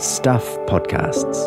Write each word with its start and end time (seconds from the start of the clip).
Stuff 0.00 0.56
Podcasts. 0.60 1.46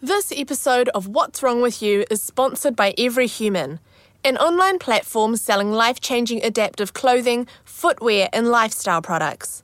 This 0.00 0.32
episode 0.36 0.88
of 0.88 1.06
What's 1.06 1.44
Wrong 1.44 1.62
with 1.62 1.80
You 1.80 2.04
is 2.10 2.20
sponsored 2.20 2.74
by 2.74 2.92
Every 2.98 3.28
Human, 3.28 3.78
an 4.24 4.36
online 4.36 4.80
platform 4.80 5.36
selling 5.36 5.70
life 5.70 6.00
changing 6.00 6.42
adaptive 6.42 6.92
clothing, 6.92 7.46
footwear, 7.64 8.28
and 8.32 8.48
lifestyle 8.48 9.00
products. 9.00 9.62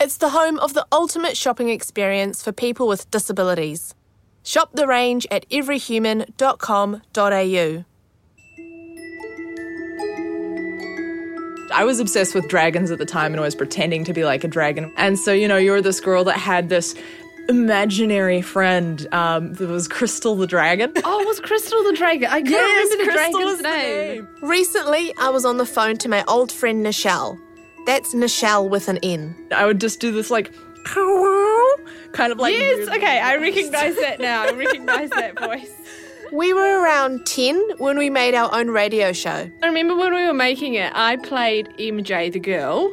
It's 0.00 0.16
the 0.16 0.28
home 0.28 0.60
of 0.60 0.74
the 0.74 0.86
ultimate 0.92 1.36
shopping 1.36 1.70
experience 1.70 2.40
for 2.40 2.52
people 2.52 2.86
with 2.86 3.10
disabilities. 3.10 3.96
Shop 4.44 4.70
the 4.74 4.86
range 4.86 5.26
at 5.32 5.44
everyhuman.com.au. 5.50 7.84
I 11.76 11.84
was 11.84 12.00
obsessed 12.00 12.34
with 12.34 12.48
dragons 12.48 12.90
at 12.90 12.96
the 12.98 13.04
time 13.04 13.32
and 13.32 13.40
I 13.40 13.44
was 13.44 13.54
pretending 13.54 14.02
to 14.04 14.14
be 14.14 14.24
like 14.24 14.44
a 14.44 14.48
dragon. 14.48 14.90
And 14.96 15.18
so, 15.18 15.32
you 15.32 15.46
know, 15.46 15.58
you're 15.58 15.82
this 15.82 16.00
girl 16.00 16.24
that 16.24 16.38
had 16.38 16.70
this 16.70 16.94
imaginary 17.50 18.40
friend 18.40 19.06
um, 19.12 19.52
that 19.54 19.68
was 19.68 19.86
Crystal 19.86 20.34
the 20.36 20.46
Dragon. 20.46 20.92
Oh, 21.04 21.22
was 21.24 21.38
Crystal 21.40 21.84
the 21.84 21.92
dragon? 21.92 22.28
I 22.30 22.40
can't 22.40 22.48
remember 22.50 22.96
the 22.96 23.10
Crystal 23.10 23.32
dragon's 23.32 23.44
was 23.44 23.56
the 23.58 23.62
name. 23.62 24.28
Recently, 24.42 25.12
I 25.20 25.28
was 25.28 25.44
on 25.44 25.58
the 25.58 25.66
phone 25.66 25.96
to 25.98 26.08
my 26.08 26.24
old 26.26 26.50
friend 26.50 26.84
Nichelle. 26.84 27.38
That's 27.86 28.14
Nichelle 28.14 28.68
with 28.68 28.88
an 28.88 28.98
N. 29.02 29.36
I 29.54 29.66
would 29.66 29.80
just 29.80 30.00
do 30.00 30.10
this 30.12 30.30
like, 30.30 30.52
kind 30.84 32.32
of 32.32 32.38
like. 32.38 32.54
Yes, 32.54 32.88
weird- 32.88 32.88
okay, 32.98 33.20
I 33.20 33.36
recognize 33.36 33.96
that 33.96 34.18
now. 34.18 34.44
I 34.44 34.50
recognize 34.64 35.10
that 35.10 35.38
voice. 35.38 35.72
We 36.32 36.52
were 36.52 36.82
around 36.82 37.24
10 37.26 37.78
when 37.78 37.96
we 37.98 38.10
made 38.10 38.34
our 38.34 38.52
own 38.52 38.68
radio 38.68 39.12
show. 39.12 39.48
I 39.62 39.66
remember 39.66 39.94
when 39.94 40.12
we 40.12 40.26
were 40.26 40.34
making 40.34 40.74
it, 40.74 40.92
I 40.94 41.16
played 41.16 41.68
MJ 41.78 42.32
the 42.32 42.40
girl, 42.40 42.92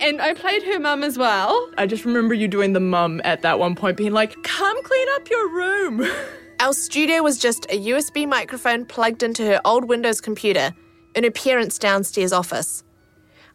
and 0.00 0.22
I 0.22 0.32
played 0.32 0.62
her 0.62 0.80
mum 0.80 1.04
as 1.04 1.18
well. 1.18 1.70
I 1.76 1.86
just 1.86 2.04
remember 2.04 2.32
you 2.32 2.48
doing 2.48 2.72
the 2.72 2.80
mum 2.80 3.20
at 3.24 3.42
that 3.42 3.58
one 3.58 3.74
point, 3.74 3.98
being 3.98 4.12
like, 4.12 4.42
come 4.42 4.82
clean 4.82 5.08
up 5.16 5.28
your 5.28 5.48
room. 5.50 6.10
Our 6.60 6.72
studio 6.72 7.22
was 7.22 7.38
just 7.38 7.66
a 7.66 7.78
USB 7.78 8.26
microphone 8.26 8.86
plugged 8.86 9.22
into 9.22 9.44
her 9.44 9.60
old 9.64 9.84
Windows 9.84 10.20
computer 10.20 10.74
in 11.14 11.24
her 11.24 11.30
parents' 11.30 11.78
downstairs 11.78 12.32
office. 12.32 12.82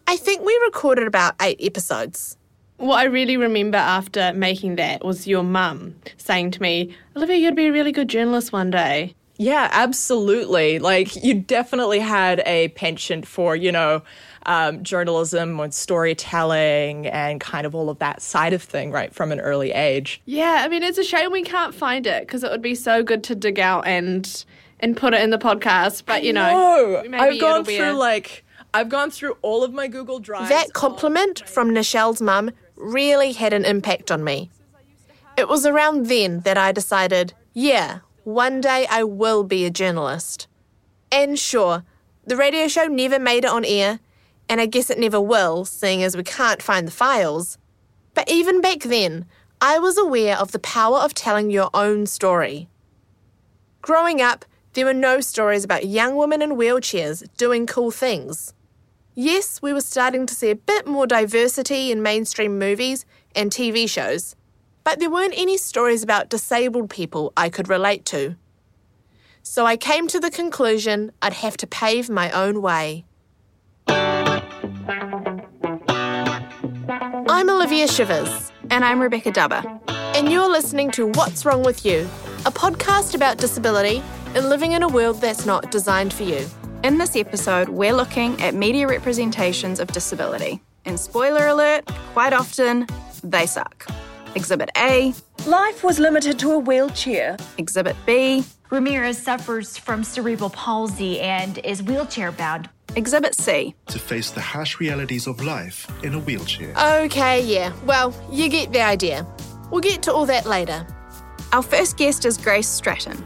I 0.07 0.17
think 0.17 0.45
we 0.45 0.59
recorded 0.65 1.07
about 1.07 1.35
eight 1.41 1.57
episodes. 1.59 2.37
What 2.77 2.97
I 2.97 3.05
really 3.05 3.37
remember 3.37 3.77
after 3.77 4.33
making 4.33 4.75
that 4.75 5.03
was 5.03 5.27
your 5.27 5.43
mum 5.43 5.95
saying 6.17 6.51
to 6.51 6.61
me, 6.61 6.95
Olivia, 7.15 7.37
you'd 7.37 7.55
be 7.55 7.67
a 7.67 7.71
really 7.71 7.91
good 7.91 8.09
journalist 8.09 8.51
one 8.51 8.69
day. 8.69 9.15
Yeah, 9.37 9.69
absolutely. 9.71 10.79
Like 10.79 11.15
you 11.23 11.33
definitely 11.35 11.99
had 11.99 12.41
a 12.45 12.69
penchant 12.69 13.25
for, 13.27 13.55
you 13.55 13.71
know, 13.71 14.01
um, 14.45 14.83
journalism 14.83 15.59
and 15.59 15.73
storytelling 15.73 17.07
and 17.07 17.39
kind 17.41 17.65
of 17.65 17.73
all 17.75 17.89
of 17.89 17.99
that 17.99 18.21
side 18.21 18.53
of 18.53 18.61
thing, 18.61 18.91
right, 18.91 19.13
from 19.13 19.31
an 19.31 19.39
early 19.39 19.71
age. 19.71 20.21
Yeah, 20.25 20.61
I 20.63 20.67
mean, 20.67 20.83
it's 20.83 20.97
a 20.97 21.03
shame 21.03 21.31
we 21.31 21.43
can't 21.43 21.73
find 21.73 22.05
it 22.05 22.25
because 22.27 22.43
it 22.43 22.51
would 22.51 22.61
be 22.61 22.75
so 22.75 23.03
good 23.03 23.23
to 23.25 23.35
dig 23.35 23.59
out 23.59 23.87
and 23.87 24.45
and 24.79 24.95
put 24.97 25.13
it 25.13 25.21
in 25.21 25.29
the 25.29 25.37
podcast. 25.37 26.03
But 26.05 26.23
you 26.23 26.33
know, 26.33 26.51
No, 27.03 27.03
maybe 27.09 27.15
I've 27.17 27.39
gone 27.41 27.51
it'll 27.51 27.63
be 27.63 27.77
through 27.77 27.91
a- 27.91 27.93
like 27.93 28.45
I've 28.73 28.89
gone 28.89 29.09
through 29.09 29.37
all 29.41 29.63
of 29.63 29.73
my 29.73 29.87
Google 29.87 30.19
Drives. 30.19 30.49
That 30.49 30.73
compliment 30.73 31.47
from 31.47 31.73
Nichelle's 31.73 32.21
mum 32.21 32.51
really 32.75 33.33
had 33.33 33.53
an 33.53 33.65
impact 33.65 34.11
on 34.11 34.23
me. 34.23 34.49
It 35.37 35.47
was 35.47 35.65
around 35.65 36.07
then 36.07 36.41
that 36.41 36.57
I 36.57 36.71
decided, 36.71 37.33
yeah, 37.53 37.99
one 38.23 38.61
day 38.61 38.87
I 38.89 39.03
will 39.03 39.43
be 39.43 39.65
a 39.65 39.69
journalist. 39.69 40.47
And 41.11 41.37
sure, 41.37 41.83
the 42.25 42.35
radio 42.35 42.67
show 42.67 42.85
never 42.85 43.19
made 43.19 43.45
it 43.45 43.51
on 43.51 43.63
air, 43.63 43.99
and 44.49 44.59
I 44.59 44.65
guess 44.65 44.89
it 44.89 44.97
never 44.97 45.21
will, 45.21 45.63
seeing 45.63 46.01
as 46.01 46.17
we 46.17 46.23
can't 46.23 46.61
find 46.61 46.87
the 46.87 46.91
files. 46.91 47.57
But 48.15 48.31
even 48.31 48.61
back 48.61 48.79
then, 48.79 49.25
I 49.61 49.77
was 49.77 49.97
aware 49.97 50.37
of 50.37 50.51
the 50.51 50.59
power 50.59 50.97
of 50.97 51.13
telling 51.13 51.51
your 51.51 51.69
own 51.73 52.07
story. 52.07 52.67
Growing 53.83 54.21
up, 54.21 54.43
there 54.73 54.85
were 54.85 54.93
no 54.93 55.21
stories 55.21 55.63
about 55.63 55.85
young 55.85 56.15
women 56.15 56.41
in 56.41 56.57
wheelchairs 56.57 57.23
doing 57.37 57.67
cool 57.67 57.91
things. 57.91 58.54
Yes, 59.17 59.61
we 59.61 59.71
were 59.71 59.79
starting 59.79 60.25
to 60.25 60.35
see 60.35 60.49
a 60.51 60.55
bit 60.55 60.85
more 60.85 61.07
diversity 61.07 61.89
in 61.89 62.01
mainstream 62.01 62.59
movies 62.59 63.05
and 63.33 63.49
TV 63.49 63.89
shows, 63.89 64.35
but 64.83 64.99
there 64.99 65.09
weren't 65.09 65.33
any 65.37 65.55
stories 65.57 66.03
about 66.03 66.27
disabled 66.29 66.89
people 66.89 67.31
I 67.37 67.47
could 67.47 67.69
relate 67.69 68.03
to. 68.07 68.35
So 69.41 69.65
I 69.65 69.77
came 69.77 70.07
to 70.09 70.19
the 70.19 70.29
conclusion 70.29 71.13
I'd 71.21 71.31
have 71.33 71.55
to 71.57 71.67
pave 71.67 72.09
my 72.09 72.29
own 72.31 72.61
way. 72.61 73.05
I'm 77.27 77.49
Olivia 77.49 77.87
Shivers, 77.87 78.51
And 78.69 78.83
I'm 78.83 78.99
Rebecca 78.99 79.31
Dubber. 79.31 79.63
and 80.17 80.29
you're 80.29 80.49
listening 80.49 80.91
to 80.91 81.07
What's 81.07 81.45
Wrong 81.45 81.63
with 81.63 81.85
You, 81.85 82.01
a 82.45 82.51
podcast 82.51 83.15
about 83.15 83.37
disability 83.37 84.03
and 84.33 84.49
living 84.49 84.73
in 84.73 84.83
a 84.83 84.89
world 84.89 85.21
that's 85.21 85.45
not 85.45 85.71
designed 85.71 86.13
for 86.13 86.23
you. 86.23 86.45
In 86.85 86.99
this 86.99 87.15
episode, 87.15 87.67
we're 87.67 87.95
looking 87.95 88.39
at 88.39 88.53
media 88.53 88.87
representations 88.87 89.79
of 89.79 89.87
disability. 89.87 90.61
And 90.85 90.99
spoiler 90.99 91.47
alert, 91.47 91.87
quite 92.13 92.31
often, 92.31 92.85
they 93.23 93.47
suck. 93.47 93.87
Exhibit 94.35 94.69
A, 94.77 95.15
Life 95.47 95.83
was 95.83 95.97
limited 95.97 96.37
to 96.37 96.51
a 96.51 96.59
wheelchair. 96.59 97.37
Exhibit 97.57 97.95
B, 98.05 98.43
Ramirez 98.69 99.17
suffers 99.17 99.79
from 99.79 100.03
cerebral 100.03 100.51
palsy 100.51 101.19
and 101.21 101.57
is 101.65 101.81
wheelchair 101.81 102.31
bound. 102.31 102.69
Exhibit 102.95 103.33
C. 103.33 103.73
to 103.87 103.97
face 103.97 104.29
the 104.29 104.41
harsh 104.41 104.79
realities 104.79 105.25
of 105.25 105.43
life 105.43 105.91
in 106.03 106.13
a 106.13 106.19
wheelchair. 106.19 106.71
Okay, 107.05 107.43
yeah, 107.43 107.73
well, 107.87 108.13
you 108.31 108.47
get 108.47 108.71
the 108.71 108.81
idea. 108.81 109.25
We'll 109.71 109.81
get 109.81 110.03
to 110.03 110.13
all 110.13 110.27
that 110.27 110.45
later. 110.45 110.85
Our 111.51 111.63
first 111.63 111.97
guest 111.97 112.25
is 112.25 112.37
Grace 112.37 112.67
Stratton. 112.67 113.23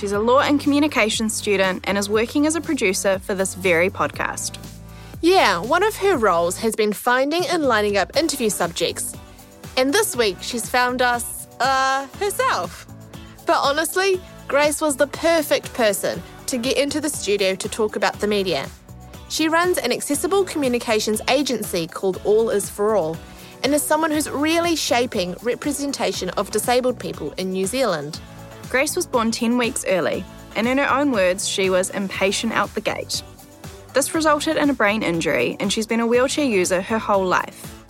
She's 0.00 0.12
a 0.12 0.18
law 0.18 0.40
and 0.40 0.58
communications 0.58 1.34
student 1.34 1.84
and 1.86 1.98
is 1.98 2.08
working 2.08 2.46
as 2.46 2.56
a 2.56 2.60
producer 2.62 3.18
for 3.18 3.34
this 3.34 3.54
very 3.54 3.90
podcast. 3.90 4.56
Yeah, 5.20 5.58
one 5.58 5.82
of 5.82 5.94
her 5.96 6.16
roles 6.16 6.56
has 6.56 6.74
been 6.74 6.94
finding 6.94 7.44
and 7.44 7.64
lining 7.66 7.98
up 7.98 8.16
interview 8.16 8.48
subjects. 8.48 9.14
And 9.76 9.92
this 9.92 10.16
week 10.16 10.38
she's 10.40 10.70
found 10.70 11.02
us, 11.02 11.46
uh, 11.60 12.06
herself. 12.18 12.86
But 13.44 13.58
honestly, 13.58 14.18
Grace 14.48 14.80
was 14.80 14.96
the 14.96 15.06
perfect 15.08 15.74
person 15.74 16.22
to 16.46 16.56
get 16.56 16.78
into 16.78 17.02
the 17.02 17.10
studio 17.10 17.54
to 17.56 17.68
talk 17.68 17.96
about 17.96 18.20
the 18.20 18.26
media. 18.26 18.70
She 19.28 19.50
runs 19.50 19.76
an 19.76 19.92
accessible 19.92 20.44
communications 20.44 21.20
agency 21.28 21.86
called 21.86 22.22
All 22.24 22.48
Is 22.48 22.70
For 22.70 22.96
All 22.96 23.18
and 23.62 23.74
is 23.74 23.82
someone 23.82 24.12
who's 24.12 24.30
really 24.30 24.76
shaping 24.76 25.36
representation 25.42 26.30
of 26.30 26.50
disabled 26.50 26.98
people 26.98 27.32
in 27.32 27.52
New 27.52 27.66
Zealand. 27.66 28.18
Grace 28.70 28.94
was 28.94 29.04
born 29.04 29.32
10 29.32 29.58
weeks 29.58 29.84
early, 29.88 30.24
and 30.54 30.68
in 30.68 30.78
her 30.78 30.88
own 30.88 31.10
words, 31.10 31.48
she 31.48 31.68
was 31.68 31.90
impatient 31.90 32.52
out 32.52 32.72
the 32.76 32.80
gate. 32.80 33.20
This 33.94 34.14
resulted 34.14 34.56
in 34.56 34.70
a 34.70 34.72
brain 34.72 35.02
injury, 35.02 35.56
and 35.58 35.72
she's 35.72 35.88
been 35.88 35.98
a 35.98 36.06
wheelchair 36.06 36.44
user 36.44 36.80
her 36.80 36.98
whole 36.98 37.26
life. 37.26 37.84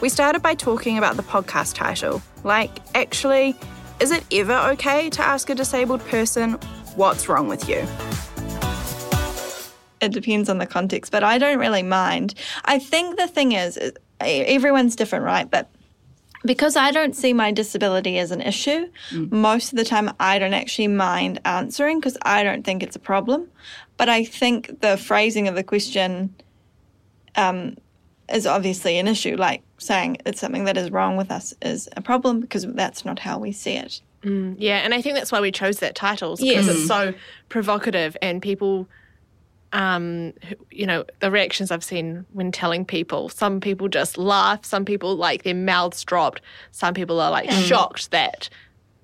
We 0.00 0.08
started 0.08 0.42
by 0.42 0.56
talking 0.56 0.98
about 0.98 1.16
the 1.16 1.22
podcast 1.22 1.76
title. 1.76 2.20
Like, 2.42 2.80
actually, 2.96 3.54
is 4.00 4.10
it 4.10 4.24
ever 4.32 4.54
okay 4.72 5.08
to 5.10 5.22
ask 5.22 5.50
a 5.50 5.54
disabled 5.54 6.04
person, 6.06 6.54
what's 6.96 7.28
wrong 7.28 7.46
with 7.46 7.68
you? 7.68 7.86
it 10.00 10.12
depends 10.12 10.48
on 10.48 10.58
the 10.58 10.66
context, 10.66 11.12
but 11.12 11.24
I 11.24 11.38
don't 11.38 11.58
really 11.58 11.82
mind. 11.82 12.34
I 12.64 12.78
think 12.78 13.16
the 13.16 13.26
thing 13.26 13.52
is, 13.52 13.78
everyone's 14.20 14.96
different, 14.96 15.24
right? 15.24 15.50
But 15.50 15.70
because 16.44 16.76
I 16.76 16.90
don't 16.90 17.14
see 17.16 17.32
my 17.32 17.50
disability 17.52 18.18
as 18.18 18.30
an 18.30 18.40
issue, 18.40 18.88
most 19.12 19.72
of 19.72 19.78
the 19.78 19.84
time 19.84 20.10
I 20.20 20.38
don't 20.38 20.54
actually 20.54 20.88
mind 20.88 21.40
answering 21.44 21.98
because 22.00 22.16
I 22.22 22.42
don't 22.42 22.64
think 22.64 22.82
it's 22.82 22.96
a 22.96 23.00
problem. 23.00 23.48
But 23.96 24.08
I 24.08 24.24
think 24.24 24.80
the 24.80 24.96
phrasing 24.96 25.48
of 25.48 25.54
the 25.56 25.64
question 25.64 26.34
um, 27.36 27.76
is 28.32 28.46
obviously 28.46 28.98
an 28.98 29.08
issue, 29.08 29.36
like 29.36 29.62
saying 29.78 30.18
it's 30.26 30.40
something 30.40 30.64
that 30.64 30.76
is 30.76 30.90
wrong 30.90 31.16
with 31.16 31.30
us 31.30 31.54
is 31.62 31.88
a 31.96 32.00
problem 32.02 32.40
because 32.40 32.66
that's 32.66 33.04
not 33.04 33.18
how 33.18 33.38
we 33.38 33.52
see 33.52 33.72
it. 33.74 34.00
Yeah, 34.24 34.78
and 34.78 34.92
I 34.92 35.00
think 35.00 35.14
that's 35.14 35.30
why 35.32 35.40
we 35.40 35.52
chose 35.52 35.78
that 35.78 35.94
title 35.94 36.36
because 36.36 36.66
Yes. 36.66 36.68
it's 36.68 36.86
so 36.86 37.14
provocative 37.48 38.16
and 38.20 38.42
people 38.42 38.88
um 39.72 40.32
you 40.70 40.86
know 40.86 41.04
the 41.20 41.30
reactions 41.30 41.70
I've 41.70 41.84
seen 41.84 42.24
when 42.32 42.50
telling 42.52 42.84
people 42.84 43.28
some 43.28 43.60
people 43.60 43.88
just 43.88 44.16
laugh 44.16 44.64
some 44.64 44.84
people 44.84 45.16
like 45.16 45.42
their 45.42 45.54
mouths 45.54 46.02
dropped 46.04 46.40
some 46.70 46.94
people 46.94 47.20
are 47.20 47.30
like 47.30 47.50
shocked 47.50 48.10
that 48.10 48.48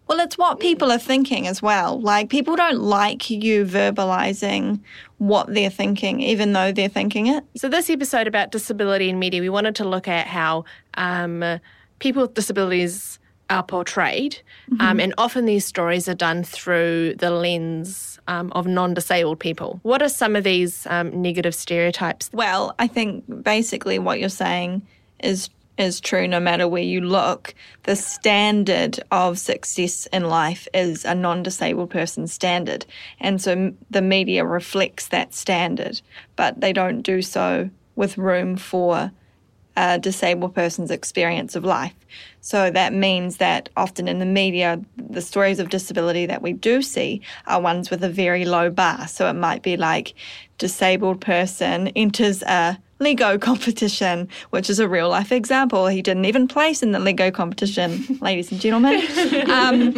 Well, 0.07 0.21
it's 0.21 0.37
what 0.37 0.61
people 0.61 0.93
are 0.93 0.99
thinking 0.99 1.47
as 1.47 1.63
well. 1.63 1.99
Like, 1.99 2.29
people 2.29 2.57
don't 2.57 2.79
like 2.79 3.31
you 3.31 3.65
verbalizing 3.65 4.81
what 5.17 5.53
they're 5.55 5.71
thinking, 5.71 6.21
even 6.21 6.53
though 6.53 6.73
they're 6.73 6.91
thinking 6.91 7.27
it. 7.29 7.43
So, 7.57 7.71
this 7.71 7.89
episode 7.89 8.27
about 8.27 8.51
disability 8.51 9.09
in 9.09 9.19
media, 9.19 9.41
we 9.41 9.49
wanted 9.49 9.75
to 9.77 9.89
look 9.89 10.07
at 10.07 10.27
how 10.27 10.67
um, 10.99 11.59
people 12.01 12.21
with 12.21 12.35
disabilities 12.35 13.19
are 13.51 13.63
portrayed. 13.63 14.39
Um, 14.81 15.01
and 15.01 15.15
often 15.19 15.45
these 15.45 15.65
stories 15.65 16.09
are 16.09 16.15
done 16.15 16.45
through 16.45 17.15
the 17.19 17.31
lens 17.31 18.19
um, 18.27 18.51
of 18.53 18.67
non 18.67 18.95
disabled 18.95 19.39
people. 19.41 19.81
What 19.83 20.03
are 20.03 20.09
some 20.09 20.37
of 20.37 20.45
these 20.45 20.87
um, 20.87 21.21
negative 21.21 21.55
stereotypes? 21.55 22.31
Well, 22.33 22.75
I 22.79 22.87
think 22.87 23.25
basically 23.45 23.99
what 23.99 24.21
you're 24.21 24.29
saying 24.29 24.83
is 25.23 25.51
is 25.77 26.01
true 26.01 26.29
no 26.29 26.39
matter 26.39 26.69
where 26.69 26.83
you 26.83 27.01
look. 27.01 27.55
The 27.83 27.97
standard 27.97 29.01
of 29.11 29.39
success 29.39 30.07
in 30.13 30.25
life 30.29 30.69
is 30.73 31.05
a 31.05 31.17
non-disabled 31.17 31.91
person's 31.91 32.33
standard. 32.33 32.87
And 33.19 33.43
so 33.43 33.73
the 33.91 34.03
media 34.03 34.45
reflects 34.45 35.09
that 35.09 35.35
standard, 35.35 36.01
but 36.37 36.61
they 36.61 36.73
don't 36.73 37.03
do 37.03 37.23
so 37.23 37.71
with 37.97 38.19
room 38.19 38.57
for 38.57 39.11
a 39.77 39.99
disabled 39.99 40.55
person's 40.55 40.91
experience 40.91 41.57
of 41.57 41.65
life. 41.65 41.95
So 42.41 42.71
that 42.71 42.93
means 42.93 43.39
that 43.39 43.69
often 43.77 44.07
in 44.07 44.19
the 44.19 44.27
media, 44.27 44.81
the 44.97 45.23
stories 45.23 45.59
of 45.59 45.71
disability 45.71 46.27
that 46.27 46.43
we 46.43 46.53
do 46.53 46.83
see 46.83 47.23
are 47.47 47.61
ones 47.61 47.91
with 47.91 48.05
a 48.05 48.09
very 48.09 48.45
low 48.45 48.71
bar. 48.71 49.09
So 49.09 49.29
it 49.29 49.35
might 49.35 49.63
be 49.63 49.77
like 49.77 50.15
disabled 50.59 51.21
person 51.21 51.89
enters 51.89 52.43
a 52.43 52.79
Lego 53.05 53.39
competition, 53.39 54.29
which 54.51 54.69
is 54.69 54.81
a 54.81 54.89
real 54.89 55.09
life 55.11 55.31
example. 55.31 55.87
He 55.87 56.03
didn't 56.03 56.25
even 56.25 56.49
place 56.49 56.83
in 56.83 56.91
the 56.91 56.99
Lego 56.99 57.31
competition, 57.31 58.19
ladies 58.21 58.51
and 58.51 58.61
gentlemen. 58.61 58.95
Um, 59.51 59.95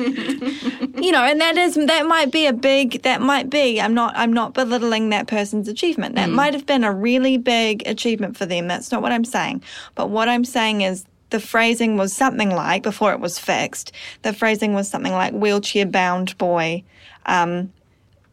you 1.00 1.12
know, 1.12 1.22
and 1.22 1.40
that 1.40 1.56
is 1.56 1.76
that 1.76 2.06
might 2.06 2.30
be 2.30 2.46
a 2.46 2.52
big 2.52 3.02
that 3.02 3.22
might 3.22 3.48
be. 3.48 3.80
I'm 3.80 3.94
not 3.94 4.12
I'm 4.16 4.32
not 4.32 4.52
belittling 4.52 5.08
that 5.10 5.26
person's 5.26 5.68
achievement. 5.68 6.16
That 6.16 6.28
might 6.28 6.52
have 6.52 6.66
been 6.66 6.84
a 6.84 6.92
really 6.92 7.38
big 7.38 7.86
achievement 7.86 8.36
for 8.36 8.44
them. 8.44 8.68
That's 8.68 8.92
not 8.92 9.00
what 9.00 9.12
I'm 9.12 9.24
saying. 9.24 9.62
But 9.94 10.10
what 10.10 10.28
I'm 10.28 10.44
saying 10.44 10.82
is 10.82 11.06
the 11.30 11.40
phrasing 11.40 11.96
was 11.96 12.12
something 12.12 12.50
like 12.50 12.82
before 12.82 13.12
it 13.12 13.20
was 13.20 13.38
fixed. 13.38 13.92
The 14.22 14.32
phrasing 14.32 14.74
was 14.74 14.88
something 14.88 15.12
like 15.12 15.32
wheelchair 15.32 15.86
bound 15.86 16.36
boy. 16.38 16.82
Um, 17.26 17.72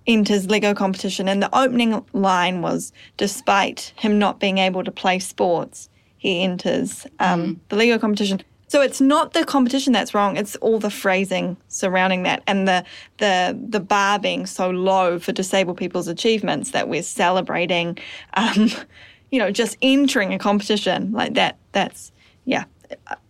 enters 0.07 0.50
Lego 0.50 0.73
competition, 0.73 1.27
and 1.27 1.41
the 1.41 1.55
opening 1.57 2.03
line 2.13 2.61
was, 2.61 2.91
despite 3.17 3.94
him 3.95 4.19
not 4.19 4.39
being 4.39 4.57
able 4.57 4.83
to 4.83 4.91
play 4.91 5.19
sports, 5.19 5.89
he 6.17 6.44
enters 6.44 7.05
um, 7.19 7.59
the 7.69 7.75
Lego 7.75 8.00
competition. 8.00 8.41
So 8.67 8.81
it's 8.81 9.00
not 9.00 9.33
the 9.33 9.45
competition 9.45 9.94
that's 9.94 10.13
wrong; 10.13 10.35
it's 10.38 10.55
all 10.57 10.79
the 10.79 10.89
phrasing 10.89 11.57
surrounding 11.67 12.23
that, 12.23 12.41
and 12.47 12.67
the 12.67 12.83
the 13.17 13.57
the 13.69 13.79
bar 13.79 14.19
being 14.19 14.45
so 14.45 14.69
low 14.69 15.19
for 15.19 15.31
disabled 15.31 15.77
people's 15.77 16.07
achievements 16.07 16.71
that 16.71 16.89
we're 16.89 17.03
celebrating, 17.03 17.97
um, 18.33 18.69
you 19.31 19.39
know, 19.39 19.51
just 19.51 19.77
entering 19.81 20.33
a 20.33 20.39
competition 20.39 21.11
like 21.11 21.35
that. 21.35 21.57
That's 21.71 22.11
yeah, 22.45 22.65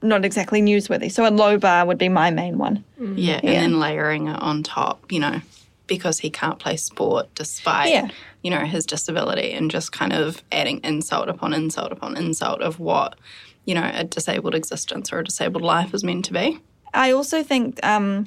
not 0.01 0.25
exactly 0.25 0.61
newsworthy. 0.61 1.11
So 1.11 1.27
a 1.27 1.31
low 1.31 1.57
bar 1.57 1.85
would 1.85 1.97
be 1.97 2.09
my 2.09 2.31
main 2.31 2.57
one. 2.57 2.83
Yeah, 2.99 3.39
and 3.43 3.73
then 3.73 3.79
layering 3.79 4.27
it 4.27 4.41
on 4.41 4.63
top, 4.63 5.11
you 5.11 5.19
know, 5.19 5.41
because 5.95 6.17
he 6.19 6.29
can't 6.29 6.59
play 6.59 6.75
sport 6.77 7.25
despite, 7.35 7.91
Yeah. 7.91 8.07
you 8.43 8.49
know, 8.49 8.65
his 8.65 8.85
disability 8.85 9.51
and 9.51 9.69
just 9.69 9.91
kind 9.91 10.13
of 10.13 10.41
adding 10.51 10.79
insult 10.83 11.29
upon 11.29 11.53
insult 11.53 11.91
upon 11.91 12.17
insult 12.17 12.61
of 12.61 12.79
what, 12.79 13.15
you 13.65 13.75
know, 13.75 13.89
a 13.93 14.03
disabled 14.03 14.55
existence 14.55 15.13
or 15.13 15.19
a 15.19 15.23
disabled 15.23 15.63
life 15.63 15.93
is 15.93 16.03
meant 16.03 16.25
to 16.25 16.33
be. 16.33 16.59
I 16.93 17.11
also 17.11 17.43
think 17.43 17.83
um, 17.85 18.25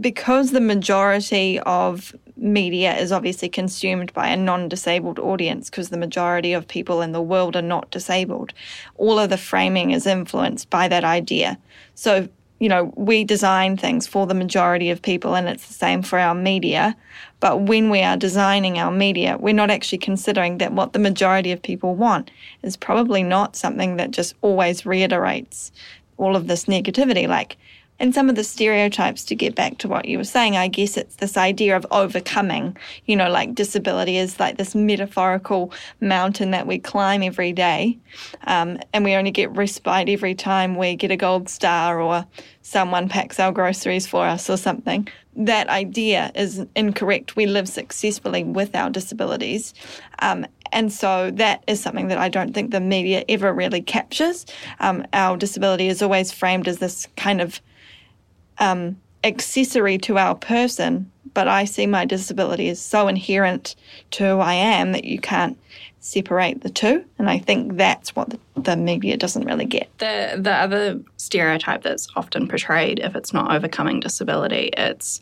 because 0.00 0.50
the 0.50 0.60
majority 0.60 1.58
of 1.60 2.14
media 2.36 2.96
is 2.96 3.12
obviously 3.12 3.48
consumed 3.48 4.12
by 4.12 4.28
a 4.28 4.36
non 4.36 4.68
disabled 4.68 5.18
audience, 5.18 5.70
because 5.70 5.88
the 5.90 5.96
majority 5.96 6.52
of 6.52 6.66
people 6.66 7.00
in 7.02 7.12
the 7.12 7.22
world 7.22 7.54
are 7.56 7.62
not 7.62 7.90
disabled, 7.90 8.52
all 8.96 9.18
of 9.18 9.30
the 9.30 9.36
framing 9.38 9.90
is 9.92 10.06
influenced 10.06 10.68
by 10.70 10.88
that 10.88 11.04
idea. 11.04 11.58
So, 11.94 12.28
you 12.60 12.68
know, 12.68 12.92
we 12.94 13.24
design 13.24 13.76
things 13.78 14.06
for 14.06 14.26
the 14.26 14.34
majority 14.34 14.90
of 14.90 15.00
people, 15.00 15.34
and 15.34 15.48
it's 15.48 15.66
the 15.66 15.74
same 15.74 16.02
for 16.02 16.18
our 16.18 16.34
media. 16.34 16.94
But 17.40 17.62
when 17.62 17.88
we 17.88 18.02
are 18.02 18.18
designing 18.18 18.78
our 18.78 18.90
media, 18.90 19.38
we're 19.40 19.54
not 19.54 19.70
actually 19.70 19.98
considering 19.98 20.58
that 20.58 20.74
what 20.74 20.92
the 20.92 20.98
majority 20.98 21.52
of 21.52 21.62
people 21.62 21.94
want 21.94 22.30
is 22.62 22.76
probably 22.76 23.22
not 23.22 23.56
something 23.56 23.96
that 23.96 24.10
just 24.10 24.34
always 24.42 24.84
reiterates 24.84 25.72
all 26.18 26.36
of 26.36 26.48
this 26.48 26.66
negativity. 26.66 27.26
Like, 27.26 27.56
and 28.00 28.14
some 28.14 28.30
of 28.30 28.34
the 28.34 28.42
stereotypes 28.42 29.24
to 29.26 29.34
get 29.34 29.54
back 29.54 29.76
to 29.78 29.88
what 29.88 30.06
you 30.06 30.16
were 30.16 30.24
saying, 30.24 30.56
I 30.56 30.68
guess 30.68 30.96
it's 30.96 31.16
this 31.16 31.36
idea 31.36 31.76
of 31.76 31.86
overcoming, 31.90 32.76
you 33.04 33.14
know, 33.14 33.30
like 33.30 33.54
disability 33.54 34.16
is 34.16 34.40
like 34.40 34.56
this 34.56 34.74
metaphorical 34.74 35.72
mountain 36.00 36.50
that 36.52 36.66
we 36.66 36.78
climb 36.78 37.22
every 37.22 37.52
day. 37.52 37.98
Um, 38.46 38.78
and 38.94 39.04
we 39.04 39.14
only 39.14 39.30
get 39.30 39.54
respite 39.54 40.08
every 40.08 40.34
time 40.34 40.76
we 40.76 40.96
get 40.96 41.10
a 41.10 41.16
gold 41.16 41.50
star 41.50 42.00
or 42.00 42.26
someone 42.62 43.08
packs 43.08 43.38
our 43.38 43.52
groceries 43.52 44.06
for 44.06 44.26
us 44.26 44.48
or 44.48 44.56
something. 44.56 45.06
That 45.36 45.68
idea 45.68 46.32
is 46.34 46.64
incorrect. 46.74 47.36
We 47.36 47.46
live 47.46 47.68
successfully 47.68 48.44
with 48.44 48.74
our 48.74 48.88
disabilities. 48.88 49.74
Um, 50.20 50.46
and 50.72 50.90
so 50.92 51.30
that 51.32 51.64
is 51.66 51.82
something 51.82 52.08
that 52.08 52.18
I 52.18 52.28
don't 52.28 52.54
think 52.54 52.70
the 52.70 52.80
media 52.80 53.24
ever 53.28 53.52
really 53.52 53.82
captures. 53.82 54.46
Um, 54.78 55.04
our 55.12 55.36
disability 55.36 55.88
is 55.88 56.00
always 56.00 56.32
framed 56.32 56.66
as 56.66 56.78
this 56.78 57.06
kind 57.16 57.40
of 57.40 57.60
um, 58.60 58.96
accessory 59.24 59.98
to 59.98 60.18
our 60.18 60.34
person, 60.34 61.10
but 61.34 61.48
I 61.48 61.64
see 61.64 61.86
my 61.86 62.04
disability 62.04 62.68
as 62.68 62.80
so 62.80 63.08
inherent 63.08 63.74
to 64.12 64.24
who 64.24 64.38
I 64.38 64.54
am 64.54 64.92
that 64.92 65.04
you 65.04 65.18
can't 65.18 65.58
separate 66.00 66.62
the 66.62 66.70
two. 66.70 67.04
And 67.18 67.28
I 67.28 67.38
think 67.38 67.76
that's 67.76 68.16
what 68.16 68.30
the, 68.30 68.38
the 68.56 68.76
media 68.76 69.16
doesn't 69.16 69.44
really 69.44 69.66
get. 69.66 69.88
The 69.98 70.36
the 70.38 70.52
other 70.52 71.00
stereotype 71.16 71.82
that's 71.82 72.08
often 72.16 72.48
portrayed 72.48 73.00
if 73.00 73.14
it's 73.14 73.32
not 73.32 73.54
overcoming 73.54 74.00
disability, 74.00 74.70
it's 74.76 75.20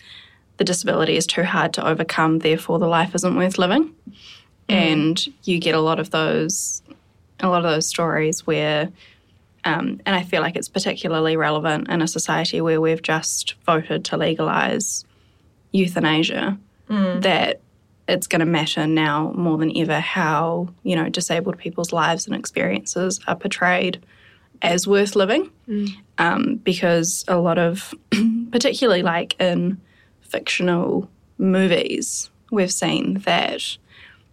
the 0.56 0.64
disability 0.64 1.16
is 1.16 1.26
too 1.26 1.44
hard 1.44 1.72
to 1.74 1.86
overcome, 1.86 2.40
therefore 2.40 2.78
the 2.78 2.86
life 2.86 3.14
isn't 3.14 3.36
worth 3.36 3.58
living. 3.58 3.94
And 4.70 5.26
you 5.44 5.58
get 5.58 5.74
a 5.74 5.80
lot 5.80 5.98
of 5.98 6.10
those 6.10 6.82
a 7.40 7.48
lot 7.48 7.64
of 7.64 7.70
those 7.70 7.86
stories 7.86 8.46
where 8.46 8.90
um, 9.64 10.00
and 10.06 10.14
I 10.16 10.22
feel 10.22 10.40
like 10.40 10.56
it's 10.56 10.68
particularly 10.68 11.36
relevant 11.36 11.88
in 11.88 12.00
a 12.02 12.08
society 12.08 12.60
where 12.60 12.80
we've 12.80 13.02
just 13.02 13.54
voted 13.66 14.04
to 14.06 14.16
legalize 14.16 15.04
euthanasia, 15.72 16.58
that 17.20 17.60
it's 18.06 18.26
going 18.26 18.40
to 18.40 18.46
matter 18.46 18.86
now 18.86 19.32
more 19.36 19.58
than 19.58 19.76
ever 19.76 20.00
how, 20.00 20.68
you 20.82 20.96
know, 20.96 21.08
disabled 21.10 21.58
people's 21.58 21.92
lives 21.92 22.26
and 22.26 22.34
experiences 22.34 23.20
are 23.26 23.36
portrayed 23.36 24.02
as 24.62 24.86
worth 24.88 25.14
living. 25.14 25.50
Um, 26.16 26.56
because 26.56 27.24
a 27.28 27.36
lot 27.36 27.58
of, 27.58 27.94
particularly 28.50 29.02
like 29.02 29.38
in 29.38 29.78
fictional 30.22 31.10
movies, 31.36 32.30
we've 32.50 32.72
seen 32.72 33.14
that 33.26 33.76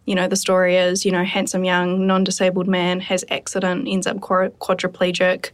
you 0.05 0.15
know, 0.15 0.27
the 0.27 0.35
story 0.35 0.77
is, 0.77 1.05
you 1.05 1.11
know, 1.11 1.23
handsome 1.23 1.63
young 1.63 2.05
non-disabled 2.07 2.67
man 2.67 2.99
has 3.01 3.25
accident, 3.29 3.87
ends 3.87 4.05
up 4.07 4.17
quadriplegic, 4.17 5.51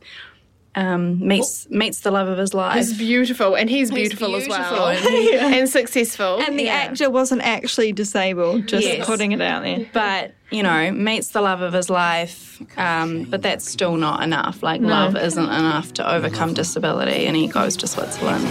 um, 0.75 1.25
meets 1.25 1.69
meets 1.69 1.99
the 1.99 2.11
love 2.11 2.29
of 2.29 2.37
his 2.37 2.53
life. 2.53 2.75
He's 2.75 2.97
beautiful, 2.97 3.55
and 3.55 3.69
he's 3.69 3.91
beautiful, 3.91 4.35
as 4.35 4.47
well, 4.47 4.89
beautiful. 4.91 5.17
and, 5.39 5.55
and 5.55 5.69
successful. 5.69 6.41
And 6.41 6.57
the 6.57 6.69
actor 6.69 7.09
wasn't 7.09 7.41
actually 7.41 7.91
disabled, 7.91 8.67
just 8.67 8.87
Yes. 8.87 9.05
putting 9.05 9.33
it 9.33 9.41
out 9.41 9.63
there. 9.63 9.85
but 9.93 10.33
you 10.49 10.63
know, 10.63 10.91
meets 10.91 11.29
the 11.29 11.41
love 11.41 11.61
of 11.61 11.73
his 11.73 11.89
life, 11.89 12.61
um, 12.77 13.23
but 13.23 13.41
that's 13.41 13.69
still 13.69 13.95
not 13.97 14.21
enough. 14.23 14.63
Like 14.63 14.81
love 14.81 15.15
isn't 15.15 15.43
enough 15.43 15.93
to 15.93 16.09
overcome 16.09 16.53
disability, 16.53 17.25
and 17.25 17.35
he 17.35 17.47
goes 17.47 17.75
to 17.77 17.87
Switzerland. 17.87 18.45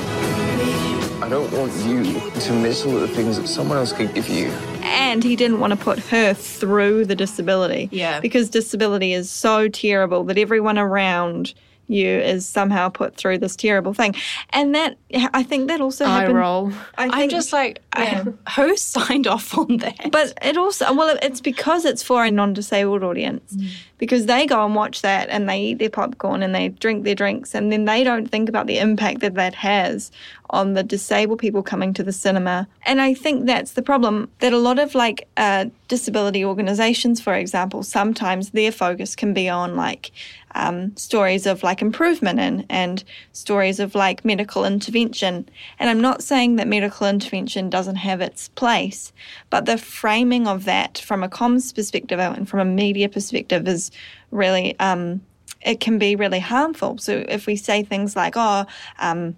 I 1.22 1.28
don't 1.28 1.50
want 1.52 1.72
you 1.86 2.02
to 2.40 2.52
miss 2.54 2.84
all 2.84 2.96
of 2.96 3.02
the 3.02 3.08
things 3.08 3.38
that 3.38 3.46
someone 3.46 3.78
else 3.78 3.92
could 3.92 4.14
give 4.14 4.28
you. 4.28 4.50
And 4.82 5.22
he 5.24 5.36
didn't 5.36 5.60
want 5.60 5.72
to 5.72 5.78
put 5.78 5.98
her 5.98 6.34
through 6.34 7.06
the 7.06 7.14
disability. 7.14 7.88
Yeah. 7.92 8.20
Because 8.20 8.50
disability 8.50 9.12
is 9.12 9.30
so 9.30 9.68
terrible 9.68 10.24
that 10.24 10.38
everyone 10.38 10.78
around 10.78 11.54
you 11.90 12.08
is 12.08 12.46
somehow 12.46 12.88
put 12.88 13.16
through 13.16 13.38
this 13.38 13.56
terrible 13.56 13.92
thing. 13.92 14.14
And 14.50 14.74
that, 14.74 14.96
I 15.34 15.42
think 15.42 15.68
that 15.68 15.80
also 15.80 16.04
Eye 16.04 16.20
happened. 16.20 16.36
roll. 16.36 16.72
I 16.96 17.08
I'm 17.08 17.28
just 17.28 17.52
like, 17.52 17.82
I, 17.92 18.24
who 18.56 18.76
signed 18.76 19.26
off 19.26 19.58
on 19.58 19.78
that? 19.78 20.10
But 20.12 20.32
it 20.42 20.56
also, 20.56 20.92
well, 20.94 21.18
it's 21.20 21.40
because 21.40 21.84
it's 21.84 22.02
for 22.02 22.24
a 22.24 22.30
non 22.30 22.54
disabled 22.54 23.02
audience. 23.02 23.54
Mm. 23.54 23.70
Because 23.98 24.26
they 24.26 24.46
go 24.46 24.64
and 24.64 24.74
watch 24.74 25.02
that 25.02 25.28
and 25.28 25.48
they 25.48 25.60
eat 25.60 25.78
their 25.78 25.90
popcorn 25.90 26.42
and 26.42 26.54
they 26.54 26.68
drink 26.68 27.04
their 27.04 27.14
drinks 27.14 27.54
and 27.54 27.70
then 27.70 27.84
they 27.84 28.02
don't 28.02 28.30
think 28.30 28.48
about 28.48 28.66
the 28.66 28.78
impact 28.78 29.20
that 29.20 29.34
that 29.34 29.54
has 29.54 30.10
on 30.50 30.74
the 30.74 30.82
disabled 30.82 31.38
people 31.38 31.62
coming 31.62 31.94
to 31.94 32.02
the 32.02 32.12
cinema. 32.12 32.68
And 32.82 33.00
I 33.00 33.14
think 33.14 33.46
that's 33.46 33.72
the 33.72 33.82
problem 33.82 34.30
that 34.40 34.52
a 34.52 34.58
lot 34.58 34.78
of 34.78 34.94
like 34.94 35.28
uh, 35.36 35.66
disability 35.88 36.44
organizations, 36.44 37.20
for 37.20 37.34
example, 37.34 37.82
sometimes 37.82 38.50
their 38.50 38.72
focus 38.72 39.16
can 39.16 39.32
be 39.32 39.48
on 39.48 39.76
like 39.76 40.12
um, 40.54 40.96
stories 40.96 41.46
of 41.46 41.62
like 41.62 41.80
improvement 41.80 42.38
and, 42.38 42.66
and 42.68 43.04
stories 43.32 43.80
of 43.80 43.94
like 43.94 44.24
medical 44.24 44.64
intervention. 44.64 45.48
And 45.78 45.88
I'm 45.88 46.00
not 46.00 46.22
saying 46.22 46.56
that 46.56 46.68
medical 46.68 47.06
intervention 47.06 47.70
doesn't 47.70 47.96
have 47.96 48.20
its 48.20 48.48
place, 48.48 49.12
but 49.48 49.66
the 49.66 49.78
framing 49.78 50.46
of 50.46 50.64
that 50.64 50.98
from 50.98 51.22
a 51.22 51.28
comms 51.28 51.74
perspective 51.74 52.18
and 52.18 52.48
from 52.48 52.60
a 52.60 52.64
media 52.64 53.08
perspective 53.08 53.68
is 53.68 53.90
really 54.30 54.78
um, 54.80 55.20
it 55.62 55.80
can 55.80 55.98
be 55.98 56.16
really 56.16 56.40
harmful. 56.40 56.98
So 56.98 57.24
if 57.28 57.46
we 57.46 57.56
say 57.56 57.82
things 57.82 58.16
like, 58.16 58.34
oh, 58.36 58.64
um, 58.98 59.36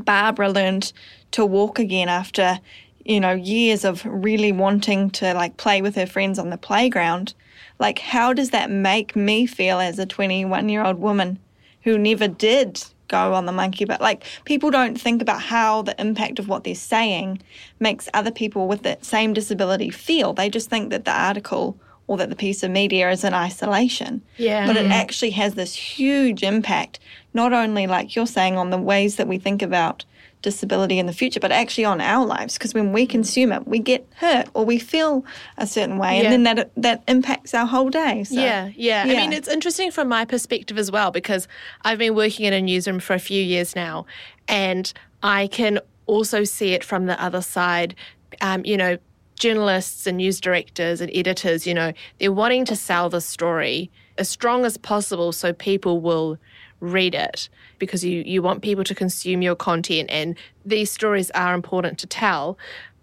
Barbara 0.00 0.50
learned 0.50 0.92
to 1.32 1.44
walk 1.44 1.78
again 1.78 2.08
after, 2.08 2.60
you 3.04 3.20
know, 3.20 3.32
years 3.32 3.84
of 3.84 4.04
really 4.04 4.52
wanting 4.52 5.10
to 5.10 5.34
like 5.34 5.56
play 5.56 5.82
with 5.82 5.94
her 5.94 6.06
friends 6.06 6.38
on 6.38 6.50
the 6.50 6.58
playground, 6.58 7.34
like 7.78 7.98
how 7.98 8.32
does 8.32 8.50
that 8.50 8.70
make 8.70 9.16
me 9.16 9.46
feel 9.46 9.80
as 9.80 9.98
a 9.98 10.06
21 10.06 10.68
year 10.68 10.84
old 10.84 10.98
woman 10.98 11.38
who 11.82 11.98
never 11.98 12.28
did 12.28 12.82
go 13.08 13.34
on 13.34 13.44
the 13.44 13.52
monkey 13.52 13.84
but 13.84 14.00
like 14.00 14.22
people 14.44 14.70
don't 14.70 15.00
think 15.00 15.20
about 15.20 15.42
how 15.42 15.82
the 15.82 16.00
impact 16.00 16.38
of 16.38 16.46
what 16.46 16.62
they're 16.62 16.74
saying 16.76 17.42
makes 17.80 18.08
other 18.14 18.30
people 18.30 18.68
with 18.68 18.82
that 18.82 19.04
same 19.04 19.32
disability 19.32 19.90
feel. 19.90 20.32
They 20.32 20.48
just 20.48 20.70
think 20.70 20.90
that 20.90 21.04
the 21.04 21.12
article 21.12 21.76
or 22.06 22.16
that 22.16 22.28
the 22.28 22.36
piece 22.36 22.62
of 22.62 22.70
media 22.70 23.10
is 23.10 23.24
in 23.24 23.34
isolation. 23.34 24.22
Yeah. 24.36 24.66
but 24.66 24.76
it 24.76 24.86
mm. 24.86 24.90
actually 24.90 25.30
has 25.30 25.54
this 25.54 25.74
huge 25.74 26.42
impact 26.42 26.98
not 27.34 27.52
only 27.52 27.86
like 27.86 28.14
you're 28.16 28.26
saying 28.26 28.56
on 28.56 28.70
the 28.70 28.78
ways 28.78 29.16
that 29.16 29.28
we 29.28 29.38
think 29.38 29.62
about 29.62 30.04
disability 30.42 30.98
in 30.98 31.04
the 31.04 31.12
future 31.12 31.38
but 31.38 31.52
actually 31.52 31.84
on 31.84 32.00
our 32.00 32.24
lives 32.24 32.54
because 32.54 32.72
when 32.72 32.92
we 32.94 33.06
consume 33.06 33.52
it 33.52 33.68
we 33.68 33.78
get 33.78 34.08
hurt 34.16 34.48
or 34.54 34.64
we 34.64 34.78
feel 34.78 35.22
a 35.58 35.66
certain 35.66 35.98
way 35.98 36.16
Yeah. 36.16 36.32
and 36.32 36.32
then 36.32 36.42
that 36.56 36.70
that 36.76 37.02
impacts 37.06 37.52
our 37.52 37.66
whole 37.66 37.90
day 37.90 38.24
so 38.24 38.36
yeah, 38.40 38.70
yeah, 38.74 39.02
I 39.02 39.06
mean, 39.08 39.34
it's 39.34 39.48
interesting 39.48 39.90
from 39.90 40.08
my 40.08 40.24
perspective 40.24 40.78
as 40.78 40.90
well 40.90 41.10
because 41.10 41.46
I've 41.82 41.98
been 41.98 42.14
working 42.14 42.46
in 42.46 42.54
a 42.54 42.62
newsroom 42.62 43.00
for 43.00 43.12
a 43.12 43.18
few 43.18 43.42
years 43.42 43.76
now, 43.76 44.06
and 44.48 44.90
I 45.22 45.46
can 45.48 45.78
also 46.06 46.44
see 46.44 46.72
it 46.72 46.82
from 46.84 47.04
the 47.04 47.22
other 47.22 47.42
side. 47.42 47.94
Um, 48.40 48.62
you 48.64 48.78
know, 48.78 48.96
journalists 49.38 50.06
and 50.06 50.16
news 50.16 50.40
directors 50.40 51.00
and 51.00 51.10
editors, 51.14 51.66
you 51.66 51.74
know, 51.74 51.92
they're 52.18 52.32
wanting 52.32 52.64
to 52.66 52.76
sell 52.76 53.10
the 53.10 53.20
story 53.20 53.90
as 54.18 54.28
strong 54.28 54.64
as 54.64 54.76
possible 54.76 55.32
so 55.32 55.52
people 55.52 56.00
will 56.00 56.38
read 56.80 57.14
it 57.14 57.48
because 57.78 58.04
you, 58.04 58.22
you 58.26 58.42
want 58.42 58.62
people 58.62 58.84
to 58.84 58.94
consume 58.94 59.42
your 59.42 59.54
content 59.54 60.10
and 60.10 60.36
these 60.64 60.90
stories 60.90 61.30
are 61.32 61.54
important 61.54 61.98
to 61.98 62.06
tell, 62.06 62.58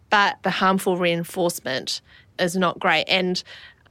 but 0.09 0.37
the 0.43 0.49
harmful 0.49 0.97
reinforcement 0.97 2.01
is 2.39 2.55
not 2.55 2.79
great. 2.79 3.05
And 3.05 3.41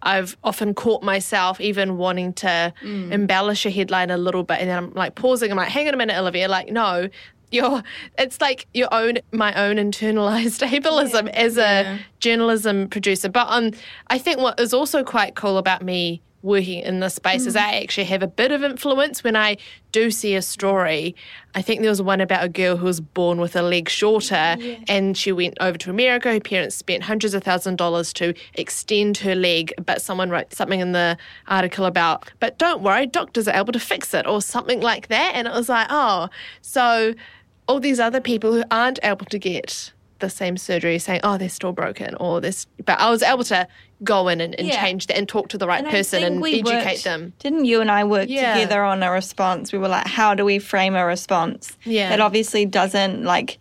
I've 0.02 0.36
often 0.44 0.74
caught 0.74 1.02
myself 1.02 1.60
even 1.60 1.96
wanting 1.96 2.32
to 2.34 2.72
embellish 3.12 3.66
a 3.66 3.70
headline 3.70 4.10
a 4.10 4.16
little 4.16 4.42
bit 4.42 4.60
and 4.60 4.68
then 4.68 4.78
I'm 4.78 4.94
like 4.94 5.14
pausing, 5.14 5.50
I'm 5.50 5.56
like, 5.56 5.68
hang 5.68 5.88
on 5.88 5.94
a 5.94 5.96
minute, 5.96 6.18
Olivia, 6.18 6.48
like, 6.48 6.70
no. 6.70 7.08
You're, 7.52 7.84
it's 8.18 8.40
like 8.40 8.66
your 8.74 8.88
own, 8.92 9.18
my 9.30 9.54
own 9.54 9.76
internalized 9.76 10.66
ableism 10.68 11.28
as 11.28 11.56
a 11.56 12.00
journalism 12.18 12.88
producer. 12.88 13.28
But 13.28 13.46
um, 13.48 13.70
I 14.08 14.18
think 14.18 14.40
what 14.40 14.58
is 14.58 14.74
also 14.74 15.04
quite 15.04 15.36
cool 15.36 15.56
about 15.56 15.80
me 15.80 16.22
working 16.46 16.80
in 16.80 17.00
this 17.00 17.14
space 17.14 17.44
is 17.44 17.54
hmm. 17.54 17.58
I 17.58 17.82
actually 17.82 18.04
have 18.04 18.22
a 18.22 18.28
bit 18.28 18.52
of 18.52 18.62
influence 18.62 19.22
when 19.24 19.36
I 19.36 19.58
do 19.92 20.10
see 20.10 20.34
a 20.34 20.42
story. 20.42 21.14
I 21.54 21.60
think 21.60 21.80
there 21.80 21.90
was 21.90 22.00
one 22.00 22.20
about 22.20 22.44
a 22.44 22.48
girl 22.48 22.76
who 22.76 22.86
was 22.86 23.00
born 23.00 23.40
with 23.40 23.56
a 23.56 23.62
leg 23.62 23.88
shorter 23.88 24.56
and 24.88 25.16
she 25.16 25.32
went 25.32 25.56
over 25.60 25.76
to 25.78 25.90
America. 25.90 26.32
Her 26.32 26.40
parents 26.40 26.76
spent 26.76 27.02
hundreds 27.02 27.34
of 27.34 27.42
thousand 27.42 27.76
dollars 27.76 28.12
to 28.14 28.32
extend 28.54 29.18
her 29.18 29.34
leg, 29.34 29.74
but 29.84 30.00
someone 30.00 30.30
wrote 30.30 30.54
something 30.54 30.80
in 30.80 30.92
the 30.92 31.18
article 31.48 31.84
about, 31.84 32.30
but 32.40 32.58
don't 32.58 32.82
worry, 32.82 33.06
doctors 33.06 33.48
are 33.48 33.56
able 33.56 33.72
to 33.72 33.80
fix 33.80 34.14
it 34.14 34.26
or 34.26 34.40
something 34.40 34.80
like 34.80 35.08
that. 35.08 35.32
And 35.34 35.48
it 35.48 35.52
was 35.52 35.68
like, 35.68 35.88
oh, 35.90 36.28
so 36.62 37.14
all 37.68 37.80
these 37.80 37.98
other 37.98 38.20
people 38.20 38.52
who 38.52 38.62
aren't 38.70 39.00
able 39.02 39.26
to 39.26 39.38
get 39.38 39.92
the 40.18 40.30
same 40.30 40.56
surgery 40.56 40.98
saying, 40.98 41.20
oh, 41.24 41.36
they're 41.38 41.48
still 41.48 41.72
broken 41.72 42.14
or 42.16 42.40
this, 42.40 42.66
but 42.84 42.98
I 42.98 43.10
was 43.10 43.22
able 43.22 43.44
to 43.44 43.68
go 44.02 44.28
in 44.28 44.40
and, 44.40 44.54
and 44.58 44.68
Yeah. 44.68 44.82
change 44.82 45.06
that 45.06 45.16
and 45.16 45.28
talk 45.28 45.48
to 45.48 45.58
the 45.58 45.66
right 45.66 45.82
And 45.82 45.90
person 45.90 46.22
and 46.22 46.44
educate 46.44 46.64
worked- 46.64 47.04
them. 47.04 47.32
Didn't 47.38 47.64
you 47.66 47.80
and 47.80 47.90
I 47.90 48.04
work 48.04 48.26
Yeah. 48.28 48.54
together 48.54 48.82
on 48.82 49.02
a 49.02 49.10
response? 49.10 49.72
We 49.72 49.78
were 49.78 49.88
like, 49.88 50.06
how 50.06 50.34
do 50.34 50.44
we 50.44 50.58
frame 50.58 50.94
a 50.96 51.04
response 51.04 51.76
Yeah. 51.84 52.08
that 52.10 52.20
obviously 52.20 52.66
doesn't 52.66 53.24
like 53.24 53.58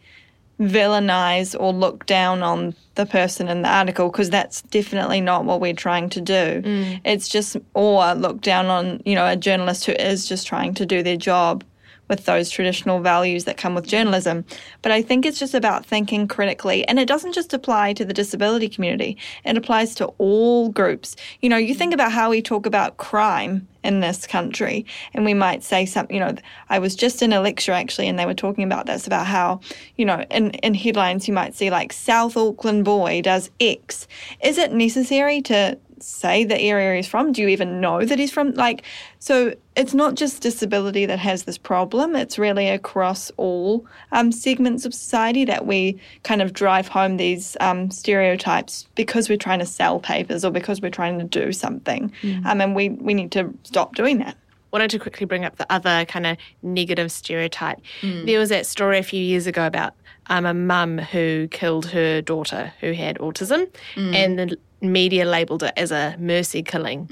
villainize 0.59 1.55
or 1.59 1.73
look 1.73 2.05
down 2.05 2.41
on 2.41 2.73
the 2.95 3.05
person 3.05 3.49
in 3.49 3.61
the 3.61 3.69
article 3.69 4.09
because 4.09 4.29
that's 4.29 4.61
definitely 4.63 5.19
not 5.19 5.43
what 5.43 5.59
we're 5.59 5.73
trying 5.73 6.09
to 6.09 6.21
do. 6.21 6.61
Mm. 6.63 7.01
It's 7.03 7.27
just 7.27 7.57
or 7.73 8.13
look 8.15 8.39
down 8.41 8.67
on, 8.67 9.01
you 9.05 9.15
know, 9.15 9.27
a 9.27 9.35
journalist 9.35 9.85
who 9.85 9.91
is 9.93 10.25
just 10.27 10.47
trying 10.47 10.73
to 10.75 10.85
do 10.85 11.03
their 11.03 11.17
job 11.17 11.63
with 12.07 12.25
those 12.25 12.49
traditional 12.49 12.99
values 12.99 13.45
that 13.45 13.57
come 13.57 13.75
with 13.75 13.87
journalism. 13.87 14.45
But 14.81 14.91
I 14.91 15.01
think 15.01 15.25
it's 15.25 15.39
just 15.39 15.53
about 15.53 15.85
thinking 15.85 16.27
critically. 16.27 16.87
And 16.87 16.99
it 16.99 17.07
doesn't 17.07 17.33
just 17.33 17.53
apply 17.53 17.93
to 17.93 18.05
the 18.05 18.13
disability 18.13 18.69
community, 18.69 19.17
it 19.43 19.57
applies 19.57 19.95
to 19.95 20.07
all 20.17 20.69
groups. 20.69 21.15
You 21.41 21.49
know, 21.49 21.57
you 21.57 21.73
think 21.73 21.93
about 21.93 22.11
how 22.11 22.29
we 22.29 22.41
talk 22.41 22.65
about 22.65 22.97
crime 22.97 23.67
in 23.83 23.99
this 23.99 24.25
country, 24.25 24.85
and 25.13 25.23
we 25.23 25.33
might 25.35 25.63
say 25.63 25.85
something, 25.85 26.15
you 26.15 26.19
know, 26.19 26.35
I 26.69 26.79
was 26.79 26.95
just 26.95 27.21
in 27.21 27.31
a 27.31 27.39
lecture 27.39 27.71
actually, 27.71 28.07
and 28.07 28.17
they 28.17 28.25
were 28.25 28.33
talking 28.33 28.63
about 28.63 28.87
this 28.87 29.05
about 29.05 29.27
how, 29.27 29.59
you 29.95 30.05
know, 30.05 30.25
in, 30.31 30.51
in 30.51 30.73
headlines 30.73 31.27
you 31.27 31.33
might 31.33 31.53
see 31.53 31.69
like 31.69 31.93
South 31.93 32.35
Auckland 32.35 32.83
boy 32.83 33.21
does 33.21 33.51
X. 33.59 34.07
Is 34.43 34.57
it 34.57 34.71
necessary 34.71 35.41
to 35.43 35.77
say 36.03 36.43
the 36.43 36.59
area 36.59 36.95
he's 36.95 37.07
from? 37.07 37.31
Do 37.31 37.41
you 37.41 37.47
even 37.47 37.81
know 37.81 38.05
that 38.05 38.19
he's 38.19 38.31
from? 38.31 38.53
Like, 38.53 38.83
so 39.19 39.53
it's 39.75 39.93
not 39.93 40.15
just 40.15 40.41
disability 40.41 41.05
that 41.05 41.19
has 41.19 41.43
this 41.43 41.57
problem, 41.57 42.15
it's 42.15 42.37
really 42.39 42.67
across 42.69 43.31
all 43.37 43.85
um, 44.11 44.31
segments 44.31 44.85
of 44.85 44.93
society 44.93 45.45
that 45.45 45.65
we 45.65 45.99
kind 46.23 46.41
of 46.41 46.53
drive 46.53 46.87
home 46.87 47.17
these 47.17 47.57
um, 47.59 47.91
stereotypes 47.91 48.87
because 48.95 49.29
we're 49.29 49.37
trying 49.37 49.59
to 49.59 49.65
sell 49.65 49.99
papers 49.99 50.45
or 50.45 50.51
because 50.51 50.81
we're 50.81 50.89
trying 50.89 51.17
to 51.19 51.25
do 51.25 51.51
something. 51.51 52.11
Um, 52.45 52.61
and 52.61 52.75
we, 52.75 52.89
we 52.89 53.13
need 53.13 53.31
to 53.33 53.53
stop 53.63 53.95
doing 53.95 54.19
that. 54.19 54.35
wanted 54.71 54.89
to 54.91 54.99
quickly 54.99 55.25
bring 55.25 55.45
up 55.45 55.55
the 55.57 55.71
other 55.71 56.05
kind 56.05 56.25
of 56.25 56.37
negative 56.61 57.11
stereotype. 57.11 57.79
There 58.25 58.39
was 58.39 58.49
that 58.49 58.65
story 58.65 58.97
a 58.97 59.03
few 59.03 59.21
years 59.23 59.47
ago 59.47 59.65
about 59.65 59.93
um, 60.27 60.45
a 60.45 60.53
mum 60.53 60.97
who 60.97 61.47
killed 61.49 61.85
her 61.87 62.19
daughter 62.21 62.73
who 62.81 62.93
had 62.93 63.17
autism, 63.19 63.69
and 63.95 64.39
the 64.39 64.57
media 64.81 65.25
labelled 65.25 65.63
it 65.63 65.73
as 65.77 65.91
a 65.91 66.15
mercy 66.19 66.63
killing, 66.63 67.07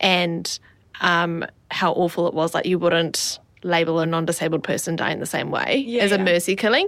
and 0.00 0.58
um, 1.00 1.44
how 1.70 1.92
awful 1.92 2.26
it 2.28 2.34
was. 2.34 2.54
Like 2.54 2.66
you 2.66 2.78
wouldn't 2.78 3.38
label 3.62 3.98
a 3.98 4.06
non-disabled 4.06 4.62
person 4.62 4.94
dying 4.94 5.20
the 5.20 5.26
same 5.26 5.50
way 5.50 5.98
as 5.98 6.12
a 6.12 6.18
mercy 6.18 6.54
killing. 6.54 6.86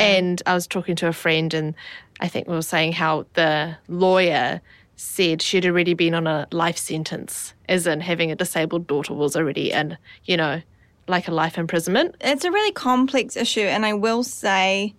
And 0.00 0.42
I 0.44 0.54
was 0.54 0.66
talking 0.66 0.96
to 0.96 1.08
a 1.08 1.12
friend, 1.12 1.54
and 1.54 1.74
I 2.20 2.28
think 2.28 2.48
we 2.48 2.54
were 2.54 2.62
saying 2.62 2.92
how 2.92 3.26
the 3.34 3.76
lawyer 3.88 4.60
said 4.96 5.42
she'd 5.42 5.66
already 5.66 5.94
been 5.94 6.14
on 6.14 6.26
a 6.26 6.48
life 6.50 6.78
sentence, 6.78 7.54
as 7.68 7.86
in 7.86 8.00
having 8.00 8.32
a 8.32 8.34
disabled 8.34 8.86
daughter 8.86 9.14
was 9.14 9.36
already 9.36 9.70
in, 9.70 9.96
you 10.24 10.36
know, 10.36 10.62
like 11.06 11.28
a 11.28 11.30
life 11.30 11.58
imprisonment. 11.58 12.16
It's 12.20 12.44
a 12.44 12.50
really 12.50 12.72
complex 12.72 13.36
issue, 13.36 13.60
and 13.60 13.86
I 13.86 13.92
will 13.92 14.24
say 14.24 14.94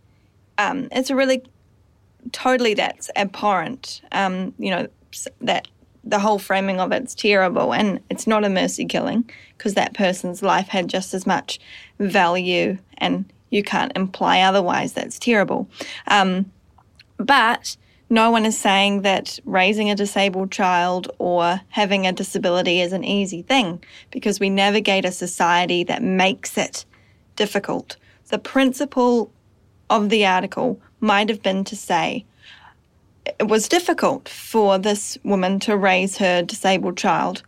um, 0.57 0.87
it's 0.91 1.09
a 1.09 1.15
really 1.15 1.43
totally 2.31 2.73
that's 2.73 3.09
abhorrent. 3.15 4.01
Um, 4.11 4.53
you 4.57 4.71
know 4.71 4.87
that 5.41 5.67
the 6.03 6.19
whole 6.19 6.39
framing 6.39 6.79
of 6.79 6.91
it's 6.91 7.15
terrible, 7.15 7.73
and 7.73 7.99
it's 8.09 8.27
not 8.27 8.45
a 8.45 8.49
mercy 8.49 8.85
killing 8.85 9.29
because 9.57 9.73
that 9.73 9.93
person's 9.93 10.41
life 10.41 10.67
had 10.67 10.87
just 10.87 11.13
as 11.13 11.25
much 11.25 11.59
value, 11.99 12.77
and 12.97 13.31
you 13.49 13.63
can't 13.63 13.91
imply 13.95 14.41
otherwise. 14.41 14.93
That's 14.93 15.19
terrible. 15.19 15.69
Um, 16.07 16.51
but 17.17 17.75
no 18.09 18.31
one 18.31 18.45
is 18.45 18.57
saying 18.57 19.01
that 19.01 19.37
raising 19.43 19.89
a 19.89 19.95
disabled 19.95 20.51
child 20.51 21.11
or 21.19 21.59
having 21.69 22.07
a 22.07 22.13
disability 22.13 22.79
is 22.79 22.93
an 22.93 23.03
easy 23.03 23.41
thing 23.41 23.83
because 24.11 24.39
we 24.39 24.49
navigate 24.49 25.03
a 25.03 25.11
society 25.11 25.83
that 25.83 26.01
makes 26.01 26.57
it 26.57 26.85
difficult. 27.35 27.97
The 28.29 28.39
principle 28.39 29.31
of 29.89 30.09
the 30.09 30.25
article 30.25 30.79
might 30.99 31.29
have 31.29 31.41
been 31.43 31.63
to 31.65 31.75
say 31.75 32.25
it 33.39 33.47
was 33.47 33.67
difficult 33.67 34.29
for 34.29 34.77
this 34.77 35.17
woman 35.23 35.59
to 35.61 35.75
raise 35.75 36.17
her 36.17 36.41
disabled 36.41 36.97
child. 36.97 37.43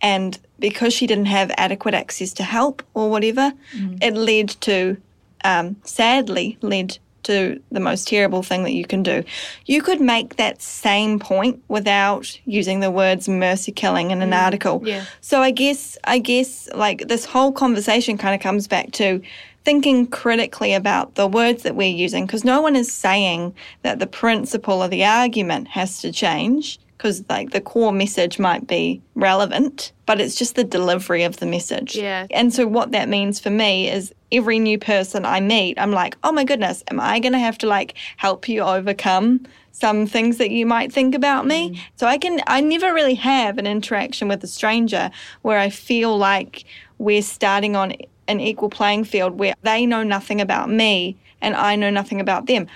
And 0.00 0.38
because 0.58 0.92
she 0.92 1.06
didn't 1.06 1.26
have 1.26 1.50
adequate 1.56 1.94
access 1.94 2.32
to 2.34 2.42
help 2.42 2.82
or 2.94 3.08
whatever, 3.08 3.52
it 4.00 4.14
led 4.14 4.48
to, 4.62 4.96
um, 5.44 5.76
sadly, 5.84 6.58
led 6.60 6.98
to 7.22 7.62
the 7.70 7.78
most 7.78 8.08
terrible 8.08 8.42
thing 8.42 8.64
that 8.64 8.72
you 8.72 8.84
can 8.84 9.04
do. 9.04 9.22
You 9.66 9.80
could 9.80 10.00
make 10.00 10.36
that 10.36 10.60
same 10.60 11.20
point 11.20 11.62
without 11.68 12.36
using 12.46 12.80
the 12.80 12.90
words 12.90 13.28
mercy 13.28 13.70
killing 13.70 14.10
in 14.10 14.22
an 14.22 14.32
article. 14.32 14.82
yeah. 14.84 15.04
So 15.20 15.40
I 15.40 15.52
guess 15.52 15.96
I 16.02 16.18
guess 16.18 16.68
like 16.74 17.06
this 17.06 17.24
whole 17.24 17.52
conversation 17.52 18.18
kind 18.18 18.34
of 18.34 18.40
comes 18.40 18.66
back 18.66 18.90
to 18.92 19.22
thinking 19.64 20.06
critically 20.06 20.74
about 20.74 21.14
the 21.14 21.26
words 21.26 21.62
that 21.62 21.76
we're 21.76 21.88
using 21.88 22.26
because 22.26 22.44
no 22.44 22.60
one 22.60 22.76
is 22.76 22.92
saying 22.92 23.54
that 23.82 23.98
the 23.98 24.06
principle 24.06 24.82
of 24.82 24.90
the 24.90 25.04
argument 25.04 25.68
has 25.68 26.00
to 26.00 26.12
change 26.12 26.78
because 26.96 27.24
like 27.28 27.50
the 27.50 27.60
core 27.60 27.92
message 27.92 28.38
might 28.38 28.66
be 28.66 29.00
relevant 29.14 29.92
but 30.06 30.20
it's 30.20 30.34
just 30.34 30.54
the 30.56 30.64
delivery 30.64 31.22
of 31.22 31.36
the 31.38 31.46
message 31.46 31.96
Yeah. 31.96 32.26
and 32.30 32.52
so 32.52 32.66
what 32.66 32.92
that 32.92 33.08
means 33.08 33.40
for 33.40 33.50
me 33.50 33.88
is 33.90 34.12
every 34.30 34.58
new 34.58 34.78
person 34.78 35.24
i 35.24 35.40
meet 35.40 35.78
i'm 35.78 35.92
like 35.92 36.16
oh 36.24 36.32
my 36.32 36.44
goodness 36.44 36.82
am 36.90 36.98
i 37.00 37.18
going 37.20 37.32
to 37.32 37.38
have 37.38 37.58
to 37.58 37.66
like 37.66 37.94
help 38.16 38.48
you 38.48 38.62
overcome 38.62 39.46
some 39.72 40.06
things 40.06 40.36
that 40.36 40.50
you 40.50 40.66
might 40.66 40.92
think 40.92 41.14
about 41.14 41.46
me. 41.46 41.70
Mm. 41.70 41.78
So 41.96 42.06
I 42.06 42.18
can 42.18 42.40
I 42.46 42.60
never 42.60 42.92
really 42.92 43.14
have 43.14 43.56
an 43.56 43.66
interaction 43.66 44.28
with 44.28 44.44
a 44.44 44.46
stranger 44.46 45.10
where 45.40 45.58
I 45.58 45.70
feel 45.70 46.16
like 46.16 46.64
we're 46.98 47.22
starting 47.22 47.74
on 47.74 47.94
an 48.28 48.40
equal 48.40 48.70
playing 48.70 49.04
field 49.04 49.38
where 49.38 49.54
they 49.62 49.86
know 49.86 50.02
nothing 50.02 50.40
about 50.40 50.70
me 50.70 51.16
and 51.40 51.54
I 51.54 51.76
know 51.76 51.90
nothing 51.90 52.20
about 52.20 52.46
them. 52.46 52.66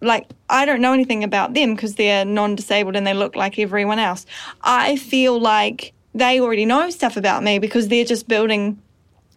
Like 0.00 0.28
I 0.48 0.64
don't 0.64 0.80
know 0.80 0.92
anything 0.92 1.24
about 1.24 1.54
them 1.54 1.74
because 1.74 1.94
they're 1.94 2.24
non-disabled 2.24 2.96
and 2.96 3.06
they 3.06 3.14
look 3.14 3.36
like 3.36 3.58
everyone 3.58 3.98
else. 3.98 4.26
I 4.62 4.96
feel 4.96 5.38
like 5.40 5.92
they 6.14 6.40
already 6.40 6.64
know 6.64 6.88
stuff 6.90 7.16
about 7.16 7.42
me 7.42 7.58
because 7.58 7.88
they're 7.88 8.04
just 8.04 8.26
building 8.26 8.80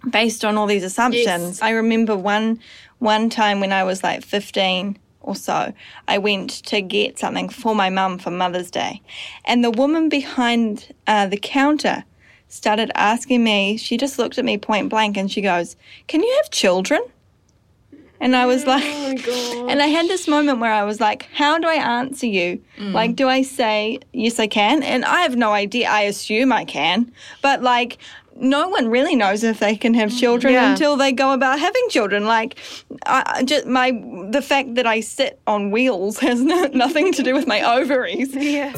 based 0.10 0.46
on 0.46 0.58
all 0.58 0.66
these 0.68 0.84
assumptions. 0.84 1.62
I 1.62 1.72
remember 1.72 2.16
one 2.16 2.60
one 3.00 3.30
time 3.30 3.60
when 3.60 3.72
I 3.72 3.84
was 3.84 4.04
like 4.04 4.24
15 4.24 4.98
or 5.22 5.36
so, 5.36 5.74
I 6.08 6.18
went 6.18 6.50
to 6.66 6.82
get 6.82 7.20
something 7.20 7.50
for 7.50 7.76
my 7.76 7.90
mum 7.90 8.18
for 8.18 8.32
Mother's 8.32 8.72
Day, 8.72 9.02
and 9.46 9.64
the 9.64 9.72
woman 9.72 10.10
behind 10.10 10.94
uh, 11.08 11.28
the 11.28 11.38
counter 11.38 12.04
started 12.50 12.92
asking 12.96 13.44
me. 13.44 13.78
She 13.78 13.98
just 13.98 14.20
looked 14.20 14.38
at 14.38 14.46
me 14.46 14.58
point 14.58 14.90
blank 14.90 15.18
and 15.18 15.32
she 15.32 15.42
goes, 15.42 15.76
"Can 16.08 16.22
you 16.22 16.34
have 16.42 16.52
children?" 16.52 17.02
And 18.22 18.36
I 18.36 18.46
was 18.46 18.66
oh 18.66 18.68
like, 18.68 19.28
and 19.72 19.82
I 19.82 19.88
had 19.88 20.08
this 20.08 20.28
moment 20.28 20.60
where 20.60 20.74
I 20.74 20.84
was 20.84 21.00
like, 21.00 21.30
how 21.34 21.58
do 21.58 21.68
I 21.68 21.76
answer 21.76 22.26
you? 22.26 22.62
Mm. 22.78 22.92
Like, 22.92 23.16
do 23.16 23.30
I 23.30 23.44
say, 23.44 24.00
yes, 24.12 24.40
I 24.40 24.48
can? 24.48 24.84
And 24.84 25.06
I 25.06 25.22
have 25.22 25.38
no 25.38 25.54
idea. 25.54 25.90
I 25.90 26.02
assume 26.02 26.52
I 26.52 26.66
can. 26.66 27.12
But 27.42 27.62
like, 27.62 27.98
no 28.36 28.68
one 28.68 28.90
really 28.90 29.16
knows 29.16 29.44
if 29.44 29.60
they 29.60 29.76
can 29.76 29.94
have 29.94 30.10
mm, 30.10 30.20
children 30.20 30.54
Yeah. 30.54 30.72
until 30.72 30.98
they 30.98 31.12
go 31.12 31.34
about 31.34 31.60
having 31.60 31.84
children. 31.90 32.26
Like, 32.26 32.58
I, 33.06 33.24
I 33.38 33.44
just 33.44 33.68
my 33.68 33.92
the 33.92 34.42
fact 34.42 34.76
that 34.76 34.86
I 34.86 35.00
sit 35.02 35.40
on 35.48 35.72
wheels 35.72 36.20
has 36.28 36.42
no, 36.42 36.66
nothing 36.74 37.14
to 37.14 37.24
do 37.24 37.34
with 37.34 37.48
my 37.48 37.62
ovaries. 37.62 38.36
Yeah. 38.40 38.74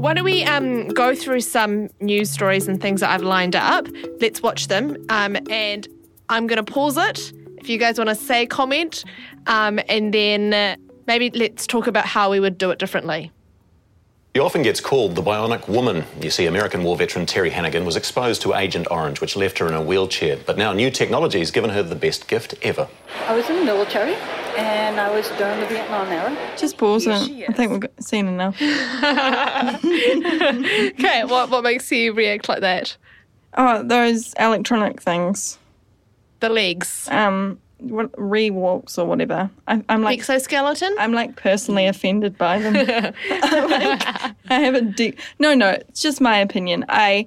Why 0.00 0.14
don't 0.14 0.24
we 0.24 0.44
um, 0.44 0.88
go 0.88 1.14
through 1.14 1.42
some 1.42 1.90
news 2.00 2.30
stories 2.30 2.66
and 2.66 2.80
things 2.80 3.00
that 3.02 3.10
I've 3.10 3.22
lined 3.22 3.54
up? 3.54 3.86
Let's 4.18 4.42
watch 4.42 4.68
them. 4.68 4.96
Um, 5.10 5.36
and 5.50 5.86
I'm 6.30 6.46
going 6.46 6.56
to 6.56 6.72
pause 6.72 6.96
it 6.96 7.32
if 7.58 7.68
you 7.68 7.76
guys 7.76 7.98
want 7.98 8.08
to 8.08 8.14
say 8.14 8.46
comment. 8.46 9.04
Um, 9.46 9.78
and 9.88 10.14
then 10.14 10.54
uh, 10.54 10.76
maybe 11.06 11.30
let's 11.30 11.66
talk 11.66 11.86
about 11.86 12.06
how 12.06 12.30
we 12.30 12.40
would 12.40 12.56
do 12.56 12.70
it 12.70 12.78
differently. 12.78 13.30
He 14.32 14.40
often 14.40 14.62
gets 14.62 14.80
called 14.80 15.16
the 15.16 15.22
bionic 15.22 15.68
woman. 15.68 16.04
You 16.20 16.30
see, 16.30 16.46
American 16.46 16.82
war 16.82 16.96
veteran 16.96 17.26
Terry 17.26 17.50
Hannigan 17.50 17.84
was 17.84 17.96
exposed 17.96 18.42
to 18.42 18.54
Agent 18.54 18.86
Orange, 18.90 19.20
which 19.20 19.36
left 19.36 19.58
her 19.58 19.68
in 19.68 19.74
a 19.74 19.82
wheelchair. 19.82 20.38
But 20.46 20.56
now 20.56 20.72
new 20.72 20.90
technology 20.90 21.40
has 21.40 21.50
given 21.50 21.70
her 21.70 21.82
the 21.82 21.94
best 21.94 22.26
gift 22.26 22.54
ever. 22.62 22.88
I 23.26 23.34
was 23.34 23.50
in 23.50 23.56
the 23.56 23.64
military 23.64 24.16
and 24.56 25.00
I 25.00 25.10
was 25.10 25.28
during 25.38 25.60
the 25.60 25.66
Vietnam 25.66 26.08
era. 26.08 26.36
Just 26.56 26.76
pause 26.78 27.06
it. 27.06 27.12
I 27.48 27.52
think 27.52 27.72
we've 27.72 27.80
got- 27.80 28.02
seen 28.02 28.26
enough. 28.28 28.56
Okay, 29.80 31.24
what, 31.24 31.50
what 31.50 31.62
makes 31.64 31.90
you 31.90 32.12
react 32.12 32.48
like 32.48 32.60
that? 32.60 32.96
Oh, 33.56 33.82
those 33.82 34.34
electronic 34.34 35.00
things. 35.02 35.58
The 36.40 36.48
legs. 36.48 37.08
Um, 37.10 37.58
what 37.78 38.12
ReWalks 38.12 38.98
or 38.98 39.06
whatever. 39.06 39.50
I, 39.66 39.82
I'm 39.88 40.02
like 40.02 40.18
exoskeleton. 40.18 40.94
I'm 40.98 41.12
like 41.12 41.36
personally 41.36 41.86
offended 41.86 42.36
by 42.36 42.58
them. 42.58 42.76
I'm 43.30 43.70
like, 43.70 44.02
I 44.50 44.60
have 44.60 44.74
a 44.74 44.82
deep. 44.82 45.18
No, 45.38 45.54
no, 45.54 45.70
it's 45.70 46.02
just 46.02 46.20
my 46.20 46.38
opinion. 46.38 46.84
I, 46.88 47.26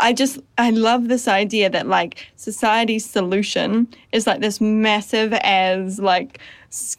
I 0.00 0.12
just 0.12 0.38
I 0.58 0.70
love 0.70 1.08
this 1.08 1.26
idea 1.28 1.68
that 1.70 1.86
like 1.86 2.26
society's 2.36 3.04
solution 3.08 3.88
is 4.12 4.26
like 4.26 4.40
this 4.40 4.60
massive 4.60 5.32
as 5.34 5.98
like 5.98 6.38
s- 6.70 6.96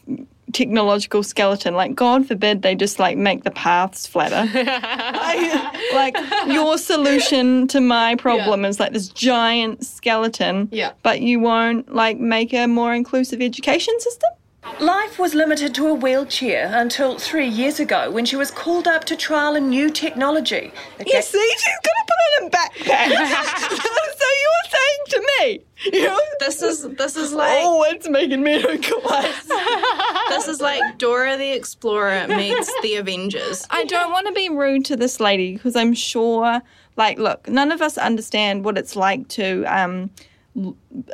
technological 0.52 1.22
skeleton. 1.22 1.74
Like 1.74 1.94
God 1.94 2.26
forbid 2.26 2.62
they 2.62 2.74
just 2.74 2.98
like 2.98 3.16
make 3.16 3.44
the 3.44 3.50
paths 3.52 4.06
flatter. 4.06 4.50
I- 4.54 5.90
like 5.94 6.16
your 6.52 6.76
solution 6.78 7.66
to 7.68 7.80
my 7.80 8.14
problem 8.16 8.64
is 8.64 8.78
like 8.80 8.92
this 8.92 9.08
giant 9.08 9.84
skeleton. 9.84 10.68
Yeah. 10.72 10.92
But 11.02 11.20
you 11.20 11.40
won't 11.40 11.94
like 11.94 12.18
make 12.18 12.52
a 12.52 12.66
more 12.66 12.94
inclusive 12.94 13.40
education 13.40 13.98
system. 14.00 14.30
Life 14.78 15.18
was 15.18 15.34
limited 15.34 15.74
to 15.76 15.86
a 15.88 15.94
wheelchair 15.94 16.70
until 16.74 17.18
three 17.18 17.46
years 17.48 17.80
ago 17.80 18.10
when 18.10 18.24
she 18.26 18.36
was 18.36 18.50
called 18.50 18.86
up 18.86 19.04
to 19.04 19.16
trial 19.16 19.54
a 19.56 19.60
new 19.60 19.90
technology. 19.90 20.72
You 21.06 21.22
see, 21.22 21.52
she's 21.58 21.78
gonna 21.82 22.06
put 22.06 22.20
on 22.34 22.46
a 22.46 22.50
backpack. 22.50 23.08
so 23.70 24.26
you 24.40 24.50
were 24.54 24.70
saying 24.70 25.04
to 25.08 25.28
me, 25.38 25.60
you 25.98 26.06
know, 26.06 26.18
This 26.40 26.62
is 26.62 26.88
this 26.96 27.16
is 27.16 27.32
like 27.32 27.60
oh, 27.62 27.84
it's 27.88 28.08
making 28.08 28.42
me 28.42 28.58
look 28.58 28.82
this 30.28 30.46
is 30.48 30.60
like 30.60 30.98
Dora 30.98 31.36
the 31.38 31.52
Explorer 31.52 32.26
meets 32.28 32.70
the 32.82 32.96
Avengers. 32.96 33.66
I 33.70 33.84
don't 33.84 34.12
want 34.12 34.26
to 34.26 34.32
be 34.32 34.48
rude 34.50 34.84
to 34.86 34.96
this 34.96 35.20
lady 35.20 35.54
because 35.54 35.74
I'm 35.76 35.94
sure, 35.94 36.60
like, 36.96 37.18
look, 37.18 37.48
none 37.48 37.72
of 37.72 37.80
us 37.80 37.96
understand 37.96 38.64
what 38.64 38.76
it's 38.76 38.94
like 38.94 39.28
to 39.28 39.64
um, 39.64 40.10
l- 40.10 40.29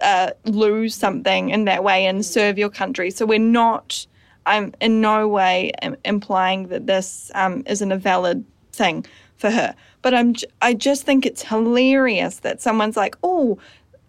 uh, 0.02 0.30
lose 0.44 0.94
something 0.94 1.50
in 1.50 1.64
that 1.66 1.84
way 1.84 2.06
and 2.06 2.24
serve 2.24 2.58
your 2.58 2.70
country. 2.70 3.10
So 3.10 3.26
we're 3.26 3.38
not. 3.38 4.06
I'm 4.46 4.72
in 4.80 5.00
no 5.00 5.26
way 5.26 5.72
implying 6.04 6.68
that 6.68 6.86
this 6.86 7.30
um, 7.34 7.64
isn't 7.66 7.90
a 7.90 7.98
valid 7.98 8.44
thing 8.72 9.04
for 9.36 9.50
her. 9.50 9.74
But 10.02 10.14
I'm. 10.14 10.34
I 10.62 10.74
just 10.74 11.04
think 11.04 11.26
it's 11.26 11.42
hilarious 11.42 12.40
that 12.40 12.60
someone's 12.60 12.96
like, 12.96 13.16
oh. 13.22 13.58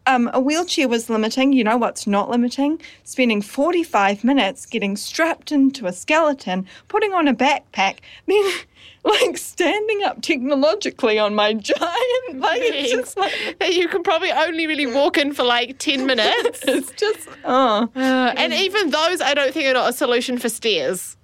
Um, 0.07 0.29
a 0.33 0.39
wheelchair 0.39 0.87
was 0.87 1.09
limiting. 1.09 1.51
You 1.51 1.63
know 1.65 1.77
what's 1.77 2.07
not 2.07 2.29
limiting? 2.29 2.81
Spending 3.03 3.41
45 3.41 4.23
minutes 4.23 4.65
getting 4.65 4.95
strapped 4.95 5.51
into 5.51 5.85
a 5.85 5.91
skeleton, 5.93 6.65
putting 6.87 7.13
on 7.13 7.27
a 7.27 7.33
backpack, 7.33 7.97
then 8.25 8.51
like 9.03 9.37
standing 9.37 10.03
up 10.03 10.21
technologically 10.21 11.19
on 11.19 11.35
my 11.35 11.53
giant. 11.69 12.39
Like, 12.39 12.61
it's 12.61 12.91
just 12.91 13.17
like, 13.17 13.33
you 13.69 13.87
can 13.89 14.01
probably 14.01 14.31
only 14.31 14.65
really 14.65 14.87
walk 14.87 15.17
in 15.17 15.33
for 15.33 15.43
like 15.43 15.77
10 15.77 16.05
minutes. 16.05 16.61
it's 16.63 16.91
just, 16.91 17.27
oh. 17.43 17.89
Uh, 17.95 18.33
and 18.37 18.53
even 18.53 18.89
those, 18.89 19.19
I 19.21 19.33
don't 19.33 19.53
think 19.53 19.67
are 19.67 19.73
not 19.73 19.89
a 19.89 19.93
solution 19.93 20.37
for 20.37 20.49
stairs. 20.49 21.17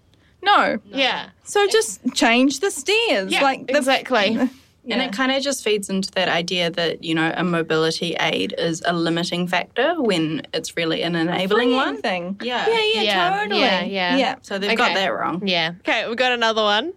No. 0.43 0.77
Yeah. 0.85 1.29
So 1.45 1.65
just 1.67 2.01
change 2.13 2.59
the 2.59 2.69
stairs. 2.69 3.31
Yeah, 3.31 3.41
like 3.41 3.67
the, 3.67 3.77
exactly. 3.77 4.49
And 4.89 5.01
it 5.01 5.13
kind 5.13 5.31
of 5.31 5.41
just 5.41 5.63
feeds 5.63 5.89
into 5.89 6.11
that 6.11 6.27
idea 6.27 6.69
that, 6.71 7.03
you 7.03 7.15
know, 7.15 7.31
a 7.35 7.43
mobility 7.43 8.15
aid 8.19 8.53
is 8.57 8.81
a 8.85 8.91
limiting 8.93 9.47
factor 9.47 9.95
when 10.01 10.41
it's 10.53 10.75
really 10.75 11.03
an 11.03 11.15
enabling 11.15 11.73
one. 11.73 12.01
thing. 12.01 12.37
Yeah. 12.43 12.67
Yeah, 12.67 12.81
yeah, 12.93 13.01
Yeah, 13.01 13.39
totally. 13.39 13.61
yeah, 13.61 13.83
yeah. 13.83 14.17
Yeah. 14.17 14.35
So 14.41 14.59
they've 14.59 14.77
got 14.77 14.93
that 14.95 15.07
wrong. 15.13 15.47
Yeah. 15.47 15.73
Okay, 15.79 16.05
we've 16.07 16.17
got 16.17 16.33
another 16.33 16.63
one. 16.63 16.93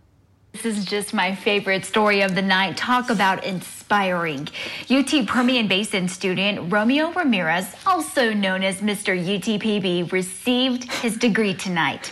This 0.53 0.65
is 0.65 0.85
just 0.87 1.13
my 1.13 1.35
favorite 1.35 1.85
story 1.85 2.23
of 2.23 2.35
the 2.35 2.41
night. 2.43 2.79
Talk 2.79 3.11
about 3.11 3.45
inspiring. 3.45 4.49
UT 4.91 5.27
Permian 5.27 5.69
Basin 5.69 6.09
student 6.09 6.73
Romeo 6.73 7.13
Ramirez, 7.13 7.67
also 7.87 8.33
known 8.33 8.63
as 8.65 8.81
Mr. 8.81 9.15
UTPB, 9.23 10.11
received 10.13 10.91
his 10.95 11.17
degree 11.19 11.53
tonight. 11.55 12.11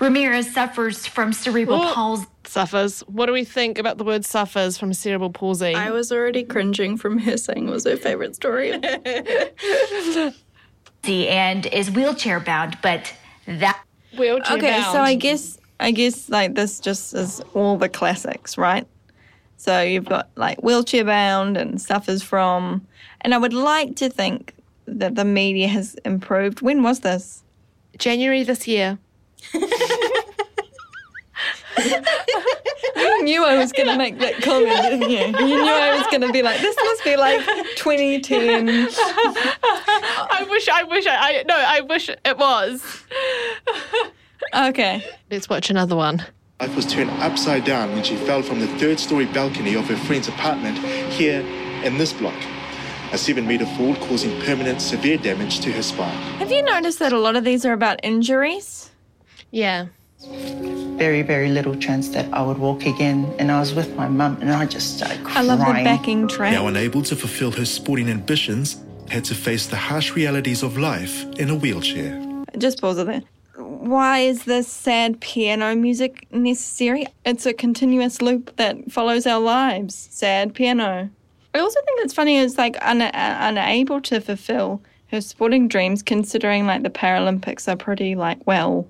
Ramirez 0.00 0.52
suffers 0.52 1.06
from 1.06 1.32
cerebral 1.32 1.80
palsy. 1.92 2.26
Suffers. 2.48 3.00
What 3.00 3.26
do 3.26 3.32
we 3.32 3.44
think 3.44 3.78
about 3.78 3.98
the 3.98 4.04
word 4.04 4.24
suffers 4.24 4.78
from 4.78 4.94
cerebral 4.94 5.30
palsy? 5.30 5.74
I 5.74 5.90
was 5.90 6.10
already 6.10 6.42
cringing 6.44 6.96
from 6.96 7.18
her 7.18 7.36
saying 7.36 7.68
it 7.68 7.70
was 7.70 7.84
her 7.84 7.96
favorite 7.96 8.34
story. 8.34 8.72
and 11.04 11.66
is 11.66 11.90
wheelchair 11.90 12.40
bound, 12.40 12.78
but 12.82 13.12
that 13.46 13.82
Wheelchair 14.16 14.56
Okay, 14.56 14.70
bound. 14.80 14.92
so 14.92 15.00
I 15.00 15.14
guess 15.14 15.58
I 15.80 15.90
guess 15.90 16.28
like 16.28 16.54
this 16.54 16.80
just 16.80 17.14
is 17.14 17.40
all 17.54 17.76
the 17.76 17.88
classics, 17.88 18.56
right? 18.56 18.86
So 19.58 19.82
you've 19.82 20.06
got 20.06 20.30
like 20.36 20.62
wheelchair 20.62 21.04
bound 21.04 21.56
and 21.56 21.80
suffers 21.80 22.22
from, 22.22 22.86
and 23.20 23.34
I 23.34 23.38
would 23.38 23.52
like 23.52 23.96
to 23.96 24.08
think 24.08 24.54
that 24.86 25.14
the 25.16 25.24
media 25.24 25.68
has 25.68 25.94
improved. 26.04 26.62
When 26.62 26.82
was 26.82 27.00
this? 27.00 27.42
January 27.98 28.42
this 28.42 28.66
year. 28.66 28.98
You 32.96 33.22
knew 33.22 33.44
I 33.44 33.56
was 33.56 33.70
going 33.72 33.86
to 33.88 33.96
make 33.96 34.18
that 34.18 34.42
comment, 34.42 34.82
didn't 34.82 35.10
you? 35.10 35.46
You 35.46 35.62
knew 35.62 35.72
I 35.72 35.96
was 35.96 36.06
going 36.08 36.22
to 36.22 36.32
be 36.32 36.42
like, 36.42 36.60
this 36.60 36.76
must 36.76 37.04
be 37.04 37.16
like 37.16 37.40
2010. 37.76 38.68
I 38.68 40.46
wish, 40.48 40.68
I 40.68 40.82
wish, 40.84 41.06
I, 41.06 41.16
I 41.16 41.44
no, 41.46 41.54
I 41.54 41.80
wish 41.82 42.08
it 42.08 42.38
was. 42.38 43.04
Okay. 44.54 45.04
Let's 45.30 45.48
watch 45.48 45.70
another 45.70 45.94
one. 45.96 46.24
Life 46.60 46.74
was 46.74 46.86
turned 46.86 47.10
upside 47.22 47.64
down 47.64 47.92
when 47.92 48.02
she 48.02 48.16
fell 48.16 48.42
from 48.42 48.60
the 48.60 48.66
third 48.78 48.98
story 48.98 49.26
balcony 49.26 49.74
of 49.74 49.86
her 49.88 49.96
friend's 49.96 50.28
apartment 50.28 50.78
here 51.12 51.40
in 51.84 51.98
this 51.98 52.12
block. 52.12 52.34
A 53.12 53.18
seven 53.18 53.46
meter 53.46 53.66
fall 53.66 53.94
causing 53.96 54.40
permanent 54.42 54.80
severe 54.80 55.18
damage 55.18 55.60
to 55.60 55.72
her 55.72 55.82
spine. 55.82 56.16
Have 56.38 56.50
you 56.50 56.62
noticed 56.62 56.98
that 56.98 57.12
a 57.12 57.18
lot 57.18 57.36
of 57.36 57.44
these 57.44 57.64
are 57.64 57.72
about 57.72 58.00
injuries? 58.02 58.90
Yeah. 59.50 59.86
Very, 60.98 61.22
very 61.22 61.48
little 61.48 61.76
chance 61.76 62.08
that 62.10 62.26
I 62.32 62.42
would 62.42 62.58
walk 62.58 62.84
again. 62.84 63.32
And 63.38 63.50
I 63.50 63.60
was 63.60 63.72
with 63.74 63.94
my 63.94 64.08
mum, 64.08 64.38
and 64.40 64.50
I 64.50 64.66
just 64.66 64.98
started 64.98 65.20
I 65.26 65.42
love 65.42 65.60
the 65.60 65.64
backing 65.64 66.26
track. 66.28 66.52
Now 66.52 66.66
unable 66.66 67.02
to 67.02 67.14
fulfill 67.16 67.52
her 67.52 67.64
sporting 67.64 68.08
ambitions, 68.08 68.82
had 69.08 69.24
to 69.26 69.34
face 69.34 69.66
the 69.66 69.76
harsh 69.76 70.14
realities 70.14 70.62
of 70.62 70.76
life 70.76 71.24
in 71.38 71.50
a 71.50 71.54
wheelchair. 71.54 72.20
Just 72.58 72.80
pause 72.80 72.98
it 72.98 73.06
there. 73.06 73.22
Why 73.56 74.18
is 74.18 74.44
this 74.44 74.68
sad 74.68 75.20
piano 75.20 75.74
music 75.74 76.26
necessary? 76.32 77.06
It's 77.24 77.46
a 77.46 77.54
continuous 77.54 78.20
loop 78.20 78.56
that 78.56 78.90
follows 78.90 79.26
our 79.26 79.40
lives. 79.40 79.94
Sad 80.10 80.54
piano. 80.54 81.08
I 81.54 81.58
also 81.58 81.80
think 81.80 82.00
it's 82.02 82.12
funny 82.12 82.36
is 82.36 82.58
like 82.58 82.76
un- 82.82 83.02
uh, 83.02 83.38
unable 83.40 84.00
to 84.02 84.20
fulfill 84.20 84.82
her 85.10 85.20
sporting 85.20 85.68
dreams, 85.68 86.02
considering 86.02 86.66
like 86.66 86.82
the 86.82 86.90
Paralympics 86.90 87.66
are 87.66 87.76
pretty 87.76 88.14
like 88.14 88.46
well. 88.46 88.86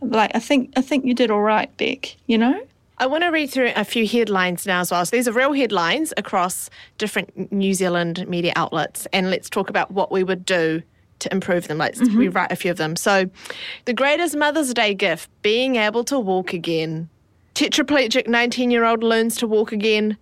Like 0.00 0.30
I 0.34 0.38
think 0.38 0.72
I 0.76 0.82
think 0.82 1.04
you 1.04 1.14
did 1.14 1.30
all 1.30 1.42
right, 1.42 1.74
Beck. 1.76 2.16
You 2.26 2.38
know. 2.38 2.62
I 3.00 3.06
want 3.06 3.22
to 3.22 3.28
read 3.28 3.50
through 3.50 3.70
a 3.76 3.84
few 3.84 4.08
headlines 4.08 4.66
now 4.66 4.80
as 4.80 4.90
well. 4.90 5.06
So 5.06 5.14
these 5.16 5.28
are 5.28 5.32
real 5.32 5.52
headlines 5.52 6.12
across 6.16 6.68
different 6.98 7.52
New 7.52 7.72
Zealand 7.72 8.26
media 8.28 8.52
outlets, 8.56 9.06
and 9.12 9.30
let's 9.30 9.48
talk 9.48 9.70
about 9.70 9.92
what 9.92 10.10
we 10.10 10.24
would 10.24 10.44
do 10.44 10.82
to 11.20 11.32
improve 11.32 11.68
them. 11.68 11.78
Let's 11.78 12.00
Mm-hmm. 12.00 12.18
rewrite 12.18 12.50
a 12.52 12.56
few 12.56 12.72
of 12.72 12.76
them. 12.76 12.96
So, 12.96 13.30
the 13.84 13.92
greatest 13.94 14.36
Mother's 14.36 14.74
Day 14.74 14.94
gift: 14.94 15.30
being 15.42 15.76
able 15.76 16.02
to 16.04 16.18
walk 16.18 16.52
again. 16.52 17.08
Tetraplegic 17.54 18.26
19-year-old 18.28 19.02
learns 19.02 19.36
to 19.36 19.46
walk 19.46 19.72
again. 19.72 20.16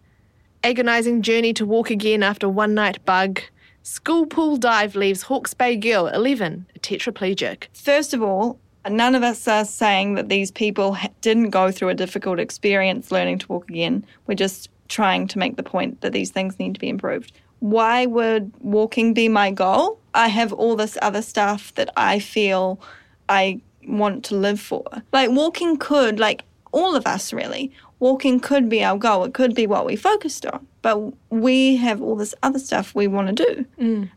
Agonizing 0.65 1.23
journey 1.23 1.53
to 1.55 1.65
walk 1.67 1.91
again 1.91 2.23
after 2.23 2.49
one 2.49 2.75
night 2.75 3.05
bug. 3.05 3.41
School 3.83 4.27
pool 4.27 4.57
dive 4.57 4.97
leaves 4.97 5.23
Hawke's 5.23 5.55
Bay 5.55 5.77
girl 5.77 6.09
11 6.09 6.67
a 6.75 6.79
tetraplegic. 6.79 7.65
First 7.73 8.12
of 8.15 8.23
all, 8.23 8.59
none 8.90 9.14
of 9.14 9.22
us 9.22 9.46
are 9.49 9.64
saying 9.64 10.14
that 10.14 10.29
these 10.29 10.51
people 10.51 10.96
didn't 11.20 11.51
go 11.51 11.70
through 11.70 11.88
a 11.90 11.94
difficult 11.94 12.38
experience 12.38 13.11
learning 13.11 13.38
to 13.38 13.49
walk 13.49 13.68
again. 13.70 14.05
We're 14.27 14.35
just 14.35 14.70
trying 14.88 15.27
to 15.29 15.38
make 15.38 15.57
the 15.57 15.62
point 15.62 16.01
that 16.01 16.12
these 16.12 16.31
things 16.31 16.59
need 16.59 16.75
to 16.75 16.81
be 16.81 16.88
improved. 16.88 17.33
Why 17.61 18.07
would 18.07 18.53
walking 18.61 19.14
be 19.14 19.29
my 19.29 19.51
goal? 19.51 19.99
I 20.14 20.29
have 20.29 20.53
all 20.53 20.77
this 20.77 20.99
other 21.03 21.22
stuff 21.22 21.75
that 21.75 21.90
I 21.96 22.18
feel 22.18 22.81
I 23.29 23.61
want 23.88 24.25
to 24.27 24.37
live 24.37 24.61
for. 24.61 24.85
Like, 25.12 25.31
walking 25.31 25.77
could, 25.77 26.20
like, 26.20 26.42
all 26.72 26.94
of 26.94 27.07
us 27.07 27.33
really, 27.33 27.72
walking 27.99 28.40
could 28.40 28.68
be 28.68 28.85
our 28.85 28.99
goal. 28.99 29.25
It 29.25 29.33
could 29.33 29.55
be 29.55 29.66
what 29.66 29.87
we 29.87 29.96
focused 29.96 30.44
on. 30.44 30.66
But 30.83 31.12
we 31.31 31.77
have 31.77 32.03
all 32.03 32.14
this 32.14 32.35
other 32.42 32.59
stuff 32.59 32.94
we 32.94 33.07
want 33.07 33.37
to 33.37 33.44
do. 33.44 33.66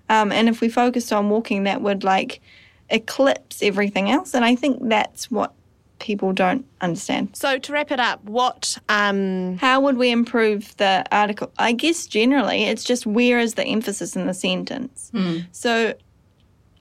Um, 0.09 0.31
and 0.31 0.49
if 0.49 0.61
we 0.61 0.69
focused 0.69 1.13
on 1.13 1.29
walking, 1.29 1.63
that 1.63 1.81
would, 1.81 2.03
like, 2.03 2.41
eclipse 2.89 3.61
everything 3.61 4.09
else. 4.09 4.33
And 4.33 4.43
I 4.45 4.55
think 4.55 4.79
that's 4.87 5.29
what 5.29 5.53
people 5.99 6.31
don't 6.31 6.65
understand. 6.79 7.29
So 7.33 7.59
to 7.59 7.73
wrap 7.73 7.91
it 7.91 7.99
up, 7.99 8.23
what 8.23 8.77
um 8.87 9.57
How 9.57 9.81
would 9.81 9.97
we 9.97 10.11
improve 10.11 10.75
the 10.77 11.03
article? 11.11 11.51
I 11.57 11.73
guess 11.73 12.07
generally 12.07 12.63
it's 12.63 12.83
just 12.83 13.05
where 13.05 13.39
is 13.39 13.55
the 13.55 13.65
emphasis 13.65 14.15
in 14.15 14.25
the 14.27 14.33
sentence. 14.33 15.11
So 15.51 15.93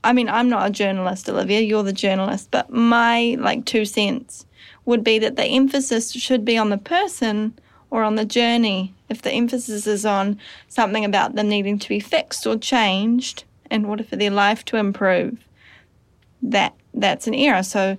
I 0.04 0.12
mean, 0.12 0.28
I'm 0.28 0.48
not 0.48 0.68
a 0.68 0.70
journalist, 0.70 1.28
Olivia, 1.28 1.60
you're 1.60 1.82
the 1.82 1.92
journalist, 1.92 2.50
but 2.52 2.70
my 2.70 3.36
like 3.40 3.64
two 3.64 3.84
cents 3.84 4.46
would 4.84 5.02
be 5.02 5.18
that 5.18 5.36
the 5.36 5.44
emphasis 5.44 6.12
should 6.12 6.44
be 6.44 6.56
on 6.56 6.70
the 6.70 6.78
person 6.78 7.58
or 7.90 8.04
on 8.04 8.14
the 8.14 8.24
journey. 8.24 8.94
If 9.08 9.22
the 9.22 9.32
emphasis 9.32 9.86
is 9.86 10.06
on 10.06 10.38
something 10.68 11.04
about 11.04 11.34
them 11.34 11.48
needing 11.48 11.78
to 11.80 11.88
be 11.88 11.98
fixed 11.98 12.46
or 12.46 12.56
changed 12.56 13.44
in 13.70 13.84
order 13.84 14.04
for 14.04 14.16
their 14.16 14.30
life 14.30 14.64
to 14.66 14.76
improve, 14.76 15.38
that 16.42 16.74
that's 16.94 17.26
an 17.26 17.34
error. 17.34 17.62
So, 17.62 17.96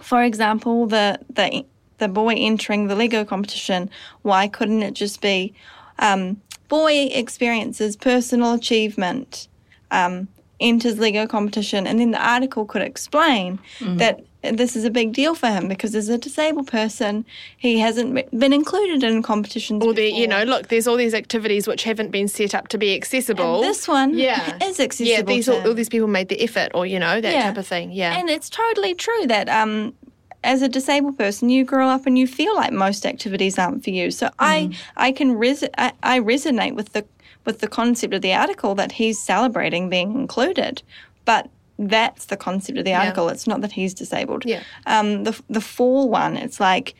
for 0.00 0.22
example, 0.22 0.86
the 0.86 1.18
the 1.30 1.64
the 1.98 2.08
boy 2.08 2.34
entering 2.36 2.86
the 2.88 2.96
Lego 2.96 3.24
competition, 3.24 3.90
why 4.22 4.48
couldn't 4.48 4.82
it 4.82 4.94
just 4.94 5.20
be 5.20 5.54
um, 5.98 6.40
boy 6.68 7.08
experiences 7.12 7.96
personal 7.96 8.54
achievement, 8.54 9.48
um, 9.90 10.28
enters 10.70 10.98
Lego 10.98 11.26
competition, 11.26 11.86
and 11.86 12.00
then 12.00 12.10
the 12.10 12.24
article 12.36 12.64
could 12.66 12.82
explain 12.82 13.58
that 13.80 14.20
this 14.42 14.76
is 14.76 14.84
a 14.84 14.90
big 14.90 15.12
deal 15.14 15.34
for 15.34 15.48
him 15.48 15.68
because 15.68 15.94
as 15.94 16.08
a 16.10 16.18
disabled 16.18 16.66
person, 16.66 17.24
he 17.56 17.78
hasn't 17.80 18.10
been 18.38 18.52
included 18.52 19.02
in 19.02 19.22
competitions. 19.22 19.82
or 19.84 19.94
the 19.94 20.10
you 20.12 20.26
know, 20.28 20.42
look, 20.42 20.68
there's 20.68 20.86
all 20.86 20.96
these 20.96 21.14
activities 21.14 21.66
which 21.66 21.82
haven't 21.84 22.10
been 22.10 22.28
set 22.28 22.54
up 22.54 22.68
to 22.68 22.76
be 22.78 22.94
accessible. 22.94 23.54
And 23.56 23.64
this 23.64 23.88
one 23.88 24.10
yeah. 24.18 24.58
is 24.62 24.78
accessible. 24.80 25.10
Yeah, 25.10 25.22
these 25.22 25.48
all, 25.48 25.66
all 25.66 25.74
these 25.74 25.88
people 25.88 26.08
made 26.08 26.28
the 26.28 26.40
effort 26.42 26.70
or 26.74 26.84
you 26.84 26.98
know, 26.98 27.20
that 27.22 27.32
Yeah. 27.32 27.44
type 27.44 27.56
of 27.58 27.66
thing. 27.66 27.90
Yeah. 27.92 28.18
And 28.18 28.28
it's 28.28 28.50
totally 28.50 28.94
true 28.94 29.26
that 29.28 29.48
um, 29.48 29.94
as 30.42 30.60
a 30.60 30.68
disabled 30.68 31.16
person, 31.16 31.48
you 31.48 31.64
grow 31.64 31.88
up 31.88 32.04
and 32.06 32.18
you 32.18 32.26
feel 32.26 32.54
like 32.54 32.70
most 32.70 33.06
activities 33.06 33.58
aren't 33.58 33.82
for 33.82 33.90
you. 33.90 34.10
So 34.10 34.28
I 34.38 34.76
I 35.06 35.10
can 35.12 35.32
res- 35.38 35.64
I, 35.78 35.92
I 36.02 36.20
resonate 36.20 36.74
with 36.74 36.92
the 36.92 37.06
with 37.44 37.60
the 37.60 37.68
concept 37.68 38.14
of 38.14 38.22
the 38.22 38.32
article 38.32 38.74
that 38.74 38.92
he's 38.92 39.18
celebrating 39.18 39.88
being 39.88 40.14
included, 40.14 40.82
but 41.24 41.48
that's 41.78 42.26
the 42.26 42.36
concept 42.36 42.78
of 42.78 42.84
the 42.84 42.94
article. 42.94 43.28
It's 43.28 43.46
not 43.46 43.60
that 43.60 43.72
he's 43.72 43.94
disabled. 43.94 44.44
Yeah. 44.46 44.62
Um, 44.86 45.24
the 45.24 45.40
the 45.48 45.60
fall 45.60 46.08
one, 46.08 46.36
it's 46.36 46.60
like. 46.60 46.94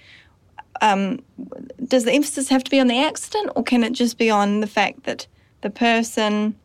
Um, 0.83 1.23
does 1.87 2.03
the 2.05 2.13
emphasis 2.13 2.49
have 2.49 2.65
to 2.65 2.71
be 2.71 2.81
on 2.81 2.89
the 2.89 2.99
accident, 2.99 3.53
or 3.55 3.63
can 3.63 3.85
it 3.85 3.93
just 3.93 4.19
be 4.19 4.29
on 4.29 4.59
the 4.59 4.67
fact 4.67 5.05
that 5.05 5.29
the 5.61 5.71
person 5.71 6.57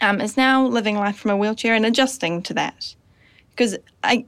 um, 0.00 0.20
is 0.20 0.36
now 0.36 0.66
living 0.66 0.96
life 0.96 1.16
from 1.16 1.30
a 1.30 1.36
wheelchair 1.36 1.72
and 1.72 1.86
adjusting 1.86 2.42
to 2.42 2.54
that? 2.54 2.96
because 3.56 3.78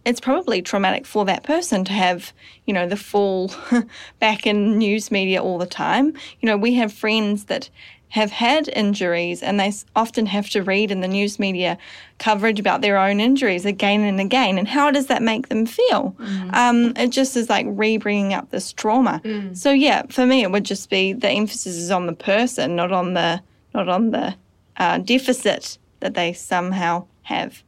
it's 0.07 0.21
probably 0.21 0.63
traumatic 0.63 1.05
for 1.05 1.27
that 1.27 1.43
person 1.43 1.85
to 1.85 1.93
have, 1.93 2.33
you 2.65 2.73
know, 2.73 2.89
the 2.89 2.97
full 2.97 3.53
back 4.21 4.47
in 4.47 4.79
news 4.79 5.11
media 5.11 5.43
all 5.43 5.59
the 5.59 5.67
time. 5.67 6.15
You 6.41 6.47
know, 6.47 6.57
we 6.57 6.75
have 6.75 6.93
friends 6.93 7.45
that 7.45 7.69
have 8.11 8.31
had 8.31 8.69
injuries 8.69 9.43
and 9.43 9.61
they 9.61 9.73
often 9.95 10.27
have 10.27 10.49
to 10.51 10.63
read 10.63 10.91
in 10.91 11.01
the 11.01 11.09
news 11.09 11.39
media 11.39 11.77
coverage 12.19 12.59
about 12.59 12.81
their 12.81 12.97
own 12.97 13.21
injuries 13.21 13.67
again 13.67 14.01
and 14.01 14.21
again. 14.21 14.59
And 14.59 14.67
how 14.67 14.91
does 14.91 15.07
that 15.07 15.23
make 15.23 15.49
them 15.49 15.67
feel? 15.67 16.17
Um, 16.53 16.93
it 16.97 17.09
just 17.11 17.37
is 17.37 17.49
like 17.49 17.67
re 17.69 17.99
bringing 17.99 18.33
up 18.33 18.51
this 18.51 18.73
trauma. 18.73 19.21
So, 19.55 19.73
yeah, 19.73 20.03
for 20.09 20.27
me, 20.27 20.43
it 20.43 20.51
would 20.51 20.65
just 20.65 20.89
be 20.91 21.13
the 21.13 21.29
emphasis 21.29 21.77
is 21.77 21.91
on 21.91 22.07
the 22.07 22.15
person, 22.15 22.77
not 22.77 22.93
on 22.93 23.15
the, 23.15 23.43
not 23.75 23.89
on 23.89 24.11
the 24.11 24.35
uh, 24.79 24.99
deficit 24.99 25.79
that 26.01 26.15
they 26.15 26.33
somehow 26.33 27.07
have. 27.23 27.63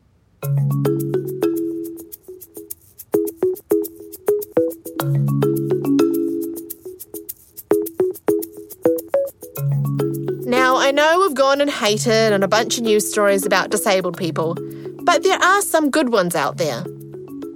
I 10.90 10.92
know 10.92 11.20
we've 11.20 11.36
gone 11.36 11.60
and 11.60 11.70
hated 11.70 12.32
on 12.32 12.42
a 12.42 12.48
bunch 12.48 12.76
of 12.76 12.82
news 12.82 13.08
stories 13.08 13.46
about 13.46 13.70
disabled 13.70 14.16
people, 14.16 14.56
but 15.04 15.22
there 15.22 15.38
are 15.40 15.62
some 15.62 15.88
good 15.88 16.08
ones 16.08 16.34
out 16.34 16.56
there. 16.56 16.84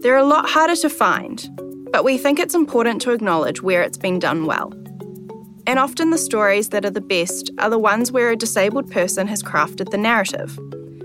They're 0.03 0.17
a 0.17 0.25
lot 0.25 0.49
harder 0.49 0.77
to 0.77 0.89
find, 0.89 1.45
but 1.91 2.05
we 2.05 2.17
think 2.17 2.39
it's 2.39 2.55
important 2.55 3.03
to 3.03 3.11
acknowledge 3.11 3.61
where 3.61 3.83
it's 3.83 3.99
been 3.99 4.21
done 4.21 4.47
well. 4.47 4.73
And 5.67 5.81
often 5.81 6.11
the 6.11 6.17
stories 6.17 6.69
that 6.69 6.85
are 6.85 6.91
the 6.91 7.01
best 7.01 7.51
are 7.59 7.69
the 7.69 7.77
ones 7.77 8.13
where 8.13 8.31
a 8.31 8.37
disabled 8.37 8.89
person 8.93 9.27
has 9.27 9.43
crafted 9.43 9.91
the 9.91 9.99
narrative, 9.99 10.57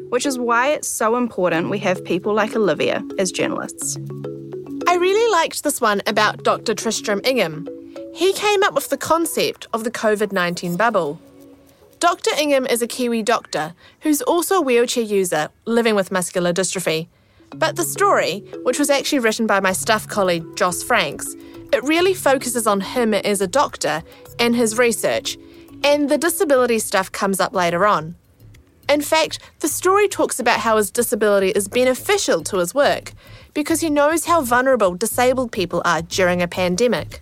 which 0.10 0.28
is 0.28 0.38
why 0.38 0.68
it's 0.68 0.88
so 0.88 1.16
important 1.16 1.72
we 1.72 1.80
have 1.80 2.06
people 2.06 2.36
like 2.36 2.56
Olivia 2.56 3.04
as 3.18 3.32
journalists. 3.32 3.98
I 4.88 4.98
really 4.98 5.32
liked 5.32 5.64
this 5.64 5.82
one 5.82 6.04
about 6.06 6.44
Dr. 6.44 6.76
Tristram 6.76 7.22
Ingham. 7.24 7.68
He 8.14 8.34
came 8.34 8.62
up 8.62 8.76
with 8.76 8.90
the 8.90 8.98
concept 8.98 9.66
of 9.74 9.84
the 9.84 9.90
COVID 9.90 10.32
19 10.32 10.78
bubble. 10.78 11.20
Dr. 12.00 12.32
Ingham 12.40 12.66
is 12.66 12.82
a 12.82 12.88
Kiwi 12.88 13.24
doctor 13.24 13.74
who's 14.00 14.22
also 14.22 14.56
a 14.56 14.62
wheelchair 14.62 15.04
user 15.04 15.50
living 15.66 15.96
with 15.96 16.14
muscular 16.14 16.54
dystrophy. 16.54 17.10
But 17.50 17.76
the 17.76 17.84
story, 17.84 18.40
which 18.64 18.80
was 18.80 18.90
actually 18.90 19.20
written 19.20 19.46
by 19.46 19.60
my 19.60 19.74
staff 19.74 20.08
colleague 20.08 20.56
Joss 20.56 20.82
Franks, 20.82 21.36
it 21.74 21.84
really 21.84 22.14
focuses 22.14 22.66
on 22.68 22.80
him 22.80 23.14
as 23.14 23.42
a 23.42 23.48
doctor 23.48 24.02
and 24.40 24.56
his 24.56 24.78
research, 24.78 25.38
and 25.84 26.08
the 26.08 26.18
disability 26.18 26.80
stuff 26.80 27.12
comes 27.12 27.42
up 27.42 27.54
later 27.54 27.86
on. 27.86 28.16
In 28.88 29.02
fact, 29.02 29.40
the 29.60 29.68
story 29.68 30.08
talks 30.08 30.40
about 30.40 30.62
how 30.62 30.78
his 30.78 30.92
disability 30.92 31.50
is 31.50 31.68
beneficial 31.68 32.44
to 32.46 32.60
his 32.60 32.74
work 32.74 33.12
because 33.54 33.82
he 33.82 33.90
knows 33.90 34.24
how 34.24 34.42
vulnerable 34.42 34.96
disabled 34.96 35.52
people 35.52 35.82
are 35.84 36.02
during 36.02 36.42
a 36.42 36.48
pandemic. 36.48 37.22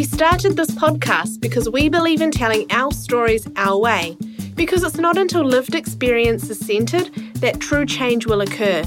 We 0.00 0.04
started 0.04 0.56
this 0.56 0.70
podcast 0.70 1.42
because 1.42 1.68
we 1.68 1.90
believe 1.90 2.22
in 2.22 2.30
telling 2.30 2.72
our 2.72 2.90
stories 2.90 3.46
our 3.56 3.78
way, 3.78 4.16
because 4.54 4.82
it's 4.82 4.96
not 4.96 5.18
until 5.18 5.44
lived 5.44 5.74
experience 5.74 6.48
is 6.48 6.58
centred 6.58 7.14
that 7.34 7.60
true 7.60 7.84
change 7.84 8.24
will 8.24 8.40
occur. 8.40 8.82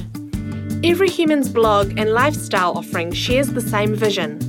Every 0.83 1.07
Human's 1.07 1.49
blog 1.49 1.99
and 1.99 2.13
lifestyle 2.13 2.75
offering 2.75 3.11
shares 3.11 3.49
the 3.49 3.61
same 3.61 3.93
vision. 3.93 4.39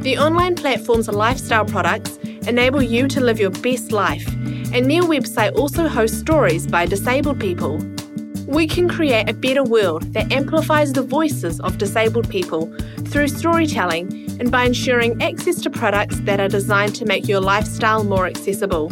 The 0.00 0.18
online 0.18 0.56
platform's 0.56 1.06
lifestyle 1.06 1.64
products 1.64 2.16
enable 2.48 2.82
you 2.82 3.06
to 3.06 3.20
live 3.20 3.38
your 3.38 3.50
best 3.50 3.92
life, 3.92 4.26
and 4.74 4.90
their 4.90 5.02
website 5.02 5.56
also 5.56 5.86
hosts 5.86 6.18
stories 6.18 6.66
by 6.66 6.84
disabled 6.84 7.38
people. 7.38 7.78
We 8.48 8.66
can 8.66 8.88
create 8.88 9.28
a 9.28 9.34
better 9.34 9.62
world 9.62 10.14
that 10.14 10.32
amplifies 10.32 10.94
the 10.94 11.02
voices 11.02 11.60
of 11.60 11.76
disabled 11.76 12.30
people 12.30 12.74
through 13.08 13.28
storytelling 13.28 14.10
and 14.40 14.50
by 14.50 14.64
ensuring 14.64 15.22
access 15.22 15.60
to 15.60 15.70
products 15.70 16.18
that 16.20 16.40
are 16.40 16.48
designed 16.48 16.94
to 16.94 17.04
make 17.04 17.28
your 17.28 17.40
lifestyle 17.40 18.04
more 18.04 18.24
accessible. 18.24 18.90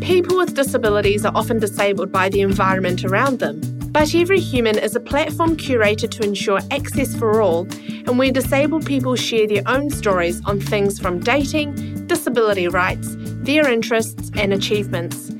People 0.00 0.36
with 0.36 0.54
disabilities 0.54 1.24
are 1.24 1.34
often 1.34 1.58
disabled 1.58 2.12
by 2.12 2.28
the 2.28 2.40
environment 2.40 3.04
around 3.04 3.40
them, 3.40 3.60
but 3.90 4.14
Every 4.14 4.38
Human 4.38 4.78
is 4.78 4.94
a 4.94 5.00
platform 5.00 5.56
curated 5.56 6.12
to 6.12 6.22
ensure 6.22 6.60
access 6.70 7.16
for 7.16 7.42
all, 7.42 7.66
and 8.06 8.16
where 8.16 8.30
disabled 8.30 8.86
people 8.86 9.16
share 9.16 9.48
their 9.48 9.64
own 9.66 9.90
stories 9.90 10.40
on 10.44 10.60
things 10.60 11.00
from 11.00 11.18
dating, 11.18 12.06
disability 12.06 12.68
rights, 12.68 13.16
their 13.18 13.68
interests, 13.68 14.30
and 14.36 14.52
achievements. 14.52 15.32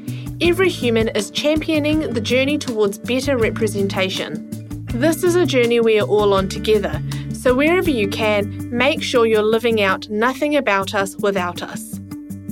Every 0.47 0.69
Human 0.69 1.09
is 1.09 1.31
championing 1.31 2.01
the 2.01 2.21
journey 2.21 2.59
towards 2.59 2.99
better 2.99 3.39
representation. 3.39 4.47
This 4.93 5.25
is 5.25 5.37
a 5.37 5.47
journey 5.47 5.81
we 5.81 5.99
are 5.99 6.07
all 6.07 6.35
on 6.35 6.51
together, 6.51 7.03
so 7.33 7.55
wherever 7.55 7.89
you 7.89 8.09
can, 8.09 8.69
make 8.71 9.03
sure 9.03 9.25
you're 9.25 9.43
living 9.43 9.81
out 9.81 10.07
nothing 10.11 10.55
about 10.57 10.95
us 10.95 11.17
without 11.17 11.63
us. 11.63 11.99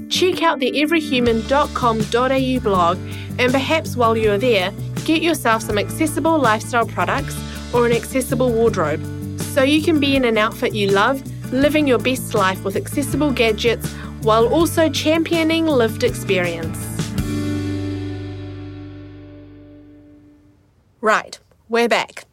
Check 0.09 0.43
out 0.43 0.59
the 0.59 0.73
everyhuman.com.au 0.73 2.61
blog 2.61 2.99
and 3.39 3.53
perhaps 3.53 3.95
while 3.95 4.17
you're 4.17 4.39
there, 4.39 4.73
get 5.05 5.21
yourself 5.21 5.63
some 5.63 5.77
accessible 5.77 6.39
lifestyle 6.39 6.87
products 6.87 7.39
or 7.75 7.85
an 7.85 7.93
accessible 7.93 8.51
wardrobe 8.51 9.05
so 9.39 9.63
you 9.63 9.83
can 9.83 10.01
be 10.01 10.17
in 10.17 10.25
an 10.25 10.39
outfit 10.39 10.75
you 10.75 10.89
love, 10.89 11.23
living 11.53 11.87
your 11.87 11.99
best 11.99 12.33
life 12.33 12.65
with 12.65 12.75
accessible 12.75 13.31
gadgets 13.31 13.93
while 14.23 14.49
also 14.49 14.89
championing 14.89 15.67
lived 15.67 16.05
experience. 16.05 16.92
Right, 21.03 21.37
we're 21.69 21.89
back. 21.89 22.27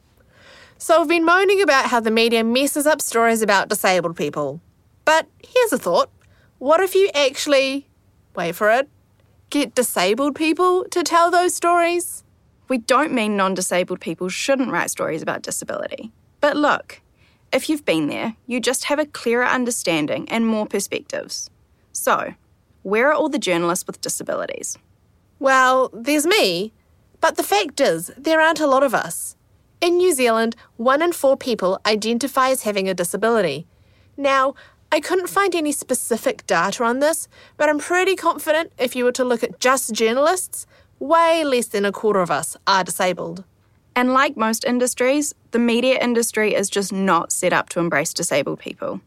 So 0.77 1.01
I've 1.01 1.07
been 1.07 1.25
moaning 1.25 1.59
about 1.59 1.87
how 1.87 1.99
the 1.99 2.11
media 2.11 2.43
messes 2.43 2.85
up 2.85 3.01
stories 3.01 3.41
about 3.41 3.67
disabled 3.67 4.15
people. 4.15 4.61
But 5.05 5.25
here's 5.43 5.73
a 5.73 5.79
thought 5.79 6.11
what 6.59 6.79
if 6.79 6.93
you 6.93 7.09
actually, 7.15 7.87
wait 8.35 8.53
for 8.53 8.69
it, 8.69 8.87
get 9.49 9.73
disabled 9.73 10.35
people 10.35 10.85
to 10.91 11.01
tell 11.01 11.31
those 11.31 11.55
stories? 11.55 12.23
We 12.67 12.77
don't 12.77 13.11
mean 13.11 13.35
non 13.35 13.55
disabled 13.55 14.01
people 14.01 14.29
shouldn't 14.29 14.69
write 14.69 14.91
stories 14.91 15.23
about 15.23 15.41
disability. 15.41 16.11
But 16.39 16.55
look, 16.55 17.01
if 17.51 17.69
you've 17.69 17.85
been 17.85 18.05
there, 18.05 18.35
you 18.45 18.59
just 18.59 18.83
have 18.83 18.99
a 18.99 19.07
clearer 19.07 19.45
understanding 19.45 20.29
and 20.29 20.45
more 20.45 20.67
perspectives. 20.67 21.49
So, 21.91 22.35
where 22.83 23.07
are 23.07 23.13
all 23.13 23.29
the 23.29 23.39
journalists 23.39 23.87
with 23.87 23.99
disabilities? 23.99 24.77
Well, 25.39 25.89
there's 25.91 26.27
me, 26.27 26.71
but 27.21 27.35
the 27.35 27.43
fact 27.43 27.79
is, 27.79 28.11
there 28.17 28.41
aren't 28.41 28.59
a 28.59 28.67
lot 28.67 28.83
of 28.83 28.93
us. 28.93 29.35
In 29.81 29.97
New 29.97 30.13
Zealand, 30.13 30.55
one 30.77 31.01
in 31.01 31.13
four 31.13 31.37
people 31.37 31.79
identify 31.85 32.49
as 32.49 32.63
having 32.63 32.89
a 32.89 32.93
disability. 32.93 33.65
Now, 34.17 34.55
I 34.91 34.99
couldn't 34.99 35.29
find 35.29 35.53
any 35.53 35.71
specific 35.71 36.45
data 36.47 36.83
on 36.83 36.99
this, 36.99 37.27
but 37.57 37.69
I'm 37.69 37.79
pretty 37.79 38.15
confident 38.15 38.71
if 38.77 38.95
you 38.95 39.05
were 39.05 39.11
to 39.13 39.23
look 39.23 39.43
at 39.43 39.59
just 39.59 39.93
journalists, 39.93 40.65
way 40.99 41.43
less 41.43 41.67
than 41.67 41.85
a 41.85 41.91
quarter 41.91 42.21
of 42.21 42.31
us 42.31 42.57
are 42.65 42.83
disabled. 42.83 43.43
And 43.95 44.13
like 44.13 44.35
most 44.35 44.65
industries, 44.65 45.35
the 45.51 45.59
media 45.59 45.99
industry 46.01 46.55
is 46.55 46.69
just 46.69 46.91
not 46.91 47.31
set 47.31 47.53
up 47.53 47.69
to 47.69 47.79
embrace 47.79 48.13
disabled 48.13 48.59
people. 48.59 49.01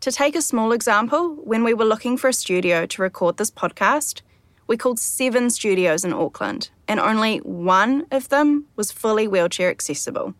To 0.00 0.12
take 0.12 0.36
a 0.36 0.42
small 0.42 0.72
example, 0.72 1.34
when 1.44 1.64
we 1.64 1.74
were 1.74 1.84
looking 1.84 2.16
for 2.16 2.28
a 2.28 2.32
studio 2.32 2.86
to 2.86 3.02
record 3.02 3.36
this 3.36 3.50
podcast, 3.50 4.22
we 4.68 4.76
called 4.76 4.98
seven 5.00 5.50
studios 5.50 6.04
in 6.04 6.12
Auckland, 6.12 6.70
and 6.86 7.00
only 7.00 7.38
one 7.38 8.06
of 8.12 8.28
them 8.28 8.66
was 8.76 8.92
fully 8.92 9.26
wheelchair 9.26 9.70
accessible. 9.70 10.34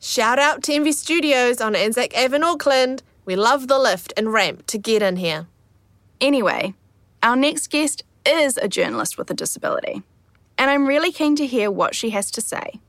Shout 0.00 0.38
out 0.38 0.62
to 0.64 0.72
Envy 0.72 0.92
Studios 0.92 1.60
on 1.60 1.76
Anzac 1.76 2.12
Ave 2.16 2.34
in 2.34 2.42
Auckland. 2.42 3.02
We 3.26 3.36
love 3.36 3.68
the 3.68 3.78
lift 3.78 4.12
and 4.16 4.32
ramp 4.32 4.66
to 4.68 4.78
get 4.78 5.02
in 5.02 5.16
here. 5.16 5.46
Anyway, 6.20 6.74
our 7.22 7.36
next 7.36 7.68
guest 7.68 8.02
is 8.24 8.56
a 8.56 8.66
journalist 8.66 9.18
with 9.18 9.30
a 9.30 9.34
disability, 9.34 10.02
and 10.56 10.70
I'm 10.70 10.86
really 10.86 11.12
keen 11.12 11.36
to 11.36 11.46
hear 11.46 11.70
what 11.70 11.94
she 11.94 12.10
has 12.10 12.30
to 12.32 12.40
say. 12.40 12.80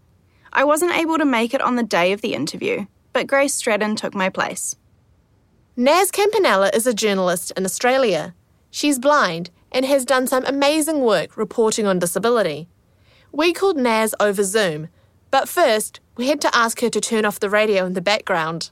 I 0.53 0.63
wasn't 0.63 0.95
able 0.95 1.17
to 1.17 1.25
make 1.25 1.53
it 1.53 1.61
on 1.61 1.75
the 1.75 1.83
day 1.83 2.13
of 2.13 2.21
the 2.21 2.33
interview, 2.33 2.85
but 3.11 3.27
Grace 3.27 3.53
Stratton 3.53 3.97
took 3.97 4.15
my 4.15 4.29
place. 4.29 4.77
Nas 5.75 6.11
Campanella 6.11 6.71
is 6.73 6.87
a 6.87 6.93
journalist 6.93 7.51
in 7.57 7.65
Australia. 7.65 8.33
She's 8.71 8.99
blind 8.99 9.49
and 9.71 9.85
has 9.85 10.05
done 10.05 10.27
some 10.27 10.45
amazing 10.45 11.01
work 11.01 11.37
reporting 11.37 11.85
on 11.87 11.99
disability. 11.99 12.67
We 13.31 13.53
called 13.53 13.77
Nas 13.77 14.15
over 14.19 14.43
Zoom, 14.43 14.87
but 15.31 15.49
first 15.49 15.99
we 16.15 16.27
had 16.27 16.41
to 16.41 16.55
ask 16.55 16.81
her 16.81 16.89
to 16.89 17.01
turn 17.01 17.25
off 17.25 17.39
the 17.39 17.49
radio 17.49 17.85
in 17.85 17.93
the 17.93 18.01
background. 18.01 18.71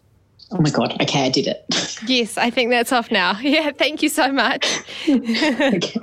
Oh 0.52 0.62
my 0.62 0.70
God, 0.70 0.96
okay, 1.02 1.26
I 1.26 1.30
did 1.30 1.48
it. 1.48 1.66
Yes, 2.08 2.38
I 2.38 2.50
think 2.50 2.72
that's 2.72 2.92
off 2.92 3.10
now. 3.10 3.40
Yeah, 3.42 3.72
thank 3.72 4.04
you 4.04 4.10
so 4.10 4.32
much. 4.32 4.66
okay. 5.10 6.00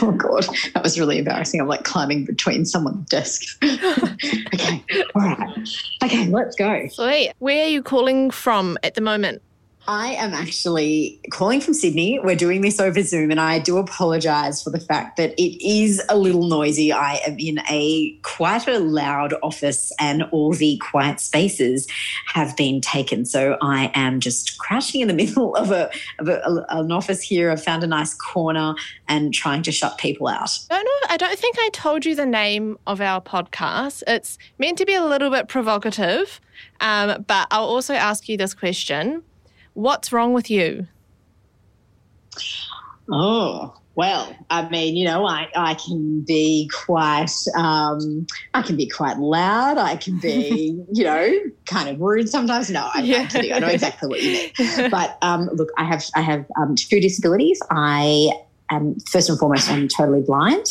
Oh 0.00 0.12
God, 0.12 0.46
that 0.72 0.82
was 0.82 0.98
really 0.98 1.18
embarrassing. 1.18 1.60
I'm 1.60 1.66
like 1.66 1.84
climbing 1.84 2.24
between 2.24 2.64
someone's 2.64 3.08
desks. 3.08 3.58
okay, 3.62 4.84
all 5.14 5.22
right. 5.22 5.68
Okay, 6.04 6.28
let's 6.28 6.54
go. 6.54 6.86
Sweet. 6.88 7.32
Where 7.38 7.64
are 7.64 7.68
you 7.68 7.82
calling 7.82 8.30
from 8.30 8.78
at 8.82 8.94
the 8.94 9.00
moment? 9.00 9.42
I 9.88 10.12
am 10.12 10.32
actually 10.32 11.20
calling 11.30 11.60
from 11.60 11.74
Sydney. 11.74 12.20
We're 12.20 12.36
doing 12.36 12.60
this 12.60 12.78
over 12.78 13.02
Zoom, 13.02 13.32
and 13.32 13.40
I 13.40 13.58
do 13.58 13.78
apologize 13.78 14.62
for 14.62 14.70
the 14.70 14.78
fact 14.78 15.16
that 15.16 15.32
it 15.32 15.66
is 15.66 16.00
a 16.08 16.16
little 16.16 16.46
noisy. 16.46 16.92
I 16.92 17.20
am 17.26 17.36
in 17.38 17.58
a 17.68 18.16
quite 18.22 18.68
a 18.68 18.78
loud 18.78 19.34
office, 19.42 19.92
and 19.98 20.22
all 20.30 20.52
the 20.52 20.78
quiet 20.78 21.18
spaces 21.18 21.88
have 22.26 22.56
been 22.56 22.80
taken. 22.80 23.24
So 23.24 23.58
I 23.60 23.90
am 23.94 24.20
just 24.20 24.56
crouching 24.58 25.00
in 25.00 25.08
the 25.08 25.14
middle 25.22 25.56
of, 25.56 25.72
a, 25.72 25.90
of 26.20 26.28
a, 26.28 26.64
an 26.68 26.92
office 26.92 27.20
here. 27.20 27.50
I've 27.50 27.62
found 27.62 27.82
a 27.82 27.88
nice 27.88 28.14
corner 28.14 28.74
and 29.08 29.34
trying 29.34 29.62
to 29.64 29.72
shut 29.72 29.98
people 29.98 30.28
out. 30.28 30.58
I 30.70 30.76
don't 30.76 30.84
know. 30.84 31.08
I 31.10 31.16
don't 31.16 31.38
think 31.38 31.56
I 31.58 31.70
told 31.72 32.06
you 32.06 32.14
the 32.14 32.26
name 32.26 32.78
of 32.86 33.00
our 33.00 33.20
podcast. 33.20 34.04
It's 34.06 34.38
meant 34.58 34.78
to 34.78 34.86
be 34.86 34.94
a 34.94 35.04
little 35.04 35.30
bit 35.30 35.48
provocative, 35.48 36.40
um, 36.80 37.24
but 37.26 37.48
I'll 37.50 37.64
also 37.64 37.94
ask 37.94 38.28
you 38.28 38.36
this 38.36 38.54
question. 38.54 39.24
What's 39.74 40.12
wrong 40.12 40.32
with 40.32 40.50
you? 40.50 40.88
Oh, 43.10 43.74
well, 43.94 44.34
I 44.48 44.68
mean, 44.68 44.96
you 44.96 45.04
know, 45.04 45.26
I, 45.26 45.48
I 45.54 45.74
can 45.74 46.24
be 46.26 46.70
quite, 46.72 47.30
um, 47.56 48.26
I 48.54 48.62
can 48.62 48.76
be 48.76 48.88
quite 48.88 49.18
loud. 49.18 49.76
I 49.76 49.96
can 49.96 50.18
be, 50.18 50.82
you 50.92 51.04
know, 51.04 51.30
kind 51.66 51.88
of 51.88 52.00
rude 52.00 52.28
sometimes. 52.28 52.70
No, 52.70 52.88
I'm 52.94 53.04
yeah. 53.04 53.26
kidding. 53.26 53.52
I 53.52 53.58
know 53.58 53.68
exactly 53.68 54.08
what 54.08 54.22
you 54.22 54.32
mean. 54.32 54.90
But 54.90 55.18
um, 55.22 55.48
look, 55.52 55.68
I 55.76 55.84
have, 55.84 56.04
I 56.14 56.22
have 56.22 56.46
um, 56.58 56.74
two 56.74 57.00
disabilities. 57.00 57.60
I 57.70 58.30
um, 58.72 58.96
first 59.10 59.28
and 59.28 59.38
foremost, 59.38 59.70
I'm 59.70 59.86
totally 59.86 60.22
blind. 60.22 60.66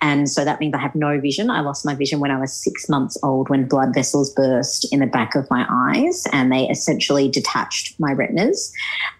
And 0.00 0.28
so 0.28 0.44
that 0.44 0.58
means 0.60 0.74
I 0.74 0.78
have 0.78 0.94
no 0.94 1.20
vision. 1.20 1.50
I 1.50 1.60
lost 1.60 1.86
my 1.86 1.94
vision 1.94 2.18
when 2.18 2.30
I 2.30 2.38
was 2.38 2.52
six 2.52 2.88
months 2.88 3.16
old 3.22 3.48
when 3.48 3.68
blood 3.68 3.94
vessels 3.94 4.32
burst 4.34 4.92
in 4.92 5.00
the 5.00 5.06
back 5.06 5.34
of 5.34 5.48
my 5.50 5.66
eyes 5.70 6.26
and 6.32 6.50
they 6.50 6.68
essentially 6.68 7.28
detached 7.28 7.98
my 8.00 8.12
retinas. 8.12 8.72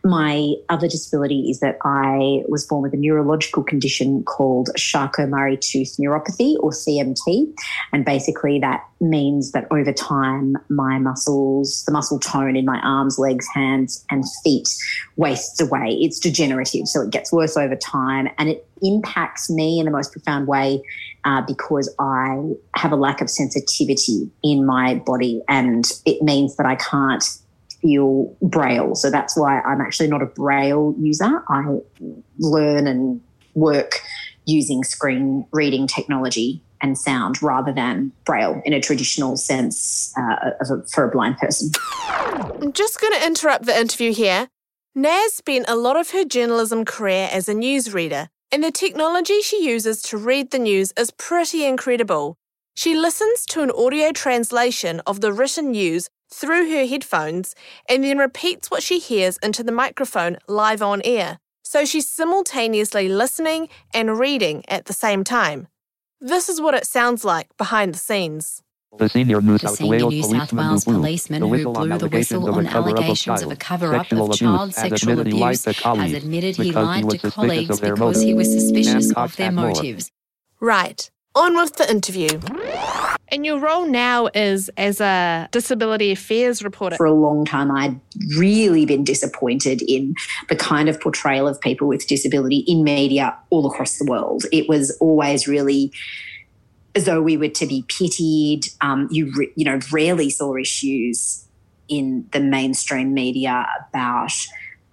My 0.03 0.55
other 0.69 0.89
disability 0.89 1.49
is 1.49 1.61
that 1.61 1.79
I 1.85 2.43
was 2.49 2.67
born 2.67 2.83
with 2.83 2.93
a 2.95 2.97
neurological 2.97 3.63
condition 3.63 4.25
called 4.25 4.71
Charcot-Marie 4.77 5.59
Tooth 5.59 5.97
neuropathy 6.01 6.57
or 6.61 6.71
CMT. 6.71 7.55
And 7.93 8.05
basically 8.05 8.59
that 8.61 8.85
means 9.01 9.53
that 9.53 9.67
over 9.71 9.93
time, 9.93 10.57
my 10.69 10.99
muscles, 10.99 11.85
the 11.85 11.93
muscle 11.93 12.19
tone 12.19 12.57
in 12.57 12.65
my 12.65 12.81
arms, 12.81 13.19
legs, 13.19 13.47
hands, 13.55 14.05
and 14.11 14.25
feet 14.43 14.69
wastes 15.17 15.61
away. 15.61 15.99
It's 16.01 16.19
degenerative, 16.19 16.87
so 16.87 17.03
it 17.03 17.11
gets 17.11 17.33
worse 17.33 17.57
over 17.57 17.77
time 17.77 18.24
and 18.39 18.49
it 18.49 18.67
impacts 18.83 19.51
me 19.51 19.79
in 19.79 19.87
the 19.87 19.91
most 19.91 20.13
profound 20.13 20.47
way 20.47 20.83
uh, 21.25 21.43
because 21.47 21.93
I 21.99 22.39
have 22.77 22.93
a 22.93 22.97
lack 22.97 23.21
of 23.21 23.31
sensitivity 23.31 24.31
in 24.43 24.67
my 24.67 24.97
body, 24.97 25.43
and 25.49 25.85
it 26.05 26.23
means 26.23 26.57
that 26.57 26.67
I 26.67 26.77
can't 26.77 27.25
feel 27.81 28.35
braille. 28.41 28.95
So 28.95 29.11
that's 29.11 29.37
why 29.37 29.61
I'm 29.61 29.81
actually 29.81 30.09
not 30.09 30.23
a 30.23 30.27
braille 30.27 30.95
user. 30.99 31.43
I 31.49 31.79
learn 32.39 32.87
and 32.87 33.21
work 33.55 34.01
using 34.47 34.85
screen 34.85 35.47
reading 35.53 35.87
technology 35.87 36.63
and 36.81 36.99
sound 36.99 37.43
rather 37.43 37.73
than 37.73 38.13
braille 38.25 38.61
in 38.65 38.75
a 38.75 38.81
traditional 38.81 39.37
sense 39.37 40.13
uh, 40.19 40.51
a, 40.61 40.87
for 40.87 41.05
a 41.05 41.11
blind 41.11 41.39
person. 41.39 41.71
I'm 41.99 42.73
just 42.73 43.01
going 43.01 43.13
to 43.15 43.27
interrupt 43.27 43.65
the 43.65 43.79
interview 43.79 44.13
here. 44.13 44.49
Nas 44.97 45.35
spent 45.35 45.65
a 45.67 45.75
lot 45.75 45.97
of 45.97 46.11
her 46.11 46.25
journalism 46.25 46.85
career 46.85 47.29
as 47.33 47.49
a 47.49 47.55
newsreader, 47.55 48.29
and 48.53 48.63
the 48.63 48.71
technology 48.71 49.43
she 49.43 49.65
uses 49.65 50.01
to 50.03 50.17
read 50.17 50.53
the 50.53 50.59
news 50.61 50.93
is 50.97 51.11
pretty 51.11 51.65
incredible. 51.65 52.37
She 52.77 52.95
listens 52.95 53.45
to 53.47 53.63
an 53.63 53.73
audio 53.73 54.13
translation 54.13 55.01
of 55.05 55.21
the 55.21 55.33
written 55.33 55.73
news 55.73 56.09
through 56.33 56.71
her 56.71 56.87
headphones 56.87 57.57
and 57.89 58.05
then 58.05 58.19
repeats 58.19 58.71
what 58.71 58.85
she 58.85 59.01
hears 59.01 59.37
into 59.39 59.65
the 59.65 59.73
microphone 59.73 60.39
live 60.47 60.81
on 60.81 61.03
air. 61.05 61.39
So 61.65 61.85
she's 61.85 62.09
simultaneously 62.09 63.09
listening 63.09 63.71
and 63.93 64.17
reading 64.17 64.63
at 64.69 64.85
the 64.85 64.93
same 64.93 65.25
time. 65.25 65.67
This 66.21 66.49
is 66.49 66.61
what 66.61 66.75
it 66.75 66.87
sounds 66.87 67.25
like 67.25 67.49
behind 67.57 67.95
the 67.95 67.99
scenes. 67.99 68.63
The 68.97 69.09
senior 69.09 69.41
New 69.41 69.59
South 69.59 69.77
senior 69.77 69.91
Wales 69.91 70.15
New 70.15 70.23
South 70.39 70.51
policeman 70.51 70.69
Wales 70.69 70.85
who 70.85 70.93
blew 70.93 71.01
policeman 71.01 71.41
the 71.41 71.47
who 71.47 71.51
whistle 71.51 71.77
on 71.77 71.89
blew 71.89 71.89
the 71.89 71.95
allegations 71.95 72.31
whistle 72.31 72.49
of 72.49 72.57
on 72.57 72.67
a 72.67 72.71
cover-up 72.71 72.99
of 72.99 73.05
allegations 73.05 73.43
of 73.43 73.51
a 73.51 73.57
child 73.57 73.59
cover-up 73.59 74.07
sexual 74.07 74.31
of 74.31 74.39
child 74.39 74.63
abuse 74.63 74.77
has 74.77 75.01
sexual 75.01 75.19
admitted 75.21 75.33
he 75.33 75.41
lied 75.43 75.57
abuse 75.57 75.63
to 75.63 75.73
has 75.73 75.75
colleagues 75.75 76.23
admitted 76.23 76.57
he 76.57 76.69
because 76.69 76.85
lied 76.85 77.11
to 77.11 77.31
colleagues 77.31 77.81
because 77.81 78.23
he 78.23 78.35
was 78.35 78.53
suspicious 78.53 79.13
of 79.13 79.37
their 79.37 79.53
motives. 79.53 80.11
Right, 80.61 81.11
on 81.35 81.57
with 81.57 81.75
the 81.77 81.91
interview. 81.91 82.41
And 83.29 83.45
your 83.45 83.59
role 83.59 83.87
now 83.87 84.29
is 84.33 84.71
as 84.77 85.01
a 85.01 85.49
disability 85.51 86.13
affairs 86.13 86.63
reporter. 86.63 86.97
For 86.97 87.07
a 87.07 87.13
long 87.13 87.45
time, 87.45 87.73
I'd 87.73 87.99
really 88.39 88.87
been 88.87 89.03
disappointed 89.03 89.83
in 89.83 90.15
the 90.49 90.55
kind 90.55 90.89
of 90.89 91.01
portrayal 91.01 91.49
of 91.49 91.61
people 91.61 91.89
with 91.89 92.07
disability 92.07 92.59
in 92.69 92.85
media 92.85 93.37
all 93.51 93.67
across 93.67 93.99
the 93.99 94.05
world. 94.05 94.45
It 94.53 94.69
was 94.69 94.97
always 95.01 95.49
really 95.49 95.91
as 96.95 97.07
though 97.07 97.23
we 97.23 97.37
were 97.37 97.49
to 97.49 97.67
be 97.67 97.85
pitied. 97.89 98.67
Um, 98.81 99.09
you, 99.11 99.33
re- 99.37 99.53
you 99.57 99.65
know, 99.65 99.79
rarely 99.93 100.31
saw 100.31 100.57
issues 100.57 101.47
in 101.89 102.27
the 102.33 102.41
mainstream 102.41 103.13
media 103.13 103.67
about 103.89 104.33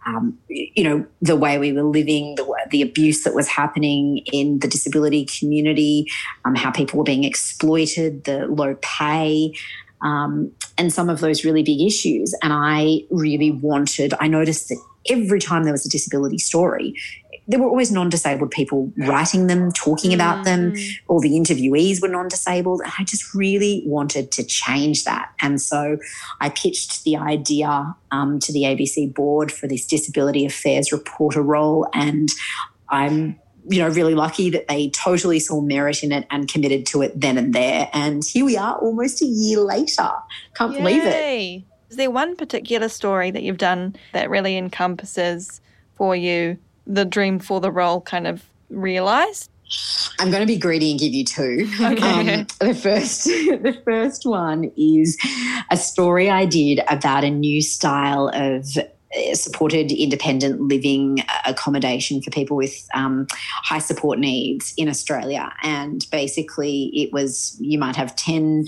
um, 0.05 0.37
you 0.47 0.83
know, 0.83 1.05
the 1.21 1.35
way 1.35 1.59
we 1.59 1.73
were 1.73 1.83
living, 1.83 2.35
the, 2.35 2.67
the 2.71 2.81
abuse 2.81 3.23
that 3.23 3.35
was 3.35 3.47
happening 3.47 4.19
in 4.33 4.59
the 4.59 4.67
disability 4.67 5.27
community, 5.39 6.07
um, 6.43 6.55
how 6.55 6.71
people 6.71 6.97
were 6.97 7.03
being 7.03 7.23
exploited, 7.23 8.23
the 8.23 8.47
low 8.47 8.75
pay, 8.81 9.53
um, 10.01 10.51
and 10.77 10.91
some 10.91 11.09
of 11.09 11.19
those 11.19 11.45
really 11.45 11.61
big 11.61 11.81
issues. 11.81 12.33
And 12.41 12.51
I 12.51 13.01
really 13.11 13.51
wanted, 13.51 14.15
I 14.19 14.27
noticed 14.27 14.69
that 14.69 14.81
every 15.09 15.39
time 15.39 15.63
there 15.63 15.73
was 15.73 15.85
a 15.85 15.89
disability 15.89 16.39
story, 16.39 16.95
there 17.47 17.59
were 17.59 17.67
always 17.67 17.91
non 17.91 18.09
disabled 18.09 18.51
people 18.51 18.91
writing 18.97 19.47
them, 19.47 19.71
talking 19.71 20.13
about 20.13 20.45
them. 20.45 20.73
All 21.07 21.19
the 21.19 21.31
interviewees 21.31 22.01
were 22.01 22.07
non 22.07 22.27
disabled. 22.27 22.81
And 22.81 22.91
I 22.97 23.03
just 23.03 23.33
really 23.33 23.83
wanted 23.85 24.31
to 24.33 24.43
change 24.43 25.05
that. 25.05 25.31
And 25.41 25.59
so 25.59 25.97
I 26.39 26.49
pitched 26.49 27.03
the 27.03 27.17
idea 27.17 27.95
um, 28.11 28.39
to 28.39 28.53
the 28.53 28.63
ABC 28.63 29.13
board 29.13 29.51
for 29.51 29.67
this 29.67 29.85
disability 29.85 30.45
affairs 30.45 30.91
reporter 30.91 31.41
role. 31.41 31.87
And 31.93 32.29
I'm 32.89 33.39
you 33.69 33.79
know, 33.79 33.89
really 33.89 34.15
lucky 34.15 34.49
that 34.49 34.67
they 34.67 34.89
totally 34.89 35.39
saw 35.39 35.61
merit 35.61 36.03
in 36.03 36.11
it 36.11 36.25
and 36.31 36.47
committed 36.51 36.85
to 36.87 37.01
it 37.01 37.19
then 37.19 37.37
and 37.37 37.53
there. 37.53 37.89
And 37.93 38.23
here 38.23 38.45
we 38.45 38.57
are 38.57 38.75
almost 38.77 39.21
a 39.21 39.25
year 39.25 39.59
later. 39.59 40.09
Can't 40.55 40.73
believe 40.73 41.03
it. 41.05 41.63
Is 41.89 41.97
there 41.97 42.09
one 42.09 42.35
particular 42.35 42.87
story 42.87 43.31
that 43.31 43.43
you've 43.43 43.57
done 43.57 43.95
that 44.13 44.29
really 44.29 44.57
encompasses 44.57 45.61
for 45.95 46.15
you 46.15 46.57
the 46.93 47.05
dream 47.05 47.39
for 47.39 47.59
the 47.61 47.71
role 47.71 48.01
kind 48.01 48.27
of 48.27 48.43
realized? 48.69 49.49
I'm 50.19 50.29
going 50.29 50.41
to 50.41 50.47
be 50.47 50.57
greedy 50.57 50.91
and 50.91 50.99
give 50.99 51.13
you 51.13 51.23
two. 51.23 51.69
Okay. 51.81 52.41
Um, 52.41 52.47
the 52.59 52.75
first, 52.75 53.23
the 53.25 53.81
first 53.85 54.25
one 54.25 54.71
is 54.75 55.17
a 55.71 55.77
story 55.77 56.29
I 56.29 56.45
did 56.45 56.81
about 56.89 57.23
a 57.23 57.29
new 57.29 57.61
style 57.61 58.29
of 58.33 58.65
uh, 58.77 59.33
supported 59.33 59.91
independent 59.91 60.61
living 60.61 61.23
accommodation 61.45 62.21
for 62.21 62.31
people 62.31 62.57
with 62.57 62.87
um, 62.93 63.27
high 63.63 63.79
support 63.79 64.19
needs 64.19 64.73
in 64.77 64.89
Australia. 64.89 65.51
And 65.63 66.05
basically, 66.11 66.91
it 66.93 67.13
was 67.13 67.55
you 67.59 67.79
might 67.79 67.95
have 67.95 68.15
ten 68.15 68.65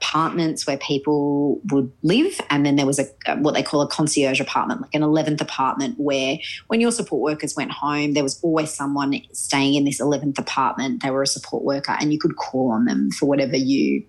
apartments 0.00 0.66
where 0.66 0.78
people 0.78 1.60
would 1.70 1.92
live 2.02 2.40
and 2.48 2.64
then 2.64 2.76
there 2.76 2.86
was 2.86 2.98
a 2.98 3.36
what 3.36 3.54
they 3.54 3.62
call 3.62 3.82
a 3.82 3.88
concierge 3.88 4.40
apartment 4.40 4.80
like 4.80 4.94
an 4.94 5.02
11th 5.02 5.40
apartment 5.40 5.94
where 5.98 6.38
when 6.68 6.80
your 6.80 6.90
support 6.90 7.20
workers 7.20 7.54
went 7.54 7.70
home 7.70 8.14
there 8.14 8.22
was 8.22 8.40
always 8.42 8.72
someone 8.72 9.20
staying 9.32 9.74
in 9.74 9.84
this 9.84 10.00
11th 10.00 10.38
apartment. 10.38 11.02
They 11.02 11.10
were 11.10 11.22
a 11.22 11.26
support 11.26 11.64
worker 11.64 11.96
and 12.00 12.12
you 12.12 12.18
could 12.18 12.36
call 12.36 12.70
on 12.70 12.84
them 12.84 13.10
for 13.10 13.26
whatever 13.26 13.56
you 13.56 14.04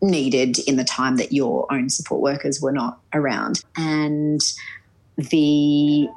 needed 0.00 0.58
in 0.60 0.76
the 0.76 0.84
time 0.84 1.16
that 1.16 1.32
your 1.32 1.70
own 1.72 1.88
support 1.88 2.20
workers 2.20 2.60
were 2.60 2.72
not 2.72 3.00
around. 3.12 3.62
And 3.76 4.40
the 5.16 6.08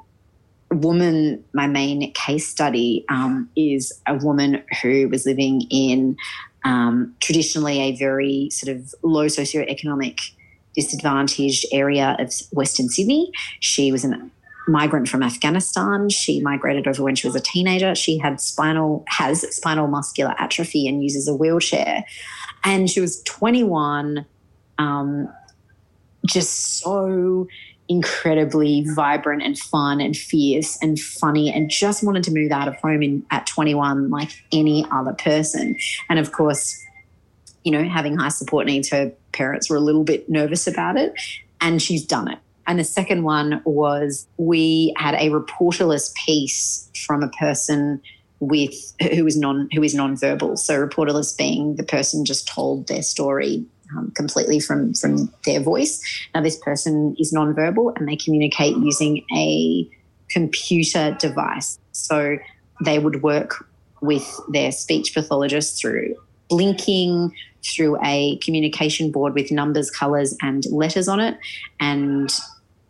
woman 0.76 1.44
my 1.54 1.68
main 1.68 2.12
case 2.14 2.48
study 2.48 3.06
um, 3.10 3.50
is 3.56 3.92
a 4.08 4.16
woman 4.16 4.64
who 4.82 5.10
was 5.10 5.26
living 5.26 5.62
in 5.70 6.16
um, 6.64 7.14
traditionally 7.20 7.80
a 7.80 7.96
very 7.96 8.50
sort 8.52 8.76
of 8.76 8.94
low 9.04 9.26
socioeconomic 9.26 10.20
disadvantaged 10.76 11.66
area 11.72 12.16
of 12.20 12.34
Western 12.52 12.88
Sydney. 12.88 13.32
She 13.60 13.92
was 13.92 14.06
a 14.06 14.30
migrant 14.68 15.10
from 15.10 15.24
Afghanistan. 15.24 16.10
She 16.10 16.40
migrated 16.42 16.88
over 16.88 17.04
when 17.04 17.16
she 17.16 17.28
was 17.28 17.36
a 17.36 17.42
teenager. 17.42 17.96
She 17.96 18.18
had 18.18 18.40
spinal 18.40 19.04
has 19.08 19.42
spinal 19.56 19.88
muscular 19.88 20.34
atrophy 20.38 20.88
and 20.88 21.04
uses 21.04 21.28
a 21.28 21.34
wheelchair. 21.34 22.06
And 22.64 22.90
she 22.90 23.02
was 23.02 23.22
21, 23.24 24.26
um, 24.78 25.28
just 26.28 26.80
so 26.80 27.48
incredibly 27.92 28.86
vibrant 28.96 29.44
and 29.44 29.60
fun 29.60 30.00
and 30.00 30.16
fierce 30.16 30.78
and 30.82 30.98
funny 30.98 31.52
and 31.54 31.70
just 31.70 32.04
wanted 32.04 32.24
to 32.24 32.32
move 32.32 32.50
out 32.50 32.70
of 32.70 32.76
home 32.78 33.04
in 33.04 33.26
at 33.32 33.46
21 33.46 34.10
like 34.10 34.30
any 34.54 34.86
other 34.92 35.12
person. 35.12 35.76
And 36.10 36.18
of 36.18 36.32
course 36.32 36.82
you 37.66 37.72
know 37.72 37.84
having 37.84 38.18
high 38.18 38.30
support 38.30 38.66
needs 38.66 38.90
her 38.90 39.12
parents 39.34 39.70
were 39.70 39.76
a 39.76 39.82
little 39.82 40.06
bit 40.06 40.30
nervous 40.30 40.68
about 40.68 40.96
it 40.96 41.14
and 41.60 41.82
she's 41.82 42.06
done 42.06 42.32
it. 42.32 42.40
And 42.66 42.80
the 42.80 42.86
second 42.86 43.24
one 43.24 43.62
was 43.66 44.26
we 44.38 44.94
had 44.96 45.16
a 45.16 45.30
reporterless 45.30 46.16
piece 46.16 46.90
from 47.06 47.24
a 47.24 47.28
person 47.28 48.02
with 48.40 48.74
who 49.14 49.28
is 49.28 49.36
non 49.36 49.68
who 49.74 49.84
is 49.84 49.94
non-verbal. 49.94 50.56
So 50.56 50.88
reporterless 50.88 51.38
being 51.38 51.76
the 51.76 51.84
person 51.84 52.24
just 52.24 52.48
told 52.48 52.88
their 52.88 53.04
story 53.04 53.66
um, 53.96 54.12
completely 54.12 54.60
from 54.60 54.94
from 54.94 55.34
their 55.46 55.60
voice. 55.60 56.02
Now, 56.34 56.42
this 56.42 56.58
person 56.58 57.16
is 57.20 57.34
nonverbal 57.34 57.98
and 57.98 58.08
they 58.08 58.16
communicate 58.16 58.76
using 58.78 59.26
a 59.36 59.90
computer 60.30 61.16
device. 61.20 61.78
So 61.92 62.38
they 62.84 63.00
would 63.00 63.22
work 63.22 63.68
with 64.02 64.28
their 64.50 64.72
speech 64.72 65.14
pathologist 65.14 65.80
through 65.80 66.16
blinking, 66.50 67.34
through 67.64 67.98
a 68.04 68.38
communication 68.38 69.12
board 69.12 69.34
with 69.36 69.52
numbers, 69.52 69.92
colours, 69.92 70.36
and 70.42 70.66
letters 70.72 71.08
on 71.08 71.20
it, 71.20 71.38
and 71.80 72.34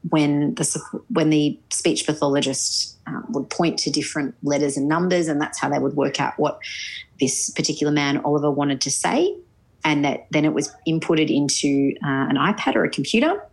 when 0.09 0.55
the 0.55 0.81
when 1.09 1.29
the 1.29 1.59
speech 1.69 2.05
pathologist 2.05 2.97
um, 3.05 3.25
would 3.29 3.49
point 3.49 3.77
to 3.79 3.91
different 3.91 4.33
letters 4.41 4.77
and 4.77 4.87
numbers, 4.87 5.27
and 5.27 5.39
that's 5.39 5.59
how 5.59 5.69
they 5.69 5.77
would 5.77 5.95
work 5.95 6.19
out 6.19 6.33
what 6.37 6.59
this 7.19 7.51
particular 7.51 7.91
man 7.91 8.17
Oliver 8.19 8.49
wanted 8.49 8.81
to 8.81 8.89
say 8.89 9.35
and 9.83 10.05
that 10.05 10.27
then 10.31 10.45
it 10.45 10.53
was 10.53 10.73
inputted 10.87 11.33
into 11.35 11.93
uh, 12.03 12.27
an 12.29 12.35
iPad 12.35 12.75
or 12.75 12.83
a 12.83 12.89
computer, 12.89 13.43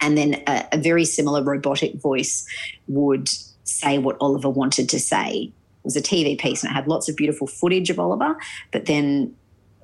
and 0.00 0.16
then 0.16 0.42
a, 0.46 0.66
a, 0.72 0.78
very 0.78 1.04
similar 1.04 1.42
robotic 1.42 1.94
voice 1.94 2.46
would 2.88 3.28
say 3.64 3.98
what 3.98 4.16
Oliver 4.20 4.50
wanted 4.50 4.88
to 4.90 5.00
say. 5.00 5.52
It 5.52 5.84
was 5.84 5.96
a 5.96 6.02
TV 6.02 6.38
piece, 6.38 6.62
and 6.62 6.70
it 6.70 6.74
had 6.74 6.88
lots 6.88 7.08
of 7.08 7.16
beautiful 7.16 7.46
footage 7.46 7.90
of 7.90 7.98
Oliver, 7.98 8.36
but 8.72 8.86
then 8.86 9.34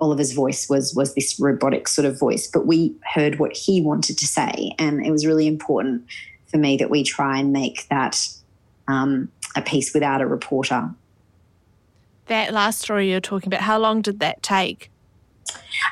Oliver's 0.00 0.32
voice 0.32 0.68
was 0.68 0.94
was 0.94 1.14
this 1.14 1.38
robotic 1.38 1.88
sort 1.88 2.06
of 2.06 2.18
voice. 2.18 2.46
But 2.46 2.66
we 2.66 2.94
heard 3.14 3.38
what 3.38 3.56
he 3.56 3.80
wanted 3.80 4.18
to 4.18 4.26
say, 4.26 4.74
and 4.78 5.04
it 5.04 5.10
was 5.10 5.26
really 5.26 5.46
important 5.46 6.04
for 6.46 6.58
me 6.58 6.76
that 6.78 6.90
we 6.90 7.04
try 7.04 7.38
and 7.38 7.52
make 7.52 7.86
that 7.88 8.26
um, 8.88 9.30
a 9.56 9.62
piece 9.62 9.94
without 9.94 10.20
a 10.20 10.26
reporter. 10.26 10.90
That 12.26 12.52
last 12.52 12.80
story 12.80 13.10
you're 13.10 13.20
talking 13.20 13.48
about, 13.48 13.62
how 13.62 13.78
long 13.78 14.02
did 14.02 14.20
that 14.20 14.42
take? 14.42 14.89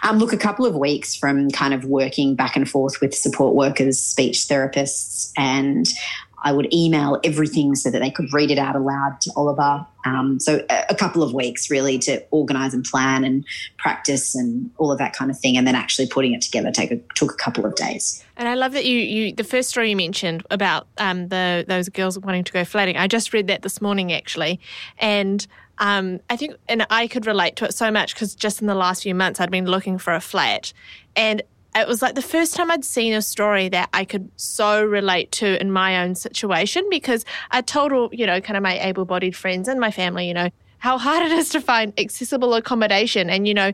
Um, 0.03 0.19
look, 0.19 0.33
a 0.33 0.39
couple 0.39 0.67
of 0.67 0.77
weeks 0.77 1.15
from 1.15 1.51
kind 1.51 1.75
of 1.75 1.85
working 1.85 2.35
back 2.35 2.57
and 2.57 2.69
forth 2.69 3.01
with 3.01 3.15
support 3.15 3.55
workers, 3.55 3.99
speech 3.99 4.39
therapists, 4.41 5.33
and 5.37 5.87
I 6.43 6.53
would 6.53 6.73
email 6.73 7.19
everything 7.25 7.75
so 7.75 7.91
that 7.91 7.99
they 8.01 8.11
could 8.11 8.33
read 8.33 8.51
it 8.51 8.59
out 8.59 8.77
aloud 8.77 9.21
to 9.23 9.33
Oliver. 9.35 9.85
Um, 10.05 10.39
so 10.39 10.65
a, 10.71 10.85
a, 10.91 10.95
couple 10.95 11.23
of 11.23 11.35
weeks 11.35 11.71
really 11.71 11.99
to 12.01 12.25
organise 12.31 12.75
and 12.75 12.85
plan 12.85 13.25
and 13.25 13.45
practice 13.77 14.35
and 14.35 14.71
all 14.79 14.93
of 14.93 14.99
that 14.99 15.15
kind 15.15 15.31
of 15.31 15.39
thing, 15.39 15.57
and 15.57 15.67
then 15.67 15.75
actually 15.75 16.07
putting 16.07 16.35
it 16.35 16.41
together 16.41 16.71
take 16.71 16.93
a, 16.93 16.97
took 17.15 17.33
a 17.33 17.37
couple 17.37 17.67
of 17.67 17.75
days. 17.75 18.25
And 18.37 18.49
I 18.49 18.55
love 18.55 18.73
that 18.73 18.87
you, 18.87 18.99
you 18.99 19.35
the 19.35 19.45
first 19.45 19.69
story 19.69 19.91
you 19.91 19.97
mentioned 19.97 20.47
about 20.51 20.87
um, 20.99 21.29
the 21.29 21.65
those 21.67 21.89
girls 21.89 22.19
wanting 22.19 22.45
to 22.45 22.53
go 22.53 22.65
flatting. 22.65 22.97
I 22.97 23.09
just 23.09 23.33
read 23.33 23.49
that 23.49 23.63
this 23.63 23.81
morning 23.81 24.13
actually, 24.13 24.61
and 24.99 25.47
um, 25.79 26.21
I 26.29 26.37
think, 26.37 26.57
and 26.69 26.87
I 26.91 27.07
could 27.07 27.27
relate 27.27 27.57
to 27.57 27.65
it 27.65 27.75
so 27.75 27.91
much 27.91 28.15
because 28.15 28.35
just 28.35 28.61
in 28.61 28.67
the 28.67 28.75
last 28.75 29.03
few 29.03 29.15
months 29.15 29.41
I'd 29.41 29.51
been 29.51 29.67
looking 29.67 29.99
for 29.99 30.15
a 30.15 30.21
flat, 30.21 30.73
and 31.17 31.43
it 31.75 31.87
was 31.87 32.03
like 32.03 32.15
the 32.15 32.23
first 32.23 32.57
time 32.57 32.71
I'd 32.71 32.85
seen 32.85 33.13
a 33.13 33.23
story 33.23 33.69
that 33.69 33.89
I 33.93 34.05
could 34.05 34.31
so 34.37 34.85
relate 34.85 35.31
to 35.33 35.61
in 35.61 35.71
my 35.71 36.03
own 36.03 36.15
situation 36.15 36.85
because 36.91 37.25
I 37.51 37.61
told 37.61 37.93
all, 37.93 38.09
you 38.13 38.27
know, 38.27 38.41
kind 38.41 38.57
of 38.57 38.63
my 38.63 38.81
able 38.81 39.05
bodied 39.05 39.37
friends 39.37 39.69
and 39.69 39.79
my 39.79 39.91
family, 39.91 40.27
you 40.27 40.35
know, 40.35 40.51
how 40.79 40.99
hard 40.99 41.25
it 41.25 41.33
is 41.33 41.51
to 41.51 41.61
find 41.61 41.93
accessible 41.99 42.55
accommodation. 42.55 43.29
And, 43.31 43.47
you 43.47 43.55
know, 43.55 43.73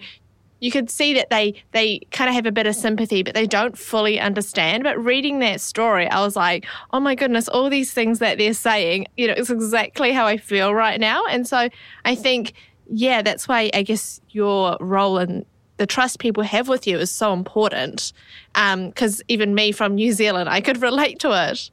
you 0.64 0.70
could 0.70 0.88
see 0.88 1.12
that 1.12 1.28
they 1.28 1.62
they 1.72 2.00
kind 2.10 2.30
of 2.30 2.34
have 2.34 2.46
a 2.46 2.52
bit 2.52 2.66
of 2.66 2.74
sympathy, 2.74 3.22
but 3.22 3.34
they 3.34 3.46
don't 3.46 3.76
fully 3.76 4.18
understand. 4.18 4.82
But 4.82 4.98
reading 4.98 5.40
that 5.40 5.60
story, 5.60 6.08
I 6.08 6.22
was 6.22 6.36
like, 6.36 6.64
oh 6.90 7.00
my 7.00 7.14
goodness, 7.14 7.48
all 7.48 7.68
these 7.68 7.92
things 7.92 8.18
that 8.20 8.38
they're 8.38 8.54
saying, 8.54 9.06
you 9.18 9.26
know, 9.26 9.34
it's 9.36 9.50
exactly 9.50 10.12
how 10.12 10.24
I 10.26 10.38
feel 10.38 10.72
right 10.72 10.98
now. 10.98 11.26
And 11.26 11.46
so 11.46 11.68
I 12.06 12.14
think 12.14 12.54
yeah, 12.88 13.20
that's 13.20 13.46
why 13.46 13.70
I 13.74 13.82
guess 13.82 14.22
your 14.30 14.78
role 14.80 15.18
and 15.18 15.44
the 15.76 15.86
trust 15.86 16.18
people 16.18 16.42
have 16.42 16.66
with 16.66 16.86
you 16.86 16.98
is 16.98 17.10
so 17.10 17.34
important. 17.34 18.14
Because 18.54 19.20
um, 19.20 19.24
even 19.28 19.54
me 19.54 19.70
from 19.70 19.96
New 19.96 20.12
Zealand, 20.12 20.48
I 20.48 20.62
could 20.62 20.80
relate 20.88 21.18
to 21.20 21.50
it. 21.50 21.70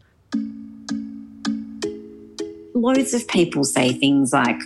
Loads 2.76 3.14
of 3.14 3.26
people 3.30 3.64
say 3.64 3.94
things 3.94 4.34
like, 4.34 4.60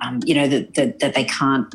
um, 0.00 0.20
you 0.24 0.34
know, 0.36 0.46
that, 0.46 0.74
that, 0.74 1.00
that 1.00 1.14
they 1.14 1.24
can't 1.24 1.74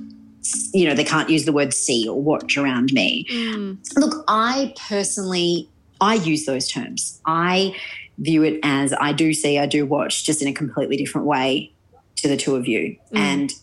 you 0.74 0.88
know, 0.88 0.96
they 0.96 1.04
can't 1.04 1.30
use 1.30 1.46
the 1.46 1.52
word 1.52 1.74
see 1.74 2.08
or 2.08 2.22
watch 2.22 2.58
around 2.58 2.94
me. 2.94 3.26
Mm. 3.30 3.78
Look, 3.98 4.24
I 4.28 4.74
personally, 4.88 5.70
I 6.00 6.16
use 6.16 6.46
those 6.46 6.68
terms. 6.68 7.22
I 7.26 7.76
view 8.18 8.44
it 8.44 8.60
as 8.64 8.94
I 8.94 9.14
do 9.14 9.34
see, 9.34 9.58
I 9.58 9.66
do 9.66 9.86
watch, 9.86 10.24
just 10.24 10.42
in 10.42 10.48
a 10.48 10.54
completely 10.54 10.98
different 10.98 11.28
way 11.28 11.74
to 12.18 12.28
the 12.28 12.38
two 12.38 12.56
of 12.56 12.68
you. 12.68 12.98
Mm. 13.14 13.18
And 13.18 13.54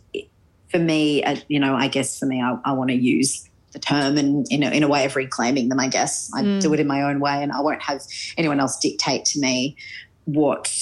for 0.70 0.78
me, 0.78 1.22
uh, 1.22 1.36
you 1.48 1.60
know, 1.60 1.74
I 1.74 1.88
guess 1.88 2.18
for 2.18 2.26
me, 2.26 2.42
I, 2.42 2.58
I 2.64 2.72
want 2.72 2.90
to 2.90 2.96
use 2.96 3.48
the 3.72 3.78
term 3.78 4.16
and 4.16 4.46
in 4.50 4.62
a, 4.62 4.70
in 4.70 4.82
a 4.82 4.88
way 4.88 5.04
of 5.04 5.16
reclaiming 5.16 5.68
them. 5.68 5.78
I 5.78 5.88
guess 5.88 6.30
I 6.34 6.42
mm. 6.42 6.60
do 6.60 6.72
it 6.72 6.80
in 6.80 6.86
my 6.86 7.02
own 7.02 7.20
way, 7.20 7.42
and 7.42 7.52
I 7.52 7.60
won't 7.60 7.82
have 7.82 8.02
anyone 8.36 8.60
else 8.60 8.78
dictate 8.78 9.24
to 9.26 9.40
me 9.40 9.76
what 10.24 10.72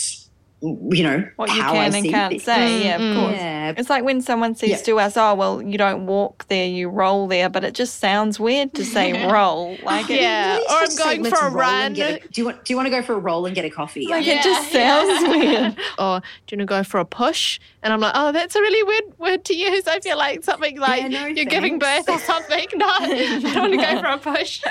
you 0.64 1.02
know 1.02 1.28
what 1.36 1.50
you 1.50 1.60
can 1.60 1.94
and 1.94 2.06
can't 2.06 2.40
say. 2.40 2.52
Mm, 2.52 2.84
yeah, 2.84 2.94
of 2.94 3.00
mm. 3.00 3.14
course. 3.14 3.36
Yeah. 3.36 3.74
It's 3.76 3.90
like 3.90 4.02
when 4.02 4.22
someone 4.22 4.54
says 4.54 4.70
yeah. 4.70 4.76
to 4.78 5.00
us, 5.00 5.16
"Oh, 5.16 5.34
well, 5.34 5.60
you 5.60 5.76
don't 5.76 6.06
walk 6.06 6.46
there, 6.48 6.66
you 6.66 6.88
roll 6.88 7.28
there," 7.28 7.50
but 7.50 7.64
it 7.64 7.74
just 7.74 8.00
sounds 8.00 8.40
weird 8.40 8.72
to 8.74 8.84
say 8.84 9.26
roll. 9.30 9.76
Like, 9.82 10.08
yeah, 10.08 10.56
or 10.56 10.76
I'm 10.76 10.96
going 10.96 11.24
for 11.24 11.46
a 11.46 11.50
run. 11.50 11.92
A, 11.92 12.18
do 12.18 12.40
you 12.40 12.46
want? 12.46 12.64
Do 12.64 12.72
you 12.72 12.76
want 12.76 12.86
to 12.86 12.90
go 12.90 13.02
for 13.02 13.12
a 13.12 13.18
roll 13.18 13.44
and 13.44 13.54
get 13.54 13.64
a 13.64 13.70
coffee? 13.70 14.06
Like 14.06 14.24
yeah. 14.24 14.40
it 14.40 14.42
just 14.42 14.72
sounds 14.72 15.28
weird. 15.28 15.76
or 15.98 16.20
do 16.46 16.56
you 16.56 16.58
want 16.58 16.60
to 16.60 16.64
go 16.64 16.82
for 16.82 16.98
a 16.98 17.04
push? 17.04 17.60
And 17.82 17.92
I'm 17.92 18.00
like, 18.00 18.12
oh, 18.14 18.32
that's 18.32 18.56
a 18.56 18.60
really 18.60 18.82
weird 18.82 19.18
word 19.18 19.44
to 19.44 19.54
use. 19.54 19.86
I 19.86 20.00
feel 20.00 20.16
like 20.16 20.44
something 20.44 20.78
like 20.78 21.10
no, 21.10 21.26
you're 21.26 21.34
thanks. 21.34 21.50
giving 21.50 21.78
birth 21.78 22.08
or 22.08 22.18
something. 22.18 22.66
No, 22.74 22.88
I 22.88 23.40
don't 23.40 23.56
want 23.56 23.72
to 23.72 23.78
go 23.78 24.00
for 24.00 24.06
a 24.06 24.18
push. 24.18 24.62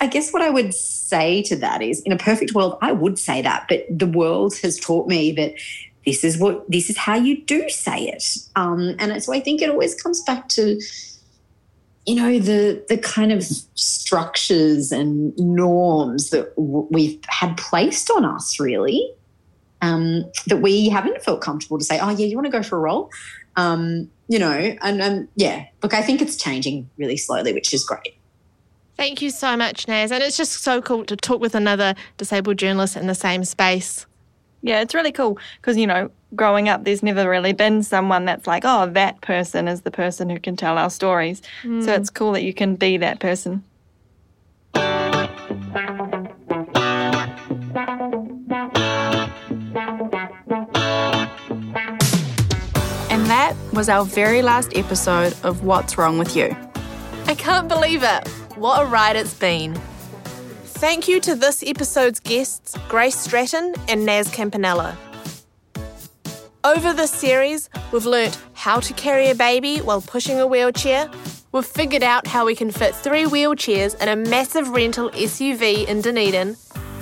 I 0.00 0.06
guess 0.06 0.32
what 0.32 0.42
I 0.42 0.50
would 0.50 0.72
say 0.72 1.42
to 1.44 1.56
that 1.56 1.82
is 1.82 2.00
in 2.00 2.12
a 2.12 2.16
perfect 2.16 2.54
world, 2.54 2.78
I 2.80 2.92
would 2.92 3.18
say 3.18 3.42
that, 3.42 3.66
but 3.68 3.84
the 3.90 4.06
world 4.06 4.56
has 4.62 4.78
taught 4.78 5.06
me 5.06 5.32
that 5.32 5.52
this 6.06 6.24
is 6.24 6.38
what 6.38 6.68
this 6.70 6.88
is 6.88 6.96
how 6.96 7.16
you 7.16 7.44
do 7.44 7.68
say 7.68 8.04
it. 8.04 8.24
Um, 8.56 8.96
and 8.98 9.22
so 9.22 9.34
I 9.34 9.40
think 9.40 9.60
it 9.60 9.68
always 9.68 10.00
comes 10.00 10.22
back 10.22 10.48
to 10.50 10.80
you 12.06 12.14
know 12.14 12.38
the 12.38 12.84
the 12.88 12.96
kind 12.96 13.30
of 13.30 13.44
structures 13.44 14.90
and 14.90 15.36
norms 15.38 16.30
that 16.30 16.52
we've 16.56 17.20
had 17.28 17.56
placed 17.56 18.10
on 18.10 18.24
us 18.24 18.58
really 18.58 19.12
um, 19.82 20.24
that 20.46 20.58
we 20.58 20.88
haven't 20.88 21.22
felt 21.22 21.40
comfortable 21.40 21.78
to 21.78 21.84
say 21.84 21.98
oh 22.00 22.10
yeah 22.10 22.26
you 22.26 22.36
want 22.36 22.46
to 22.46 22.50
go 22.50 22.62
for 22.62 22.76
a 22.76 22.80
roll 22.80 23.10
um, 23.56 24.10
you 24.28 24.38
know 24.38 24.50
and, 24.50 25.02
and 25.02 25.28
yeah 25.36 25.66
look 25.82 25.92
i 25.92 26.02
think 26.02 26.22
it's 26.22 26.36
changing 26.36 26.88
really 26.96 27.16
slowly 27.16 27.52
which 27.52 27.72
is 27.74 27.84
great 27.84 28.14
Thank 29.00 29.22
you 29.22 29.30
so 29.30 29.56
much, 29.56 29.88
Nas. 29.88 30.12
And 30.12 30.22
it's 30.22 30.36
just 30.36 30.62
so 30.62 30.82
cool 30.82 31.06
to 31.06 31.16
talk 31.16 31.40
with 31.40 31.54
another 31.54 31.94
disabled 32.18 32.58
journalist 32.58 32.98
in 32.98 33.06
the 33.06 33.14
same 33.14 33.46
space. 33.46 34.04
Yeah, 34.60 34.82
it's 34.82 34.94
really 34.94 35.10
cool 35.10 35.38
because, 35.56 35.78
you 35.78 35.86
know, 35.86 36.10
growing 36.36 36.68
up, 36.68 36.84
there's 36.84 37.02
never 37.02 37.26
really 37.26 37.54
been 37.54 37.82
someone 37.82 38.26
that's 38.26 38.46
like, 38.46 38.62
oh, 38.66 38.90
that 38.90 39.22
person 39.22 39.68
is 39.68 39.80
the 39.80 39.90
person 39.90 40.28
who 40.28 40.38
can 40.38 40.54
tell 40.54 40.76
our 40.76 40.90
stories. 40.90 41.40
Mm. 41.62 41.82
So 41.82 41.94
it's 41.94 42.10
cool 42.10 42.32
that 42.32 42.42
you 42.42 42.52
can 42.52 42.76
be 42.76 42.98
that 42.98 43.20
person. 43.20 43.64
And 53.08 53.24
that 53.30 53.56
was 53.72 53.88
our 53.88 54.04
very 54.04 54.42
last 54.42 54.76
episode 54.76 55.34
of 55.42 55.64
What's 55.64 55.96
Wrong 55.96 56.18
with 56.18 56.36
You. 56.36 56.54
I 57.24 57.34
can't 57.34 57.66
believe 57.66 58.02
it. 58.02 58.28
What 58.60 58.82
a 58.82 58.84
ride 58.84 59.16
it's 59.16 59.32
been. 59.32 59.74
Thank 60.64 61.08
you 61.08 61.18
to 61.20 61.34
this 61.34 61.62
episode's 61.66 62.20
guests, 62.20 62.76
Grace 62.90 63.16
Stratton 63.18 63.74
and 63.88 64.04
Nas 64.04 64.28
Campanella. 64.28 64.98
Over 66.62 66.92
this 66.92 67.10
series, 67.10 67.70
we've 67.90 68.04
learnt 68.04 68.38
how 68.52 68.78
to 68.80 68.92
carry 68.92 69.30
a 69.30 69.34
baby 69.34 69.78
while 69.78 70.02
pushing 70.02 70.38
a 70.38 70.46
wheelchair. 70.46 71.10
We've 71.52 71.64
figured 71.64 72.02
out 72.02 72.26
how 72.26 72.44
we 72.44 72.54
can 72.54 72.70
fit 72.70 72.94
three 72.94 73.24
wheelchairs 73.24 73.98
in 73.98 74.10
a 74.10 74.28
massive 74.28 74.68
rental 74.68 75.08
SUV 75.12 75.88
in 75.88 76.02
Dunedin. 76.02 76.54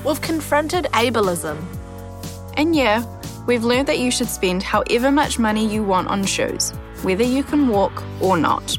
We've 0.05 0.21
confronted 0.21 0.85
ableism. 0.93 1.61
And 2.57 2.77
yeah, 2.77 3.05
we've 3.49 3.65
learnt 3.65 3.89
that 3.89 3.99
you 3.99 4.13
should 4.13 4.29
spend 4.29 4.63
however 4.63 5.11
much 5.11 5.41
money 5.41 5.67
you 5.67 5.83
want 5.83 6.07
on 6.07 6.25
shoes, 6.25 6.71
whether 7.03 7.25
you 7.25 7.43
can 7.43 7.67
walk 7.67 8.05
or 8.23 8.37
not. 8.37 8.79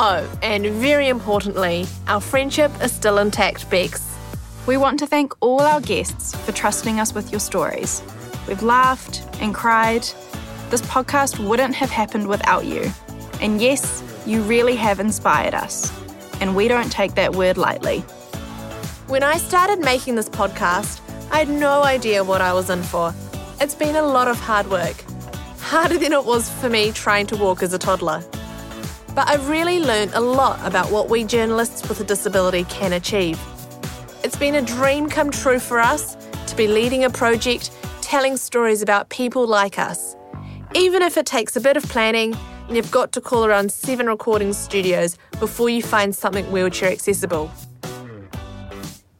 Oh, 0.00 0.30
and 0.42 0.64
very 0.64 1.08
importantly, 1.08 1.84
our 2.06 2.20
friendship 2.20 2.70
is 2.80 2.92
still 2.92 3.18
intact, 3.18 3.68
Becs. 3.68 4.16
We 4.64 4.76
want 4.76 5.00
to 5.00 5.08
thank 5.08 5.32
all 5.40 5.60
our 5.60 5.80
guests 5.80 6.36
for 6.36 6.52
trusting 6.52 7.00
us 7.00 7.14
with 7.14 7.32
your 7.32 7.40
stories. 7.40 8.00
We've 8.46 8.62
laughed 8.62 9.24
and 9.40 9.52
cried. 9.52 10.02
This 10.70 10.82
podcast 10.82 11.44
wouldn't 11.44 11.74
have 11.74 11.90
happened 11.90 12.28
without 12.28 12.64
you. 12.64 12.92
And 13.40 13.60
yes, 13.60 14.04
you 14.24 14.40
really 14.42 14.76
have 14.76 15.00
inspired 15.00 15.52
us. 15.54 15.92
And 16.40 16.54
we 16.54 16.68
don't 16.68 16.92
take 16.92 17.16
that 17.16 17.34
word 17.34 17.58
lightly. 17.58 18.02
When 19.08 19.24
I 19.24 19.38
started 19.38 19.80
making 19.80 20.14
this 20.14 20.28
podcast, 20.28 21.00
I 21.32 21.40
had 21.40 21.48
no 21.48 21.82
idea 21.82 22.22
what 22.22 22.40
I 22.40 22.52
was 22.52 22.70
in 22.70 22.84
for. 22.84 23.12
It's 23.60 23.74
been 23.74 23.96
a 23.96 24.02
lot 24.02 24.28
of 24.28 24.38
hard 24.38 24.70
work. 24.70 25.04
Harder 25.58 25.98
than 25.98 26.12
it 26.12 26.24
was 26.24 26.48
for 26.48 26.70
me 26.70 26.92
trying 26.92 27.26
to 27.26 27.36
walk 27.36 27.64
as 27.64 27.72
a 27.72 27.78
toddler 27.78 28.22
but 29.18 29.28
I've 29.28 29.48
really 29.48 29.80
learned 29.80 30.12
a 30.14 30.20
lot 30.20 30.64
about 30.64 30.92
what 30.92 31.08
we 31.08 31.24
journalists 31.24 31.88
with 31.88 31.98
a 31.98 32.04
disability 32.04 32.62
can 32.66 32.92
achieve. 32.92 33.36
It's 34.22 34.36
been 34.36 34.54
a 34.54 34.62
dream 34.62 35.08
come 35.08 35.32
true 35.32 35.58
for 35.58 35.80
us 35.80 36.16
to 36.46 36.54
be 36.54 36.68
leading 36.68 37.02
a 37.02 37.10
project 37.10 37.72
telling 38.00 38.36
stories 38.36 38.80
about 38.80 39.08
people 39.08 39.44
like 39.44 39.76
us. 39.76 40.14
Even 40.72 41.02
if 41.02 41.16
it 41.16 41.26
takes 41.26 41.56
a 41.56 41.60
bit 41.60 41.76
of 41.76 41.82
planning 41.82 42.36
and 42.68 42.76
you've 42.76 42.92
got 42.92 43.10
to 43.10 43.20
call 43.20 43.44
around 43.44 43.72
seven 43.72 44.06
recording 44.06 44.52
studios 44.52 45.18
before 45.40 45.68
you 45.68 45.82
find 45.82 46.14
something 46.14 46.48
wheelchair 46.52 46.92
accessible. 46.92 47.50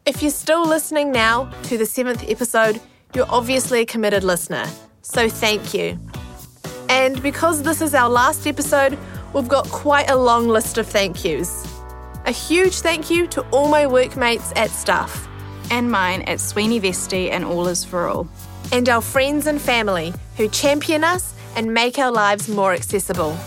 If 0.05 0.21
you're 0.21 0.31
still 0.31 0.65
listening 0.65 1.11
now 1.11 1.51
to 1.63 1.77
the 1.77 1.85
seventh 1.85 2.23
episode, 2.29 2.79
you're 3.13 3.29
obviously 3.29 3.81
a 3.81 3.85
committed 3.85 4.23
listener, 4.23 4.65
so 5.01 5.27
thank 5.27 5.73
you. 5.73 5.99
And 6.87 7.21
because 7.21 7.63
this 7.63 7.81
is 7.81 7.93
our 7.93 8.09
last 8.09 8.47
episode, 8.47 8.97
we've 9.33 9.47
got 9.47 9.67
quite 9.69 10.09
a 10.09 10.15
long 10.15 10.47
list 10.47 10.77
of 10.77 10.87
thank 10.87 11.23
yous. 11.23 11.67
A 12.25 12.31
huge 12.31 12.81
thank 12.81 13.09
you 13.09 13.27
to 13.27 13.41
all 13.51 13.69
my 13.69 13.87
workmates 13.87 14.51
at 14.55 14.69
Stuff. 14.69 15.27
And 15.71 15.91
mine 15.91 16.23
at 16.23 16.39
Sweeney 16.39 16.79
Vesty 16.79 17.29
and 17.31 17.45
All 17.45 17.67
Is 17.67 17.83
For 17.83 18.07
All. 18.07 18.27
And 18.71 18.89
our 18.89 19.01
friends 19.01 19.47
and 19.47 19.61
family 19.61 20.13
who 20.37 20.47
champion 20.47 21.03
us 21.03 21.33
and 21.55 21.73
make 21.73 21.97
our 21.97 22.11
lives 22.11 22.47
more 22.47 22.73
accessible. 22.73 23.37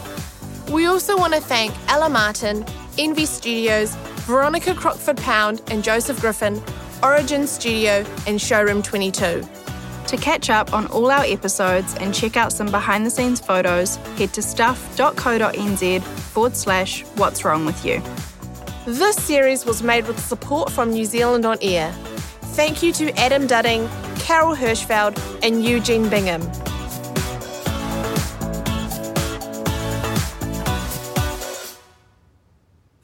We 0.70 0.87
also 0.87 1.16
want 1.16 1.35
to 1.35 1.41
thank 1.41 1.74
Ella 1.89 2.09
Martin, 2.09 2.64
Envy 2.99 3.26
Studios, 3.26 3.95
Veronica 4.26 4.74
Crockford 4.74 5.16
Pound 5.18 5.62
and 5.68 5.83
Joseph 5.83 6.20
Griffin, 6.20 6.62
Origin 7.03 7.47
Studio, 7.47 8.05
and 8.26 8.41
Showroom 8.41 8.83
22. 8.83 9.47
To 10.09 10.16
catch 10.18 10.50
up 10.50 10.74
on 10.74 10.86
all 10.88 11.11
our 11.11 11.24
episodes 11.24 11.94
and 11.94 12.14
check 12.14 12.36
out 12.36 12.53
some 12.53 12.70
behind 12.70 13.07
the 13.07 13.11
scenes 13.11 13.40
photos, 13.40 13.96
head 14.18 14.32
to 14.34 14.42
stuff.co.nz 14.42 16.03
forward 16.03 16.57
slash 16.57 17.03
what's 17.16 17.44
wrong 17.44 17.64
with 17.64 17.84
you. 17.84 18.03
This 18.84 19.16
series 19.16 19.64
was 19.64 19.82
made 19.82 20.07
with 20.07 20.18
support 20.18 20.70
from 20.70 20.90
New 20.90 21.05
Zealand 21.05 21.46
On 21.46 21.57
Air. 21.62 21.92
Thank 22.57 22.82
you 22.82 22.92
to 22.92 23.11
Adam 23.18 23.46
Dudding, 23.46 23.88
Carol 24.18 24.55
Hirschfeld, 24.55 25.18
and 25.42 25.64
Eugene 25.64 26.09
Bingham. 26.11 26.42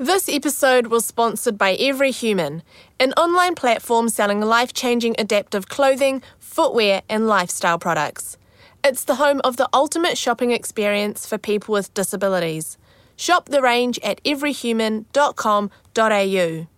This 0.00 0.28
episode 0.28 0.86
was 0.86 1.04
sponsored 1.04 1.58
by 1.58 1.74
Every 1.74 2.12
Human, 2.12 2.62
an 3.00 3.12
online 3.14 3.54
platform 3.54 4.08
selling 4.08 4.40
life 4.40 4.72
changing 4.72 5.14
adaptive 5.18 5.68
clothing, 5.68 6.22
footwear, 6.58 7.02
and 7.08 7.28
lifestyle 7.28 7.78
products. 7.78 8.36
It's 8.82 9.04
the 9.04 9.14
home 9.14 9.40
of 9.44 9.58
the 9.58 9.68
ultimate 9.72 10.18
shopping 10.18 10.50
experience 10.50 11.24
for 11.24 11.38
people 11.38 11.72
with 11.72 11.94
disabilities. 11.94 12.76
Shop 13.14 13.48
the 13.48 13.62
range 13.62 14.00
at 14.02 14.20
everyhuman.com.au. 14.24 16.77